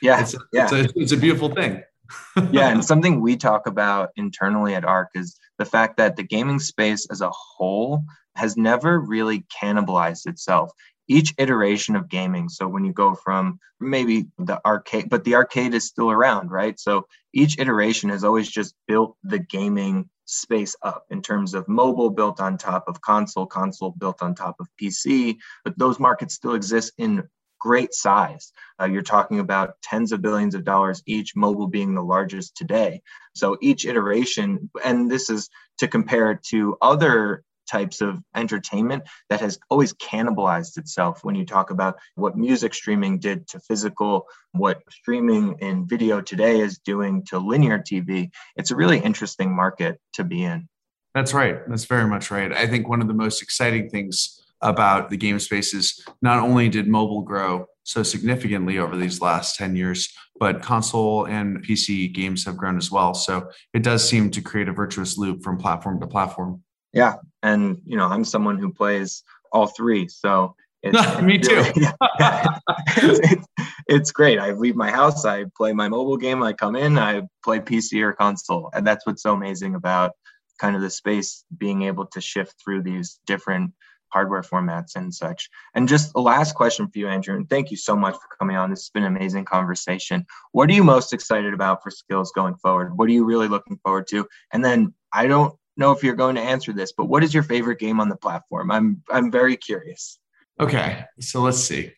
Yeah. 0.00 0.20
it's, 0.20 0.34
a, 0.34 0.38
yeah. 0.52 0.64
It's, 0.64 0.72
a, 0.72 1.00
it's 1.00 1.12
a 1.12 1.16
beautiful 1.16 1.54
thing. 1.54 1.82
yeah. 2.50 2.68
And 2.68 2.84
something 2.84 3.20
we 3.20 3.36
talk 3.36 3.66
about 3.66 4.10
internally 4.16 4.74
at 4.74 4.84
ARK 4.84 5.10
is 5.14 5.38
the 5.58 5.64
fact 5.64 5.96
that 5.96 6.16
the 6.16 6.22
gaming 6.22 6.58
space 6.58 7.06
as 7.10 7.20
a 7.20 7.30
whole 7.30 8.04
has 8.36 8.56
never 8.56 9.00
really 9.00 9.44
cannibalized 9.60 10.26
itself. 10.26 10.70
Each 11.08 11.34
iteration 11.38 11.96
of 11.96 12.08
gaming, 12.08 12.48
so 12.48 12.66
when 12.66 12.84
you 12.84 12.92
go 12.92 13.14
from 13.14 13.58
maybe 13.80 14.26
the 14.38 14.60
arcade, 14.66 15.08
but 15.08 15.24
the 15.24 15.36
arcade 15.36 15.74
is 15.74 15.84
still 15.84 16.10
around, 16.10 16.50
right? 16.50 16.78
So 16.78 17.06
each 17.32 17.58
iteration 17.58 18.10
has 18.10 18.24
always 18.24 18.48
just 18.48 18.74
built 18.88 19.16
the 19.22 19.38
gaming 19.38 20.08
space 20.24 20.74
up 20.82 21.04
in 21.10 21.22
terms 21.22 21.54
of 21.54 21.68
mobile 21.68 22.10
built 22.10 22.40
on 22.40 22.58
top 22.58 22.88
of 22.88 23.00
console, 23.00 23.46
console 23.46 23.94
built 23.98 24.22
on 24.22 24.34
top 24.34 24.56
of 24.58 24.66
PC, 24.80 25.36
but 25.64 25.78
those 25.78 26.00
markets 26.00 26.34
still 26.34 26.54
exist 26.54 26.92
in 26.98 27.28
great 27.66 27.92
size. 27.92 28.52
Uh, 28.80 28.84
you're 28.84 29.02
talking 29.02 29.40
about 29.40 29.74
tens 29.82 30.12
of 30.12 30.22
billions 30.22 30.54
of 30.54 30.64
dollars 30.64 31.02
each, 31.04 31.34
mobile 31.34 31.66
being 31.66 31.94
the 31.94 32.02
largest 32.14 32.56
today. 32.56 33.02
So 33.34 33.56
each 33.60 33.84
iteration, 33.84 34.70
and 34.84 35.10
this 35.10 35.28
is 35.28 35.50
to 35.78 35.88
compare 35.88 36.30
it 36.30 36.44
to 36.50 36.76
other 36.80 37.42
types 37.68 38.00
of 38.00 38.22
entertainment 38.36 39.02
that 39.30 39.40
has 39.40 39.58
always 39.68 39.92
cannibalized 39.94 40.78
itself 40.78 41.24
when 41.24 41.34
you 41.34 41.44
talk 41.44 41.70
about 41.70 41.96
what 42.14 42.36
music 42.36 42.72
streaming 42.72 43.18
did 43.18 43.48
to 43.48 43.58
physical, 43.58 44.28
what 44.52 44.80
streaming 44.88 45.56
in 45.58 45.88
video 45.88 46.20
today 46.20 46.60
is 46.60 46.78
doing 46.78 47.24
to 47.24 47.40
linear 47.40 47.80
TV. 47.80 48.30
It's 48.54 48.70
a 48.70 48.76
really 48.76 49.00
interesting 49.00 49.56
market 49.56 50.00
to 50.12 50.22
be 50.22 50.44
in. 50.44 50.68
That's 51.16 51.34
right. 51.34 51.68
That's 51.68 51.86
very 51.86 52.06
much 52.06 52.30
right. 52.30 52.52
I 52.52 52.68
think 52.68 52.88
one 52.88 53.00
of 53.00 53.08
the 53.08 53.14
most 53.14 53.42
exciting 53.42 53.90
things 53.90 54.45
about 54.62 55.10
the 55.10 55.16
game 55.16 55.38
spaces. 55.38 56.02
not 56.22 56.42
only 56.42 56.68
did 56.68 56.88
mobile 56.88 57.22
grow 57.22 57.66
so 57.84 58.02
significantly 58.02 58.78
over 58.78 58.96
these 58.96 59.20
last 59.20 59.56
10 59.56 59.76
years, 59.76 60.12
but 60.40 60.62
console 60.62 61.24
and 61.26 61.64
PC 61.64 62.12
games 62.12 62.44
have 62.44 62.56
grown 62.56 62.76
as 62.76 62.90
well. 62.90 63.14
So 63.14 63.48
it 63.72 63.82
does 63.82 64.08
seem 64.08 64.30
to 64.32 64.40
create 64.40 64.68
a 64.68 64.72
virtuous 64.72 65.16
loop 65.16 65.42
from 65.42 65.56
platform 65.56 66.00
to 66.00 66.06
platform. 66.06 66.62
Yeah. 66.92 67.16
And, 67.42 67.80
you 67.84 67.96
know, 67.96 68.06
I'm 68.06 68.24
someone 68.24 68.58
who 68.58 68.72
plays 68.72 69.22
all 69.52 69.68
three. 69.68 70.08
So 70.08 70.56
it's, 70.82 71.22
Me 71.22 71.38
too. 71.38 71.62
it's, 71.76 73.20
it's, 73.32 73.46
it's 73.86 74.12
great. 74.12 74.38
I 74.38 74.52
leave 74.52 74.76
my 74.76 74.90
house, 74.90 75.24
I 75.24 75.44
play 75.56 75.72
my 75.72 75.88
mobile 75.88 76.16
game, 76.16 76.42
I 76.42 76.52
come 76.52 76.74
in, 76.76 76.98
I 76.98 77.22
play 77.44 77.60
PC 77.60 78.02
or 78.02 78.12
console. 78.12 78.70
And 78.74 78.86
that's 78.86 79.06
what's 79.06 79.22
so 79.22 79.32
amazing 79.32 79.74
about 79.74 80.12
kind 80.58 80.74
of 80.74 80.82
the 80.82 80.90
space 80.90 81.44
being 81.56 81.82
able 81.82 82.06
to 82.06 82.20
shift 82.20 82.54
through 82.62 82.82
these 82.82 83.20
different 83.26 83.72
hardware 84.08 84.42
formats 84.42 84.96
and 84.96 85.14
such. 85.14 85.48
And 85.74 85.88
just 85.88 86.12
a 86.14 86.20
last 86.20 86.54
question 86.54 86.88
for 86.88 86.98
you, 86.98 87.08
Andrew, 87.08 87.36
and 87.36 87.48
thank 87.48 87.70
you 87.70 87.76
so 87.76 87.96
much 87.96 88.14
for 88.14 88.36
coming 88.38 88.56
on. 88.56 88.70
This 88.70 88.80
has 88.80 88.90
been 88.90 89.04
an 89.04 89.16
amazing 89.16 89.44
conversation. 89.44 90.26
What 90.52 90.70
are 90.70 90.74
you 90.74 90.84
most 90.84 91.12
excited 91.12 91.54
about 91.54 91.82
for 91.82 91.90
Skillz 91.90 92.28
going 92.34 92.56
forward? 92.56 92.96
What 92.96 93.08
are 93.08 93.12
you 93.12 93.24
really 93.24 93.48
looking 93.48 93.78
forward 93.78 94.06
to? 94.08 94.26
And 94.52 94.64
then 94.64 94.94
I 95.12 95.26
don't 95.26 95.54
know 95.76 95.92
if 95.92 96.02
you're 96.02 96.14
going 96.14 96.36
to 96.36 96.42
answer 96.42 96.72
this, 96.72 96.92
but 96.92 97.06
what 97.06 97.22
is 97.22 97.34
your 97.34 97.42
favorite 97.42 97.78
game 97.78 98.00
on 98.00 98.08
the 98.08 98.16
platform? 98.16 98.70
I'm 98.70 99.02
I'm 99.10 99.30
very 99.30 99.56
curious. 99.56 100.18
Okay, 100.58 101.04
so 101.20 101.40
let's 101.40 101.58
see. 101.58 101.92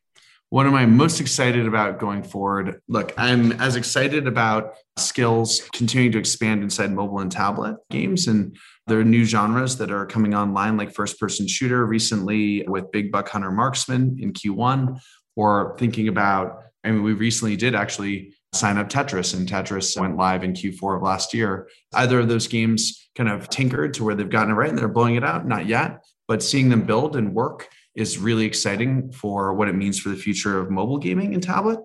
What 0.50 0.66
am 0.66 0.74
I 0.74 0.86
most 0.86 1.20
excited 1.20 1.66
about 1.66 1.98
going 1.98 2.22
forward? 2.22 2.80
Look, 2.88 3.12
I'm 3.18 3.52
as 3.52 3.76
excited 3.76 4.26
about 4.26 4.76
Skillz 4.98 5.70
continuing 5.72 6.10
to 6.12 6.18
expand 6.18 6.62
inside 6.62 6.90
mobile 6.90 7.20
and 7.20 7.30
tablet 7.30 7.76
games. 7.90 8.28
And 8.28 8.56
there 8.88 9.00
are 9.00 9.04
new 9.04 9.24
genres 9.24 9.76
that 9.78 9.90
are 9.90 10.06
coming 10.06 10.34
online, 10.34 10.76
like 10.76 10.92
first 10.92 11.20
person 11.20 11.46
shooter 11.46 11.86
recently 11.86 12.64
with 12.66 12.90
Big 12.90 13.12
Buck 13.12 13.28
Hunter 13.28 13.50
Marksman 13.50 14.16
in 14.18 14.32
Q1, 14.32 14.98
or 15.36 15.76
thinking 15.78 16.08
about, 16.08 16.62
I 16.82 16.90
mean, 16.90 17.02
we 17.02 17.12
recently 17.12 17.56
did 17.56 17.74
actually 17.74 18.34
sign 18.54 18.78
up 18.78 18.88
Tetris, 18.88 19.34
and 19.34 19.48
Tetris 19.48 20.00
went 20.00 20.16
live 20.16 20.42
in 20.42 20.54
Q4 20.54 20.96
of 20.96 21.02
last 21.02 21.34
year. 21.34 21.68
Either 21.94 22.20
of 22.20 22.28
those 22.28 22.46
games 22.48 23.08
kind 23.14 23.28
of 23.28 23.48
tinkered 23.48 23.94
to 23.94 24.04
where 24.04 24.14
they've 24.14 24.28
gotten 24.28 24.50
it 24.50 24.54
right 24.54 24.70
and 24.70 24.78
they're 24.78 24.88
blowing 24.88 25.16
it 25.16 25.24
out? 25.24 25.46
Not 25.46 25.66
yet, 25.66 26.04
but 26.26 26.42
seeing 26.42 26.68
them 26.68 26.82
build 26.82 27.14
and 27.14 27.34
work 27.34 27.68
is 27.94 28.18
really 28.18 28.46
exciting 28.46 29.12
for 29.12 29.52
what 29.54 29.68
it 29.68 29.74
means 29.74 29.98
for 29.98 30.08
the 30.08 30.16
future 30.16 30.58
of 30.58 30.70
mobile 30.70 30.98
gaming 30.98 31.34
and 31.34 31.42
tablet. 31.42 31.80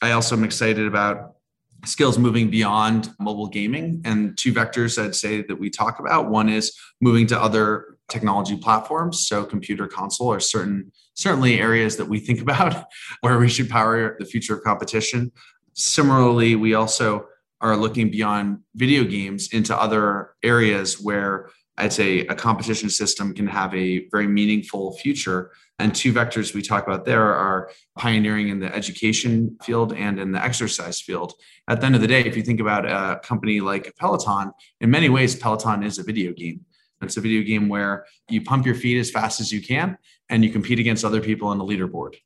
I 0.00 0.12
also 0.12 0.36
am 0.36 0.44
excited 0.44 0.86
about 0.86 1.34
Skillz 1.82 2.18
moving 2.18 2.50
beyond 2.50 3.10
mobile 3.20 3.46
gaming 3.46 4.02
and 4.04 4.36
two 4.36 4.52
vectors 4.52 5.02
I'd 5.02 5.14
say 5.14 5.42
that 5.42 5.58
we 5.58 5.70
talk 5.70 6.00
about. 6.00 6.28
One 6.28 6.48
is 6.48 6.76
moving 7.00 7.26
to 7.28 7.40
other 7.40 7.96
technology 8.08 8.56
platforms. 8.56 9.26
So 9.26 9.44
computer 9.44 9.86
console 9.86 10.32
are 10.32 10.40
certain 10.40 10.90
certainly 11.14 11.60
areas 11.60 11.96
that 11.96 12.08
we 12.08 12.18
think 12.18 12.40
about 12.42 12.86
where 13.20 13.38
we 13.38 13.48
should 13.48 13.68
power 13.68 14.16
the 14.18 14.24
future 14.26 14.56
of 14.56 14.62
competition. 14.64 15.30
Similarly, 15.74 16.56
we 16.56 16.74
also 16.74 17.26
are 17.60 17.76
looking 17.76 18.10
beyond 18.10 18.58
video 18.74 19.04
games 19.04 19.52
into 19.52 19.76
other 19.76 20.30
areas 20.42 21.00
where 21.00 21.50
I'd 21.78 21.92
say 21.92 22.26
a 22.26 22.34
competition 22.34 22.90
system 22.90 23.32
can 23.32 23.46
have 23.46 23.72
a 23.72 24.08
very 24.08 24.26
meaningful 24.26 24.96
future. 24.96 25.52
And 25.78 25.94
two 25.94 26.12
vectors 26.12 26.52
we 26.52 26.60
talk 26.60 26.84
about 26.84 27.04
there 27.04 27.22
are 27.22 27.70
pioneering 27.96 28.48
in 28.48 28.58
the 28.58 28.74
education 28.74 29.56
field 29.62 29.92
and 29.92 30.18
in 30.18 30.32
the 30.32 30.42
exercise 30.42 31.00
field. 31.00 31.34
At 31.68 31.80
the 31.80 31.86
end 31.86 31.94
of 31.94 32.00
the 32.00 32.08
day, 32.08 32.20
if 32.22 32.36
you 32.36 32.42
think 32.42 32.58
about 32.58 32.84
a 32.84 33.20
company 33.20 33.60
like 33.60 33.94
Peloton, 33.96 34.52
in 34.80 34.90
many 34.90 35.08
ways, 35.08 35.36
Peloton 35.36 35.84
is 35.84 35.98
a 35.98 36.02
video 36.02 36.32
game. 36.32 36.64
It's 37.00 37.16
a 37.16 37.20
video 37.20 37.42
game 37.42 37.68
where 37.68 38.06
you 38.28 38.42
pump 38.42 38.66
your 38.66 38.74
feet 38.74 38.98
as 38.98 39.08
fast 39.08 39.40
as 39.40 39.52
you 39.52 39.62
can 39.62 39.96
and 40.28 40.44
you 40.44 40.50
compete 40.50 40.80
against 40.80 41.04
other 41.04 41.20
people 41.20 41.46
on 41.46 41.58
the 41.58 41.64
leaderboard. 41.64 42.16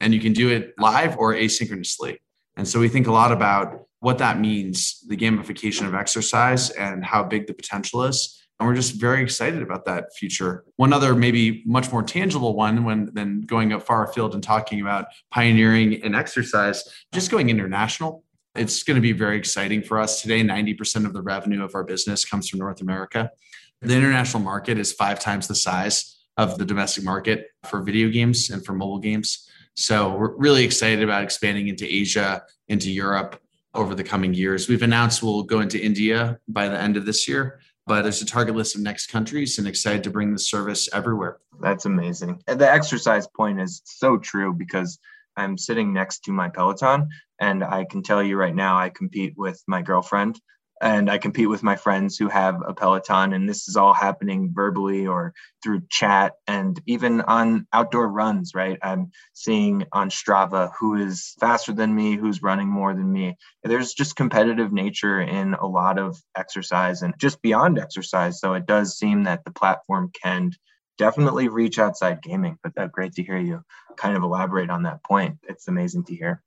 And 0.00 0.14
you 0.14 0.20
can 0.20 0.32
do 0.32 0.48
it 0.48 0.72
live 0.78 1.18
or 1.18 1.34
asynchronously. 1.34 2.16
And 2.56 2.66
so 2.66 2.80
we 2.80 2.88
think 2.88 3.06
a 3.06 3.12
lot 3.12 3.30
about 3.30 3.88
what 4.00 4.18
that 4.18 4.40
means, 4.40 5.04
the 5.06 5.18
gamification 5.18 5.86
of 5.86 5.94
exercise 5.94 6.70
and 6.70 7.04
how 7.04 7.22
big 7.22 7.46
the 7.46 7.54
potential 7.54 8.04
is 8.04 8.41
and 8.58 8.68
we're 8.68 8.76
just 8.76 9.00
very 9.00 9.22
excited 9.22 9.60
about 9.60 9.84
that 9.86 10.14
future. 10.14 10.64
One 10.76 10.92
other, 10.92 11.14
maybe 11.14 11.64
much 11.66 11.90
more 11.90 12.02
tangible 12.02 12.54
one, 12.54 12.84
when 12.84 13.10
then 13.12 13.40
going 13.40 13.72
up 13.72 13.82
far 13.82 14.08
afield 14.08 14.34
and 14.34 14.42
talking 14.42 14.80
about 14.80 15.06
pioneering 15.30 15.94
in 15.94 16.14
exercise, 16.14 16.84
just 17.12 17.30
going 17.30 17.50
international. 17.50 18.24
It's 18.54 18.82
going 18.82 18.96
to 18.96 19.00
be 19.00 19.12
very 19.12 19.36
exciting 19.36 19.82
for 19.82 19.98
us 19.98 20.22
today. 20.22 20.42
90% 20.42 21.06
of 21.06 21.12
the 21.12 21.22
revenue 21.22 21.64
of 21.64 21.74
our 21.74 21.82
business 21.82 22.24
comes 22.24 22.48
from 22.48 22.60
North 22.60 22.80
America. 22.82 23.30
The 23.80 23.96
international 23.96 24.42
market 24.42 24.78
is 24.78 24.92
five 24.92 25.18
times 25.18 25.48
the 25.48 25.56
size 25.56 26.22
of 26.36 26.58
the 26.58 26.64
domestic 26.64 27.02
market 27.02 27.46
for 27.64 27.82
video 27.82 28.10
games 28.10 28.50
and 28.50 28.64
for 28.64 28.74
mobile 28.74 29.00
games. 29.00 29.48
So 29.74 30.14
we're 30.14 30.36
really 30.36 30.64
excited 30.64 31.02
about 31.02 31.24
expanding 31.24 31.68
into 31.68 31.84
Asia, 31.92 32.42
into 32.68 32.92
Europe 32.92 33.40
over 33.74 33.94
the 33.94 34.04
coming 34.04 34.34
years. 34.34 34.68
We've 34.68 34.82
announced 34.82 35.22
we'll 35.22 35.42
go 35.42 35.60
into 35.60 35.82
India 35.82 36.38
by 36.46 36.68
the 36.68 36.78
end 36.78 36.96
of 36.96 37.06
this 37.06 37.26
year 37.26 37.58
but 37.86 38.02
there's 38.02 38.22
a 38.22 38.26
target 38.26 38.54
list 38.54 38.74
of 38.74 38.80
next 38.80 39.06
countries 39.06 39.58
and 39.58 39.66
excited 39.66 40.04
to 40.04 40.10
bring 40.10 40.32
the 40.32 40.38
service 40.38 40.88
everywhere. 40.92 41.38
That's 41.60 41.84
amazing. 41.84 42.42
The 42.46 42.70
exercise 42.70 43.26
point 43.26 43.60
is 43.60 43.82
so 43.84 44.16
true 44.16 44.52
because 44.52 44.98
I'm 45.36 45.58
sitting 45.58 45.92
next 45.92 46.24
to 46.24 46.32
my 46.32 46.48
Peloton 46.48 47.08
and 47.40 47.64
I 47.64 47.84
can 47.84 48.02
tell 48.02 48.22
you 48.22 48.36
right 48.36 48.54
now 48.54 48.78
I 48.78 48.90
compete 48.90 49.34
with 49.36 49.62
my 49.66 49.82
girlfriend 49.82 50.40
and 50.82 51.08
I 51.08 51.18
compete 51.18 51.48
with 51.48 51.62
my 51.62 51.76
friends 51.76 52.18
who 52.18 52.28
have 52.28 52.56
a 52.66 52.74
Peloton, 52.74 53.32
and 53.32 53.48
this 53.48 53.68
is 53.68 53.76
all 53.76 53.94
happening 53.94 54.50
verbally 54.52 55.06
or 55.06 55.32
through 55.62 55.82
chat 55.88 56.32
and 56.46 56.80
even 56.86 57.20
on 57.20 57.66
outdoor 57.72 58.08
runs, 58.08 58.52
right? 58.54 58.78
I'm 58.82 59.12
seeing 59.32 59.86
on 59.92 60.10
Strava 60.10 60.72
who 60.78 60.96
is 60.96 61.34
faster 61.38 61.72
than 61.72 61.94
me, 61.94 62.16
who's 62.16 62.42
running 62.42 62.68
more 62.68 62.92
than 62.94 63.10
me. 63.10 63.36
There's 63.62 63.94
just 63.94 64.16
competitive 64.16 64.72
nature 64.72 65.20
in 65.20 65.54
a 65.54 65.66
lot 65.66 65.98
of 65.98 66.20
exercise 66.36 67.02
and 67.02 67.14
just 67.16 67.40
beyond 67.42 67.78
exercise. 67.78 68.40
So 68.40 68.54
it 68.54 68.66
does 68.66 68.98
seem 68.98 69.24
that 69.24 69.44
the 69.44 69.52
platform 69.52 70.10
can 70.20 70.50
definitely 70.98 71.48
reach 71.48 71.78
outside 71.78 72.22
gaming, 72.22 72.58
but 72.62 72.72
that's 72.74 72.90
great 72.92 73.12
to 73.14 73.22
hear 73.22 73.38
you 73.38 73.62
kind 73.96 74.16
of 74.16 74.22
elaborate 74.24 74.70
on 74.70 74.82
that 74.82 75.04
point. 75.04 75.38
It's 75.44 75.68
amazing 75.68 76.04
to 76.04 76.14
hear. 76.14 76.42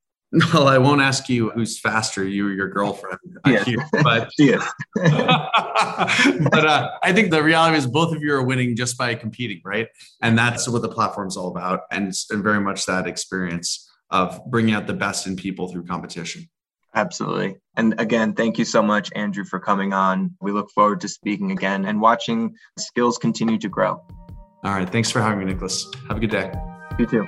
Well, 0.54 0.68
I 0.68 0.78
won't 0.78 1.02
ask 1.02 1.30
you 1.30 1.52
who's 1.52 1.80
faster, 1.80 2.28
you 2.28 2.48
or 2.48 2.52
your 2.52 2.68
girlfriend. 2.68 3.20
Yes. 3.46 3.70
but 4.04 4.30
yes. 4.38 4.70
but 4.96 6.66
uh, 6.66 6.92
I 7.04 7.14
think 7.14 7.32
the 7.32 7.42
reality 7.42 7.78
is 7.78 7.88
both 7.88 8.14
of 8.14 8.22
you 8.22 8.34
are 8.34 8.44
winning 8.44 8.76
just 8.76 8.98
by 8.98 9.16
competing, 9.16 9.62
right? 9.64 9.88
And 10.22 10.38
that's 10.38 10.68
what 10.68 10.82
the 10.82 10.90
platform's 10.90 11.38
all 11.38 11.48
about, 11.48 11.82
and, 11.92 12.14
and 12.30 12.44
very 12.44 12.60
much 12.60 12.86
that 12.86 13.08
experience 13.08 13.90
of 14.10 14.40
bringing 14.48 14.74
out 14.74 14.88
the 14.88 14.94
best 14.94 15.26
in 15.26 15.36
people 15.36 15.68
through 15.68 15.86
competition. 15.86 16.50
Absolutely. 16.96 17.58
And 17.76 18.00
again, 18.00 18.34
thank 18.34 18.58
you 18.58 18.66
so 18.66 18.82
much, 18.82 19.12
Andrew, 19.16 19.44
for 19.44 19.60
coming 19.60 19.94
on. 19.94 20.36
We 20.42 20.52
look 20.52 20.72
forward 20.72 21.02
to 21.02 21.10
speaking 21.10 21.52
again 21.52 21.86
and 21.86 22.00
watching 22.00 22.56
Skillz 22.80 23.20
continue 23.20 23.58
to 23.58 23.70
grow. 23.70 24.02
All 24.64 24.72
right. 24.74 24.90
Thanks 24.90 25.12
for 25.12 25.22
having 25.22 25.40
me, 25.40 25.46
Nicholas. 25.46 25.86
Have 26.08 26.18
a 26.18 26.20
good 26.20 26.32
day. 26.32 26.52
You 26.98 27.06
too. 27.06 27.28